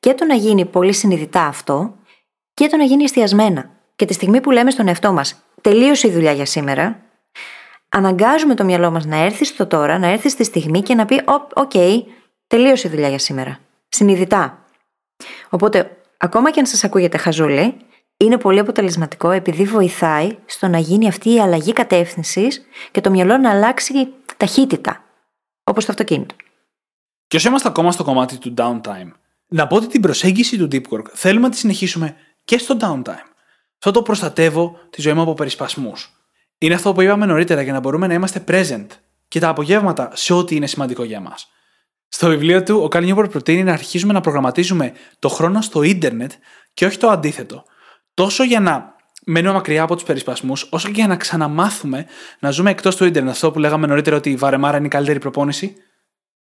και 0.00 0.14
το 0.14 0.24
να 0.24 0.34
γίνει 0.34 0.64
πολύ 0.64 0.92
συνειδητά 0.92 1.42
αυτό 1.42 1.94
και 2.54 2.66
το 2.66 2.76
να 2.76 2.84
γίνει 2.84 3.04
εστιασμένα. 3.04 3.70
Και 3.96 4.04
τη 4.04 4.12
στιγμή 4.12 4.40
που 4.40 4.50
λέμε 4.50 4.70
στον 4.70 4.88
εαυτό 4.88 5.12
μας, 5.12 5.42
τελείωσε 5.60 6.08
η 6.08 6.10
δουλειά 6.10 6.32
για 6.32 6.46
σήμερα, 6.46 7.00
αναγκάζουμε 7.88 8.54
το 8.54 8.64
μυαλό 8.64 8.90
μας 8.90 9.04
να 9.04 9.16
έρθει 9.16 9.44
στο 9.44 9.66
τώρα, 9.66 9.98
να 9.98 10.06
έρθει 10.06 10.28
στη 10.28 10.44
στιγμή 10.44 10.82
και 10.82 10.94
να 10.94 11.04
πει: 11.04 11.22
Ok, 11.54 11.70
okay, 11.74 12.02
τελείωσε 12.46 12.86
η 12.88 12.90
δουλειά 12.90 13.08
για 13.08 13.18
σήμερα 13.18 13.60
συνειδητά. 13.88 14.64
Οπότε, 15.50 15.96
ακόμα 16.16 16.50
και 16.50 16.60
αν 16.60 16.66
σας 16.66 16.84
ακούγεται 16.84 17.16
χαζούλη, 17.16 17.76
είναι 18.16 18.38
πολύ 18.38 18.58
αποτελεσματικό 18.58 19.30
επειδή 19.30 19.64
βοηθάει 19.64 20.36
στο 20.46 20.68
να 20.68 20.78
γίνει 20.78 21.08
αυτή 21.08 21.34
η 21.34 21.40
αλλαγή 21.40 21.72
κατεύθυνσης 21.72 22.66
και 22.90 23.00
το 23.00 23.10
μυαλό 23.10 23.36
να 23.36 23.50
αλλάξει 23.50 24.08
ταχύτητα. 24.36 25.04
Όπως 25.64 25.84
το 25.84 25.92
αυτοκίνητο. 25.92 26.34
Και 27.26 27.36
όσο 27.36 27.48
είμαστε 27.48 27.68
ακόμα 27.68 27.92
στο 27.92 28.04
κομμάτι 28.04 28.38
του 28.38 28.54
downtime, 28.56 29.10
να 29.46 29.66
πω 29.66 29.76
ότι 29.76 29.86
την 29.86 30.00
προσέγγιση 30.00 30.58
του 30.58 30.68
deep 30.72 30.82
work 30.90 31.04
θέλουμε 31.12 31.46
να 31.46 31.50
τη 31.50 31.56
συνεχίσουμε 31.56 32.16
και 32.44 32.58
στο 32.58 32.76
downtime. 32.80 33.26
Αυτό 33.74 33.90
το 33.90 34.02
προστατεύω 34.02 34.78
τη 34.90 35.00
ζωή 35.00 35.12
μου 35.12 35.22
από 35.22 35.34
περισπασμούς. 35.34 36.15
Είναι 36.58 36.74
αυτό 36.74 36.92
που 36.92 37.00
είπαμε 37.02 37.26
νωρίτερα 37.26 37.62
για 37.62 37.72
να 37.72 37.80
μπορούμε 37.80 38.06
να 38.06 38.14
είμαστε 38.14 38.44
present 38.48 38.86
και 39.28 39.40
τα 39.40 39.48
απογεύματα 39.48 40.10
σε 40.14 40.32
ό,τι 40.32 40.56
είναι 40.56 40.66
σημαντικό 40.66 41.04
για 41.04 41.20
μας. 41.20 41.50
Στο 42.08 42.28
βιβλίο 42.28 42.62
του, 42.62 42.80
ο 42.82 42.88
Καλ 42.88 43.04
Νιούμπορ 43.04 43.28
προτείνει 43.28 43.64
να 43.64 43.72
αρχίσουμε 43.72 44.12
να 44.12 44.20
προγραμματίζουμε 44.20 44.92
το 45.18 45.28
χρόνο 45.28 45.60
στο 45.60 45.82
ίντερνετ 45.82 46.32
και 46.74 46.86
όχι 46.86 46.98
το 46.98 47.08
αντίθετο. 47.08 47.64
Τόσο 48.14 48.44
για 48.44 48.60
να 48.60 48.94
μένουμε 49.26 49.52
μακριά 49.52 49.82
από 49.82 49.94
τους 49.94 50.04
περισπασμούς, 50.04 50.66
όσο 50.70 50.88
και 50.88 50.94
για 50.94 51.06
να 51.06 51.16
ξαναμάθουμε 51.16 52.06
να 52.38 52.50
ζούμε 52.50 52.70
εκτός 52.70 52.96
του 52.96 53.04
ίντερνετ. 53.04 53.32
Αυτό 53.32 53.50
που 53.50 53.58
λέγαμε 53.58 53.86
νωρίτερα 53.86 54.16
ότι 54.16 54.30
η 54.30 54.36
βαρεμάρα 54.36 54.76
είναι 54.76 54.86
η 54.86 54.90
καλύτερη 54.90 55.18
προπόνηση. 55.18 55.76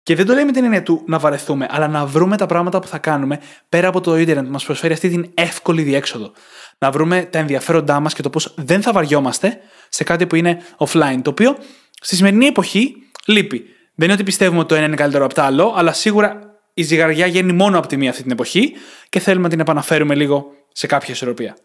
Και 0.02 0.14
δεν 0.14 0.26
το 0.26 0.32
λέει 0.34 0.44
με 0.44 0.52
την 0.52 0.64
έννοια 0.64 0.82
του 0.82 1.02
να 1.06 1.18
βαρεθούμε, 1.18 1.66
αλλά 1.70 1.88
να 1.88 2.06
βρούμε 2.06 2.36
τα 2.36 2.46
πράγματα 2.46 2.78
που 2.78 2.86
θα 2.86 2.98
κάνουμε 2.98 3.40
πέρα 3.68 3.88
από 3.88 4.00
το 4.00 4.16
ίντερνετ 4.18 4.44
που 4.44 4.50
μας 4.50 4.64
προσφέρει 4.64 4.92
αυτή 4.92 5.08
την 5.08 5.30
εύκολη 5.34 5.82
διέξοδο. 5.82 6.32
Να 6.78 6.90
βρούμε 6.90 7.22
τα 7.22 7.38
ενδιαφέροντά 7.38 8.00
μας 8.00 8.14
και 8.14 8.22
το 8.22 8.30
πώς 8.30 8.54
δεν 8.56 8.82
θα 8.82 8.92
βαριόμαστε 8.92 9.58
σε 9.88 10.04
κάτι 10.04 10.26
που 10.26 10.36
είναι 10.36 10.58
offline. 10.78 11.18
Το 11.22 11.30
οποίο 11.30 11.56
στη 12.00 12.16
σημερινή 12.16 12.46
εποχή 12.46 12.94
λείπει. 13.26 13.64
Δεν 13.94 14.04
είναι 14.04 14.12
ότι 14.12 14.22
πιστεύουμε 14.22 14.58
ότι 14.58 14.68
το 14.68 14.74
ένα 14.74 14.86
είναι 14.86 14.96
καλύτερο 14.96 15.24
από 15.24 15.34
το 15.34 15.42
άλλο, 15.42 15.74
αλλά 15.76 15.92
σίγουρα 15.92 16.38
η 16.74 16.82
ζυγαριά 16.82 17.26
γίνει 17.26 17.52
μόνο 17.52 17.78
από 17.78 17.86
τη 17.86 17.96
μία 17.96 18.10
αυτή 18.10 18.22
την 18.22 18.30
εποχή 18.30 18.72
και 19.08 19.20
θέλουμε 19.20 19.42
να 19.42 19.48
την 19.48 19.60
επαναφέρουμε 19.60 20.14
λίγο 20.14 20.46
σε 20.72 20.86
κάποια 20.86 21.14
ισορροπία. 21.14 21.56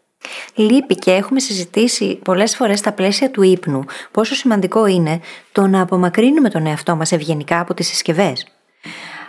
Λείπει 0.55 0.95
και 0.95 1.11
έχουμε 1.11 1.39
συζητήσει 1.39 2.19
πολλές 2.23 2.55
φορές 2.55 2.79
στα 2.79 2.91
πλαίσια 2.91 3.31
του 3.31 3.41
ύπνου 3.41 3.83
πόσο 4.11 4.35
σημαντικό 4.35 4.85
είναι 4.85 5.19
το 5.51 5.67
να 5.67 5.81
απομακρύνουμε 5.81 6.49
τον 6.49 6.65
εαυτό 6.65 6.95
μας 6.95 7.11
ευγενικά 7.11 7.59
από 7.59 7.73
τις 7.73 7.87
συσκευές. 7.87 8.47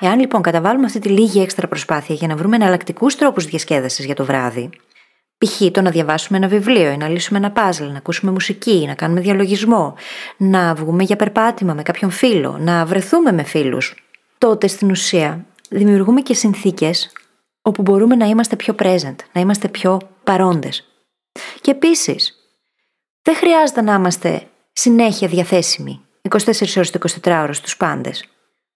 Εάν 0.01 0.19
λοιπόν 0.19 0.43
καταβάλουμε 0.43 0.87
αυτή 0.87 0.99
τη 0.99 1.09
λίγη 1.09 1.41
έξτρα 1.41 1.69
προσπάθεια 1.69 2.15
για 2.15 2.29
να 2.29 2.37
βρούμε 2.37 2.57
εναλλακτικούς 2.57 3.17
τρόπους 3.17 3.45
διασκέδασης 3.45 4.05
για 4.05 4.15
το 4.15 4.25
βράδυ, 4.25 4.71
Π.χ. 5.39 5.71
το 5.73 5.83
να 5.83 5.91
διαβάσουμε 5.91 6.39
ένα 6.39 6.49
βιβλίο, 6.49 6.97
να 6.97 7.09
λύσουμε 7.09 7.39
ένα 7.39 7.51
πάζλ, 7.51 7.85
να 7.85 7.97
ακούσουμε 7.97 8.33
μουσική, 8.33 8.85
να 8.87 8.95
κάνουμε 8.95 9.21
διαλογισμό, 9.21 9.95
να 10.37 10.75
βγούμε 10.75 11.03
για 11.03 11.17
περπάτημα 11.17 11.75
με 11.75 11.83
κάποιον 11.83 12.11
φίλο, 12.11 12.57
να 12.61 12.85
βρεθούμε 12.85 13.33
με 13.33 13.43
φίλους. 13.43 13.95
Τότε 14.39 14.67
στην 14.67 14.91
ουσία 14.91 15.45
δημιουργούμε 15.69 16.21
και 16.21 16.35
συνθήκες 16.35 17.13
όπου 17.63 17.83
μπορούμε 17.83 18.15
να 18.15 18.27
είμαστε 18.27 18.57
πιο 18.57 18.75
present, 18.83 19.17
να 19.33 19.41
είμαστε 19.41 19.69
πιο 19.69 20.01
παρόντες. 20.29 20.85
Και 21.61 21.71
επίσης, 21.71 22.35
δεν 23.23 23.35
χρειάζεται 23.35 23.81
να 23.83 23.95
είμαστε 23.95 24.49
συνέχεια 24.73 25.29
διαθέσιμοι 25.29 26.01
24 26.29 26.77
ώρες 26.77 26.91
το 26.91 26.99
24 27.25 27.43
ώρες 27.43 27.57
στους 27.57 27.77
πάντες. 27.77 28.25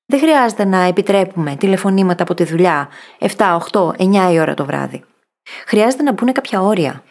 Δεν 0.07 0.20
χρειάζεται 0.20 0.64
να 0.64 0.82
επιτρέπουμε 0.82 1.57
τηλεφωνήματα 1.57 2.22
από 2.22 2.34
τη 2.34 2.44
δουλειά 2.44 2.88
7, 3.18 3.59
8, 3.72 3.92
9 3.96 4.32
η 4.32 4.40
ώρα 4.40 4.55
το 4.55 4.64
βράδυ. 4.64 5.05
Χρειάζεται 5.66 6.03
να 6.03 6.12
μπουν 6.12 6.32
κάποια 6.32 6.61
όρια. 6.61 7.03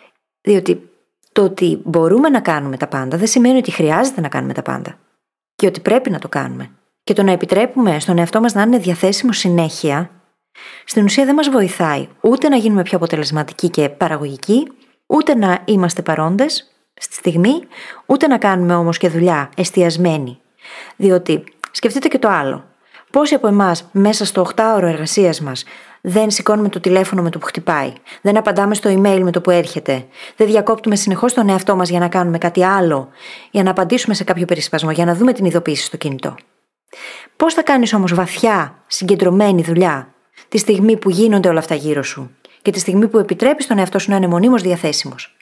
Διότι 0.41 0.89
το 1.31 1.43
ότι 1.43 1.81
μπορούμε 1.83 2.29
να 2.29 2.39
κάνουμε 2.39 2.77
τα 2.77 2.87
πάντα 2.87 3.17
δεν 3.17 3.27
σημαίνει 3.27 3.57
ότι 3.57 3.71
χρειάζεται 3.71 4.21
να 4.21 4.27
κάνουμε 4.27 4.53
τα 4.53 4.61
πάντα. 4.61 4.97
Και 5.55 5.67
ότι 5.67 5.79
πρέπει 5.79 6.09
να 6.09 6.19
το 6.19 6.29
κάνουμε. 6.29 6.71
Και 7.03 7.13
το 7.13 7.23
να 7.23 7.31
επιτρέπουμε 7.31 7.99
στον 7.99 8.17
εαυτό 8.17 8.39
μας 8.39 8.53
να 8.53 8.61
είναι 8.61 8.77
διαθέσιμο 8.77 9.31
συνέχεια, 9.31 10.20
στην 10.85 11.03
ουσία 11.03 11.25
δεν 11.25 11.35
μας 11.35 11.49
βοηθάει 11.49 12.07
ούτε 12.21 12.49
να 12.49 12.55
γίνουμε 12.55 12.81
πιο 12.81 12.97
αποτελεσματικοί 12.97 13.69
και 13.69 13.89
παραγωγικοί, 13.89 14.67
ούτε 15.05 15.35
να 15.35 15.61
είμαστε 15.65 16.01
παρόντες 16.01 16.71
στη 16.93 17.13
στιγμή, 17.13 17.53
ούτε 18.05 18.27
να 18.27 18.37
κάνουμε 18.37 18.75
όμως 18.75 18.97
και 18.97 19.09
δουλειά 19.09 19.49
εστιασμένη. 19.55 20.39
Διότι 20.95 21.43
σκεφτείτε 21.71 22.07
και 22.07 22.19
το 22.19 22.27
άλλο. 22.27 22.65
Πόσοι 23.11 23.33
από 23.33 23.47
εμάς 23.47 23.89
μέσα 23.91 24.25
στο 24.25 24.47
8ωρο 24.55 24.83
εργασίας 24.83 25.41
μας 25.41 25.63
δεν 26.01 26.31
σηκώνουμε 26.31 26.69
το 26.69 26.79
τηλέφωνο 26.79 27.21
με 27.21 27.29
το 27.29 27.37
που 27.37 27.45
χτυπάει, 27.45 27.93
δεν 28.21 28.37
απαντάμε 28.37 28.75
στο 28.75 28.89
email 28.89 29.19
με 29.23 29.31
το 29.31 29.41
που 29.41 29.49
έρχεται, 29.49 30.05
δεν 30.35 30.47
διακόπτουμε 30.47 30.95
συνεχώς 30.95 31.33
τον 31.33 31.49
εαυτό 31.49 31.75
μας 31.75 31.89
για 31.89 31.99
να 31.99 32.07
κάνουμε 32.07 32.37
κάτι 32.37 32.63
άλλο, 32.63 33.09
για 33.51 33.63
να 33.63 33.71
απαντήσουμε 33.71 34.13
σε 34.13 34.23
κάποιο 34.23 34.45
περισπασμό, 34.45 34.91
για 34.91 35.05
να 35.05 35.15
δούμε 35.15 35.33
την 35.33 35.45
ειδοποίηση 35.45 35.83
στο 35.83 35.97
κινητό. 35.97 36.35
Πώς 37.35 37.53
θα 37.53 37.63
κάνεις 37.63 37.93
όμως 37.93 38.13
βαθιά, 38.13 38.83
συγκεντρωμένη 38.87 39.61
δουλειά 39.61 40.13
τη 40.51 40.57
στιγμή 40.57 40.97
που 40.97 41.09
γίνονται 41.09 41.49
όλα 41.49 41.59
αυτά 41.59 41.75
γύρω 41.75 42.03
σου 42.03 42.31
και 42.61 42.71
τη 42.71 42.79
στιγμή 42.79 43.07
που 43.07 43.17
επιτρέπεις 43.17 43.67
τον 43.67 43.77
εαυτό 43.77 43.99
σου 43.99 44.09
να 44.09 44.15
είναι 44.15 44.27
μονίμως 44.27 44.61
διαθέσιμος. 44.61 45.35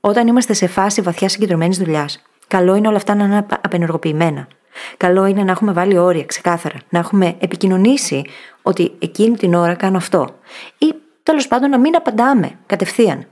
Όταν 0.00 0.26
είμαστε 0.26 0.52
σε 0.52 0.66
φάση 0.66 1.00
βαθιάς 1.00 1.32
συγκεντρωμένης 1.32 1.78
δουλειάς, 1.78 2.22
καλό 2.46 2.74
είναι 2.74 2.88
όλα 2.88 2.96
αυτά 2.96 3.14
να 3.14 3.24
είναι 3.24 3.46
απενεργοποιημένα. 3.62 4.48
Καλό 4.96 5.26
είναι 5.26 5.42
να 5.42 5.50
έχουμε 5.50 5.72
βάλει 5.72 5.98
όρια 5.98 6.24
ξεκάθαρα, 6.24 6.78
να 6.88 6.98
έχουμε 6.98 7.36
επικοινωνήσει 7.38 8.24
ότι 8.62 8.92
εκείνη 8.98 9.36
την 9.36 9.54
ώρα 9.54 9.74
κάνω 9.74 9.96
αυτό. 9.96 10.38
Ή 10.78 10.94
τέλος 11.22 11.48
πάντων 11.48 11.70
να 11.70 11.78
μην 11.78 11.96
απαντάμε 11.96 12.58
κατευθείαν. 12.66 13.26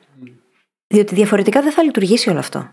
Διότι 0.86 1.14
διαφορετικά 1.14 1.62
δεν 1.62 1.72
θα 1.72 1.82
λειτουργήσει 1.82 2.30
όλο 2.30 2.38
αυτό. 2.38 2.70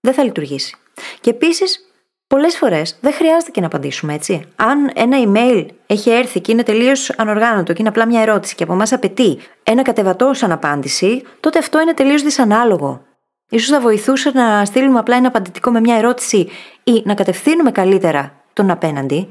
Δεν 0.00 0.14
θα 0.14 0.24
λειτουργήσει. 0.24 0.76
Και 1.20 1.30
επίσης, 1.30 1.91
πολλές 2.32 2.56
φορές 2.56 2.96
δεν 3.00 3.12
χρειάζεται 3.12 3.50
και 3.50 3.60
να 3.60 3.66
απαντήσουμε, 3.66 4.14
έτσι. 4.14 4.44
Αν 4.56 4.90
ένα 4.94 5.16
email 5.26 5.66
έχει 5.86 6.10
έρθει 6.10 6.40
και 6.40 6.52
είναι 6.52 6.62
τελείως 6.62 7.10
ανοργάνωτο 7.16 7.72
και 7.72 7.78
είναι 7.80 7.88
απλά 7.88 8.06
μια 8.06 8.20
ερώτηση 8.20 8.54
και 8.54 8.62
από 8.62 8.72
εμάς 8.72 8.92
απαιτεί 8.92 9.38
ένα 9.62 9.82
κατεβατό 9.82 10.34
σαν 10.34 10.52
απάντηση, 10.52 11.22
τότε 11.40 11.58
αυτό 11.58 11.80
είναι 11.80 11.94
τελείως 11.94 12.22
δυσανάλογο. 12.22 13.02
Ίσως 13.48 13.68
θα 13.68 13.80
βοηθούσε 13.80 14.30
να 14.34 14.64
στείλουμε 14.64 14.98
απλά 14.98 15.16
ένα 15.16 15.28
απαντητικό 15.28 15.70
με 15.70 15.80
μια 15.80 15.96
ερώτηση 15.96 16.48
ή 16.84 17.02
να 17.04 17.14
κατευθύνουμε 17.14 17.70
καλύτερα 17.70 18.32
τον 18.52 18.70
απέναντι, 18.70 19.28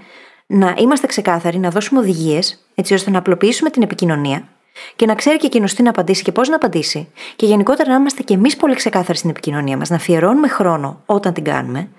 να 0.48 0.76
είμαστε 0.78 1.08
ξεκάθαροι, 1.08 1.58
να 1.58 1.70
δώσουμε 1.70 2.00
οδηγίες, 2.00 2.66
έτσι 2.76 2.94
ώστε 2.94 3.12
να 3.12 3.18
απλοποιήσουμε 3.18 3.70
την 3.70 3.82
επικοινωνία 3.82 4.48
και 4.96 5.06
να 5.06 5.16
ξέρει 5.16 5.38
και 5.38 5.46
εκείνος 5.46 5.74
τι 5.74 5.84
να 5.84 5.90
απαντήσει 5.90 6.24
και 6.24 6.32
πώς 6.32 6.50
να 6.50 6.56
απαντήσει. 6.56 7.12
Και 7.36 7.46
γενικότερα 7.46 7.90
να 7.90 7.96
είμαστε 7.96 8.24
και 8.24 8.34
εμείς 8.34 8.56
πολύ 8.56 8.76
ξεκάθαροι 8.76 9.18
στην 9.18 9.30
επικοινωνία 9.30 9.78
μας, 9.78 9.90
να 9.90 9.96
αφιερώνουμε 9.96 10.48
χρόνο 10.48 11.02
όταν 11.06 11.34
την 11.34 11.44
κάνουμε, 11.44 11.90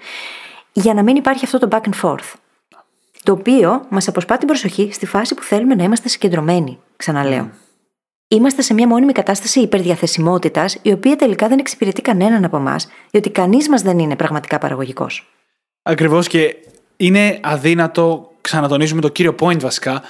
για 0.72 0.94
να 0.94 1.02
μην 1.02 1.16
υπάρχει 1.16 1.44
αυτό 1.44 1.58
το 1.58 1.68
back 1.70 1.80
and 1.80 2.00
forth. 2.02 2.32
Το 3.22 3.32
οποίο 3.32 3.86
μας 3.88 4.08
αποσπά 4.08 4.38
την 4.38 4.46
προσοχή 4.46 4.92
στη 4.92 5.06
φάση 5.06 5.34
που 5.34 5.42
θέλουμε 5.42 5.74
να 5.74 5.84
είμαστε 5.84 6.08
συγκεντρωμένοι, 6.08 6.78
ξαναλέω 6.96 7.50
είμαστε 8.34 8.62
σε 8.62 8.74
μια 8.74 8.86
μόνιμη 8.86 9.12
κατάσταση 9.12 9.60
υπερδιαθεσιμότητας, 9.60 10.78
η 10.82 10.92
οποία 10.92 11.16
τελικά 11.16 11.48
δεν 11.48 11.58
εξυπηρετεί 11.58 12.02
κανέναν 12.02 12.44
από 12.44 12.56
εμάς, 12.56 12.88
διότι 13.10 13.30
κανείς 13.30 13.68
μας 13.68 13.82
δεν 13.82 13.98
είναι 13.98 14.16
πραγματικά 14.16 14.58
παραγωγικός. 14.58 15.32
Ακριβώς 15.82 16.28
και 16.28 16.56
είναι 16.96 17.38
αδύνατο, 17.42 18.30
ξανατονίζουμε 18.40 19.00
το 19.00 19.08
κύριο 19.08 19.34
point 19.40 19.60
βασικά, 19.60 20.02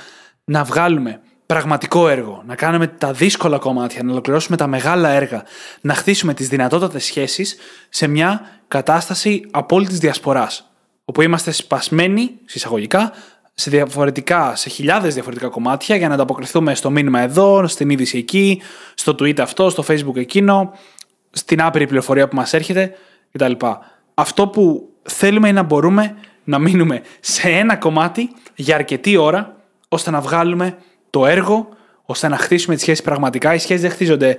να 0.44 0.64
βγάλουμε 0.64 1.20
πραγματικό 1.52 2.08
έργο, 2.08 2.42
να 2.46 2.54
κάνουμε 2.54 2.86
τα 2.86 3.12
δύσκολα 3.12 3.58
κομμάτια, 3.58 4.02
να 4.02 4.12
ολοκληρώσουμε 4.12 4.56
τα 4.56 4.66
μεγάλα 4.66 5.08
έργα, 5.08 5.44
να 5.80 5.94
χτίσουμε 5.94 6.34
τις 6.34 6.48
δυνατότατες 6.48 7.04
σχέσεις 7.04 7.56
σε 7.88 8.06
μια 8.06 8.60
κατάσταση 8.68 9.46
απόλυτης 9.50 9.98
διασποράς. 9.98 10.70
Όπου 11.04 11.22
είμαστε 11.22 11.50
σπασμένοι, 11.50 12.30
συσσαγωγικά, 12.44 13.12
σε 13.54 13.70
διαφορετικά, 13.70 14.56
σε 14.56 14.68
χιλιάδες 14.68 15.14
διαφορετικά 15.14 15.48
κομμάτια 15.48 15.96
για 15.96 16.08
να 16.08 16.14
ανταποκριθούμε 16.14 16.74
στο 16.74 16.90
μήνυμα 16.90 17.20
εδώ, 17.20 17.66
στην 17.66 17.90
είδηση 17.90 18.18
εκεί, 18.18 18.62
στο 18.94 19.12
tweet 19.12 19.40
αυτό, 19.40 19.70
στο 19.70 19.84
facebook 19.88 20.16
εκείνο, 20.16 20.72
στην 21.30 21.62
άπειρη 21.62 21.86
πληροφορία 21.86 22.28
που 22.28 22.36
μας 22.36 22.52
έρχεται 22.52 22.94
κτλ. 23.32 23.52
Αυτό 24.14 24.48
που 24.48 24.88
θέλουμε 25.02 25.48
είναι 25.48 25.60
να 25.60 25.66
μπορούμε 25.66 26.16
να 26.44 26.58
μείνουμε 26.58 27.02
σε 27.20 27.48
ένα 27.48 27.76
κομμάτι 27.76 28.30
για 28.54 28.74
αρκετή 28.74 29.16
ώρα 29.16 29.56
ώστε 29.88 30.10
να 30.10 30.20
βγάλουμε 30.20 30.76
το 31.12 31.26
έργο, 31.26 31.68
ώστε 32.02 32.28
να 32.28 32.36
χτίσουμε 32.36 32.74
τις 32.74 32.82
σχέσεις 32.82 33.04
πραγματικά. 33.04 33.54
Οι 33.54 33.58
σχέσεις 33.58 33.82
δεν 33.82 33.90
χτίζονται 33.90 34.38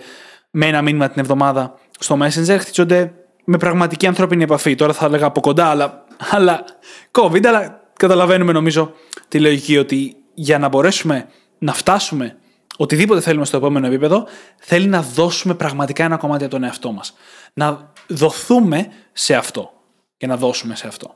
με 0.51 0.65
ένα 0.65 0.81
μήνυμα 0.81 1.09
την 1.09 1.21
εβδομάδα 1.21 1.79
στο 1.99 2.17
Messenger, 2.21 2.57
χτίζονται 2.59 3.13
με 3.43 3.57
πραγματική 3.57 4.07
ανθρώπινη 4.07 4.43
επαφή. 4.43 4.75
Τώρα 4.75 4.93
θα 4.93 5.05
έλεγα 5.05 5.25
από 5.25 5.39
κοντά, 5.39 5.65
αλλά, 5.65 6.05
αλλά 6.31 6.65
COVID, 7.11 7.45
αλλά 7.45 7.81
καταλαβαίνουμε 7.93 8.51
νομίζω 8.51 8.93
τη 9.27 9.39
λογική 9.39 9.77
ότι 9.77 10.15
για 10.33 10.59
να 10.59 10.67
μπορέσουμε 10.67 11.27
να 11.57 11.73
φτάσουμε 11.73 12.37
οτιδήποτε 12.77 13.21
θέλουμε 13.21 13.45
στο 13.45 13.57
επόμενο 13.57 13.87
επίπεδο, 13.87 14.27
θέλει 14.57 14.87
να 14.87 15.01
δώσουμε 15.01 15.53
πραγματικά 15.53 16.03
ένα 16.03 16.17
κομμάτι 16.17 16.43
από 16.43 16.53
τον 16.53 16.63
εαυτό 16.63 16.91
μας. 16.91 17.13
Να 17.53 17.91
δοθούμε 18.07 18.87
σε 19.13 19.35
αυτό 19.35 19.73
και 20.17 20.27
να 20.27 20.37
δώσουμε 20.37 20.75
σε 20.75 20.87
αυτό. 20.87 21.15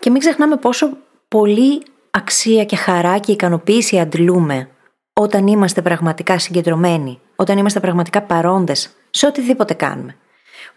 Και 0.00 0.10
μην 0.10 0.20
ξεχνάμε 0.20 0.56
πόσο 0.56 0.88
πολύ 1.28 1.82
αξία 2.10 2.64
και 2.64 2.76
χαρά 2.76 3.18
και 3.18 3.32
ικανοποίηση 3.32 4.00
αντλούμε 4.00 4.68
όταν 5.12 5.46
είμαστε 5.46 5.82
πραγματικά 5.82 6.38
συγκεντρωμένοι, 6.38 7.20
όταν 7.36 7.58
είμαστε 7.58 7.80
πραγματικά 7.80 8.22
παρόντες 8.22 8.90
σε 9.10 9.26
οτιδήποτε 9.26 9.74
κάνουμε. 9.74 10.16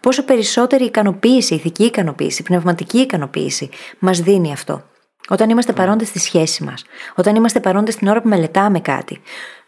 Πόσο 0.00 0.24
περισσότερη 0.24 0.84
ικανοποίηση, 0.84 1.54
ηθική 1.54 1.84
ικανοποίηση, 1.84 2.42
πνευματική 2.42 2.98
ικανοποίηση 2.98 3.70
μας 3.98 4.20
δίνει 4.20 4.52
αυτό. 4.52 4.82
Όταν 5.28 5.50
είμαστε 5.50 5.72
παρόντες 5.72 6.08
στη 6.08 6.18
σχέση 6.18 6.64
μας, 6.64 6.84
όταν 7.14 7.34
είμαστε 7.34 7.60
παρόντες 7.60 7.96
την 7.96 8.08
ώρα 8.08 8.22
που 8.22 8.28
μελετάμε 8.28 8.80
κάτι. 8.80 9.20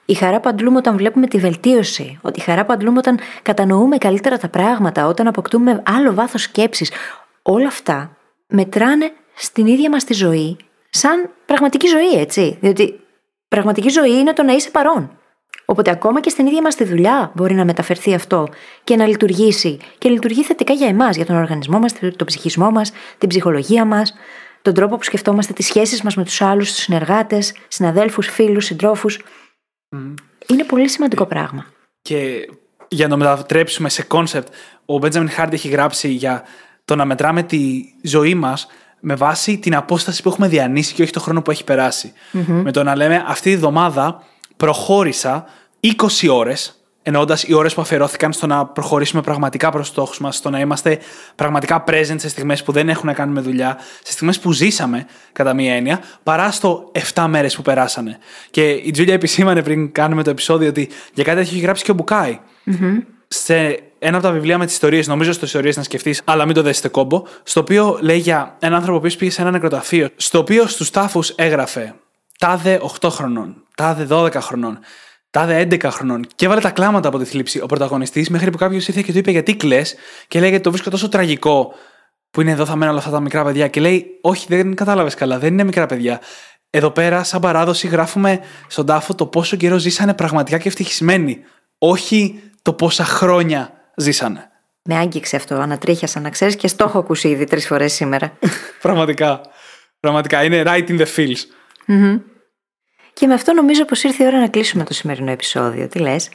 Η 0.04 0.14
χαρά 0.14 0.40
που 0.40 0.48
αντλούμε 0.48 0.76
όταν 0.76 0.96
βλέπουμε 0.96 1.26
τη 1.26 1.38
βελτίωση. 1.38 2.18
Ότι 2.22 2.40
η 2.40 2.42
χαρά 2.42 2.64
που 2.64 2.72
αντλούμε 2.72 2.98
όταν 2.98 3.18
κατανοούμε 3.42 3.98
καλύτερα 3.98 4.38
τα 4.38 4.48
πράγματα, 4.48 5.06
όταν 5.06 5.26
αποκτούμε 5.26 5.82
άλλο 5.86 6.14
βάθος 6.14 6.42
σκέψης. 6.42 6.92
Όλα 7.42 7.66
αυτά 7.66 8.16
μετράνε 8.46 9.12
στην 9.34 9.66
ίδια 9.66 9.90
μας 9.90 10.04
τη 10.04 10.14
ζωή 10.14 10.56
σαν 10.90 11.30
πραγματική 11.46 11.86
ζωή, 11.86 12.12
έτσι. 12.20 12.58
Διότι 12.60 13.00
πραγματική 13.48 13.88
ζωή 13.88 14.12
είναι 14.12 14.32
το 14.32 14.42
να 14.42 14.52
είσαι 14.52 14.70
παρόν. 14.70 15.10
Οπότε 15.64 15.90
ακόμα 15.90 16.20
και 16.20 16.30
στην 16.30 16.46
ίδια 16.46 16.62
μας 16.62 16.74
τη 16.74 16.84
δουλειά 16.84 17.32
μπορεί 17.34 17.54
να 17.54 17.64
μεταφερθεί 17.64 18.14
αυτό 18.14 18.48
και 18.84 18.96
να 18.96 19.06
λειτουργήσει. 19.06 19.78
Και 19.98 20.08
λειτουργεί 20.08 20.44
θετικά 20.44 20.72
για 20.72 20.88
εμάς, 20.88 21.16
για 21.16 21.26
τον 21.26 21.36
οργανισμό 21.36 21.78
μας, 21.78 21.92
τον 22.16 22.26
ψυχισμό 22.26 22.70
μας, 22.70 22.92
την 23.18 23.28
ψυχολογία 23.28 23.84
μας 23.84 24.14
τον 24.62 24.74
τρόπο 24.74 24.96
που 24.96 25.02
σκεφτόμαστε 25.02 25.52
τις 25.52 25.66
σχέσεις 25.66 26.02
μας 26.02 26.16
με 26.16 26.24
τους 26.24 26.40
άλλους, 26.40 26.72
τους 26.72 26.82
συνεργάτες, 26.82 27.54
συναδέλφους, 27.68 28.26
φίλους, 28.26 28.64
συντρόφους. 28.64 29.20
Είναι 30.46 30.64
πολύ 30.66 30.88
σημαντικό 30.88 31.26
πράγμα. 31.26 31.66
Και 32.02 32.48
για 32.88 33.06
να 33.06 33.10
το 33.10 33.16
μετατρέψουμε 33.16 33.88
σε 33.88 34.02
concept, 34.02 34.52
ο 34.86 34.98
Benjamin 34.98 35.30
Hardy 35.30 35.52
έχει 35.52 35.68
γράψει 35.68 36.08
για 36.08 36.44
το 36.84 36.96
να 36.96 37.04
μετράμε 37.04 37.42
τη 37.42 37.80
ζωή 38.02 38.34
μας 38.34 38.66
με 39.00 39.14
βάση 39.14 39.58
την 39.58 39.76
απόσταση 39.76 40.22
που 40.22 40.28
έχουμε 40.28 40.48
διανύσει 40.48 40.94
και 40.94 41.02
όχι 41.02 41.12
το 41.12 41.20
χρόνο 41.20 41.42
που 41.42 41.50
έχει 41.50 41.64
Με 42.46 42.72
το 42.72 42.82
να 42.82 42.96
λέμε 42.96 43.24
αυτή 43.26 43.50
τη 43.50 43.56
βδομάδα 43.56 44.22
προχώρησα 44.56 45.44
20 45.80 46.28
ώρες 46.30 46.78
εννοώντας 47.02 47.42
οι 47.42 47.54
ώρες 47.54 47.74
που 47.74 47.80
αφιερώθηκαν 47.80 48.32
στο 48.32 48.46
να 48.46 48.66
προχωρήσουμε 48.66 49.22
πραγματικά 49.22 49.70
προς 49.70 49.86
τους 49.86 49.92
στόχους 49.92 50.18
μας, 50.18 50.36
στο 50.36 50.50
να 50.50 50.60
είμαστε 50.60 50.98
πραγματικά 51.34 51.84
present 51.86 52.16
σε 52.16 52.28
στιγμές 52.28 52.62
που 52.62 52.72
δεν 52.72 52.88
έχουν 52.88 53.06
να 53.06 53.12
κάνουν 53.12 53.34
με 53.34 53.40
δουλειά, 53.40 53.76
σε 54.02 54.12
στιγμές 54.12 54.38
που 54.38 54.52
ζήσαμε, 54.52 55.06
κατά 55.32 55.54
μία 55.54 55.74
έννοια, 55.74 56.00
παρά 56.22 56.50
στο 56.50 56.90
7 57.14 57.26
μέρες 57.28 57.56
που 57.56 57.62
περάσανε. 57.62 58.18
Και 58.50 58.70
η 58.70 58.90
Τζούλια 58.90 59.14
επισήμανε 59.14 59.62
πριν 59.62 59.92
κάνουμε 59.92 60.22
το 60.22 60.30
επεισόδιο 60.30 60.68
ότι 60.68 60.88
για 61.14 61.24
κάτι 61.24 61.40
έχει 61.40 61.58
γράψει 61.58 61.84
και 61.84 61.90
ο 61.90 61.94
μπουκαη 61.94 62.38
Σε 63.28 63.82
ένα 63.98 64.16
από 64.16 64.26
τα 64.26 64.32
βιβλία 64.32 64.58
με 64.58 64.64
τις 64.64 64.74
ιστορίες, 64.74 65.06
νομίζω 65.06 65.32
στο 65.32 65.44
ιστορίες 65.44 65.76
να 65.76 65.82
σκεφτείς, 65.82 66.22
αλλά 66.24 66.44
μην 66.44 66.54
το 66.54 66.62
δέσετε 66.62 66.88
κόμπο, 66.88 67.22
στο 67.42 67.60
οποίο 67.60 67.98
λέει 68.00 68.18
για 68.18 68.56
έναν 68.58 68.78
άνθρωπο 68.78 69.00
που 69.00 69.14
πήγε 69.18 69.30
σε 69.30 69.40
ένα 69.40 69.50
νεκροταφείο, 69.50 70.08
στο 70.16 70.38
οποίο 70.38 70.66
στους 70.66 70.90
τάφους 70.90 71.30
έγραφε 71.30 71.94
τάδε 72.38 72.80
8 73.00 73.08
χρονών, 73.10 73.64
τάδε 73.76 74.06
12 74.10 74.34
χρονών, 74.34 74.78
τάδε 75.30 75.66
11 75.70 75.84
χρονών 75.90 76.26
και 76.34 76.44
έβαλε 76.44 76.60
τα 76.60 76.70
κλάματα 76.70 77.08
από 77.08 77.18
τη 77.18 77.24
θλίψη 77.24 77.60
ο 77.60 77.66
πρωταγωνιστής 77.66 78.30
μέχρι 78.30 78.50
που 78.50 78.58
κάποιος 78.58 78.88
ήρθε 78.88 79.02
και 79.02 79.12
του 79.12 79.18
είπε 79.18 79.30
γιατί 79.30 79.56
κλε 79.56 79.82
και 80.28 80.40
λέει 80.40 80.60
το 80.60 80.70
βρίσκω 80.70 80.90
τόσο 80.90 81.08
τραγικό 81.08 81.74
που 82.30 82.40
είναι 82.40 82.50
εδώ 82.50 82.64
θα 82.64 82.76
μένουν 82.76 82.88
όλα 82.88 82.98
αυτά 82.98 83.10
τα 83.10 83.20
μικρά 83.20 83.44
παιδιά 83.44 83.68
και 83.68 83.80
λέει 83.80 84.06
όχι 84.20 84.46
δεν 84.48 84.74
κατάλαβες 84.74 85.14
καλά 85.14 85.38
δεν 85.38 85.52
είναι 85.52 85.64
μικρά 85.64 85.86
παιδιά. 85.86 86.20
Εδώ 86.70 86.90
πέρα 86.90 87.22
σαν 87.24 87.40
παράδοση 87.40 87.88
γράφουμε 87.88 88.40
στον 88.66 88.86
τάφο 88.86 89.14
το 89.14 89.26
πόσο 89.26 89.56
καιρό 89.56 89.78
ζήσανε 89.78 90.14
πραγματικά 90.14 90.58
και 90.58 90.68
ευτυχισμένοι. 90.68 91.38
Όχι 91.78 92.42
το 92.62 92.72
πόσα 92.72 93.04
χρόνια 93.04 93.72
ζήσανε. 93.98 94.50
Με 94.82 94.96
άγγιξε 94.96 95.36
αυτό, 95.36 95.54
ανατρίχιασα 95.54 96.20
να 96.20 96.30
ξέρεις 96.30 96.56
και 96.56 96.68
στο 96.68 96.84
έχω 96.84 96.98
ακούσει 96.98 97.28
ήδη 97.28 97.44
τρεις 97.44 97.66
φορές 97.66 97.92
σήμερα. 97.92 98.32
Πραγματικά. 98.82 99.40
Πραγματικά. 100.00 100.44
Είναι 100.44 100.62
right 100.66 100.88
in 100.88 101.00
the 101.00 101.06
feels. 101.16 101.40
Και 103.12 103.26
με 103.26 103.34
αυτό 103.34 103.52
νομίζω 103.52 103.84
πως 103.84 104.02
ήρθε 104.02 104.24
η 104.24 104.26
ώρα 104.26 104.40
να 104.40 104.48
κλείσουμε 104.48 104.84
το 104.84 104.94
σημερινό 104.94 105.30
επεισόδιο. 105.30 105.88
Τι 105.88 105.98
λες; 105.98 106.28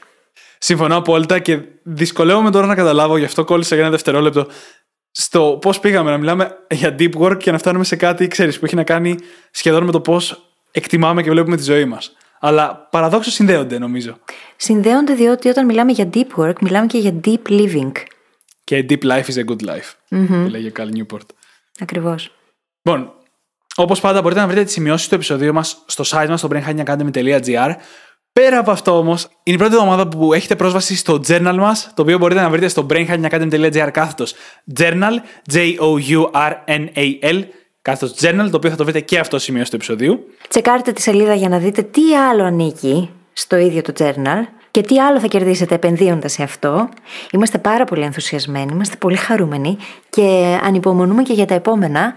Συμφωνώ 0.58 0.96
απόλυτα 0.96 1.40
και 1.40 1.60
δυσκολεύομαι 1.84 2.52
τώρα 2.52 2.68
να 2.68 2.76
καταλάβω, 2.76 3.18
γι' 3.18 3.26
αυτό 3.26 3.44
κόλλησα 3.44 3.76
για 3.76 3.84
ένα 3.84 3.94
δευτερόλεπτο. 3.94 4.48
Στο 5.12 5.58
πώς 5.62 5.80
πήγαμε 5.80 6.12
να 6.12 6.18
μιλάμε 6.18 6.58
για 6.70 6.96
deep 7.00 7.14
work 7.14 7.38
και 7.38 7.52
να 7.52 7.58
φτάνουμε 7.58 7.84
σε 7.84 7.96
κάτι, 7.96 8.28
ξέρεις, 8.28 8.60
που 8.60 8.66
έχει 8.66 8.76
να 8.76 8.84
κάνει 8.84 9.16
σχεδόν 9.52 9.84
με 9.84 9.92
το 9.92 10.02
πώς 10.02 10.54
εκτιμάμε 10.72 11.24
και 11.24 11.30
βλέπουμε 11.30 11.56
τη 11.56 11.64
ζωή 11.64 11.86
μας. 11.86 12.16
Αλλά 12.46 12.88
παραδόξως 12.92 13.34
συνδέονται, 13.34 13.78
νομίζω. 13.78 14.20
Συνδέονται 14.56 15.14
διότι 15.14 15.50
όταν 15.50 15.66
μιλάμε 15.66 15.92
για 15.92 16.10
deep 16.14 16.28
work, 16.36 16.54
μιλάμε 16.62 16.86
και 16.86 16.98
για 16.98 17.20
deep 17.26 17.42
living. 17.48 17.92
Και 18.64 18.86
deep 18.90 19.04
life 19.04 19.26
is 19.26 19.36
a 19.36 19.46
good 19.46 19.62
life. 19.70 19.94
Που 20.10 20.48
λέγει 20.50 20.68
ο 20.68 20.72
Καλ 20.72 20.90
Newport. 20.96 21.26
Ακριβώς. 21.80 22.32
Λοιπόν, 22.82 23.14
όπως 23.76 24.00
πάντα, 24.00 24.22
μπορείτε 24.22 24.40
να 24.40 24.48
βρείτε 24.48 24.64
τις 24.64 24.74
σημειώσεις 24.74 25.08
του 25.08 25.16
επεισοδίου 25.16 25.54
μας 25.54 25.84
στο 25.86 26.04
site 26.08 26.28
μας 26.30 26.40
στο 26.40 26.50
brainhackingacademy.gr. 26.52 27.76
Πέρα 28.34 28.58
από 28.58 28.72
αυτό 28.72 28.98
όμως, 28.98 29.28
είναι 29.44 29.56
η 29.56 29.60
πρώτη 29.60 29.74
εβδομάδα 29.74 30.08
που 30.08 30.34
έχετε 30.34 30.56
πρόσβαση 30.56 30.96
στο 30.96 31.22
journal 31.28 31.56
μας, 31.58 31.92
το 31.94 32.02
οποίο 32.02 32.18
μπορείτε 32.18 32.42
να 32.42 32.50
βρείτε 32.50 32.68
στο 32.68 32.86
brainhackingacademy.gr 32.90 33.90
κάθετος 33.94 34.34
journal, 34.78 35.14
J-O-U-R-N-A-L, 35.54 37.44
κάθετος 37.84 38.18
journal, 38.22 38.48
το 38.52 38.58
οποίο 38.58 38.70
θα 38.70 38.76
το 38.76 38.84
βρείτε 38.84 39.00
και 39.00 39.20
αυτό 39.20 39.40
σημείο 39.40 39.64
του 39.64 39.76
επεισοδίου. 39.76 40.28
Τσεκάρτε 40.50 40.92
τη 40.92 41.02
σελίδα 41.02 41.34
για 41.34 41.50
να 41.50 41.58
δείτε 41.58 41.82
τι 41.82 42.16
άλλο 42.16 42.44
ανήκει 42.44 43.10
στο 43.34 43.58
ίδιο 43.58 43.82
το 43.82 43.94
journal 43.98 44.44
και 44.72 44.82
τι 44.82 45.00
άλλο 45.00 45.20
θα 45.20 45.28
κερδίσετε 45.28 45.76
επενδύοντας 45.76 46.32
σε 46.32 46.44
αυτό. 46.44 46.90
Είμαστε 47.32 47.58
πάρα 47.58 47.84
πολύ 47.84 48.04
ενθουσιασμένοι, 48.04 48.72
είμαστε 48.74 48.96
πολύ 48.96 49.16
χαρούμενοι 49.16 49.78
και 50.10 50.58
ανυπομονούμε 50.64 51.24
και 51.24 51.34
για 51.34 51.46
τα 51.46 51.54
επόμενα. 51.54 52.14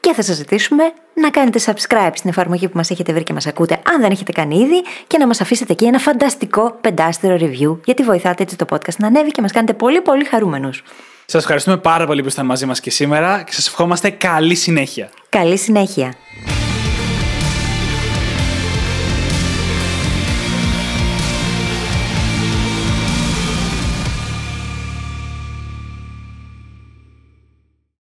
Και 0.00 0.12
θα 0.12 0.22
σας 0.22 0.36
ζητήσουμε 0.36 0.92
να 1.14 1.30
κάνετε 1.30 1.60
subscribe 1.64 2.10
στην 2.14 2.30
εφαρμογή 2.30 2.68
που 2.68 2.76
μας 2.76 2.90
έχετε 2.90 3.12
βρει 3.12 3.22
και 3.22 3.32
μας 3.32 3.46
ακούτε, 3.46 3.80
αν 3.92 4.00
δεν 4.00 4.10
έχετε 4.10 4.32
κάνει 4.32 4.58
ήδη, 4.58 4.82
και 5.06 5.18
να 5.18 5.26
μας 5.26 5.40
αφήσετε 5.40 5.72
εκεί 5.72 5.84
ένα 5.84 5.98
φανταστικό 5.98 6.78
πεντάστερο 6.80 7.36
review, 7.40 7.78
γιατί 7.84 8.02
βοηθάτε 8.02 8.42
έτσι 8.42 8.56
το 8.56 8.64
podcast 8.70 8.96
να 8.98 9.06
ανέβει 9.06 9.30
και 9.30 9.42
μας 9.42 9.52
κάνετε 9.52 9.72
πολύ 9.72 10.00
πολύ 10.00 10.24
χαρούμενους. 10.24 10.82
Σας 11.28 11.42
ευχαριστούμε 11.42 11.76
πάρα 11.76 12.06
πολύ 12.06 12.20
που 12.20 12.26
ήσασταν 12.26 12.46
μαζί 12.46 12.66
μας 12.66 12.80
και 12.80 12.90
σήμερα 12.90 13.42
και 13.42 13.52
σας 13.52 13.66
ευχόμαστε 13.66 14.10
καλή 14.10 14.54
συνέχεια. 14.54 15.10
Καλή 15.28 15.56
συνέχεια. 15.56 16.14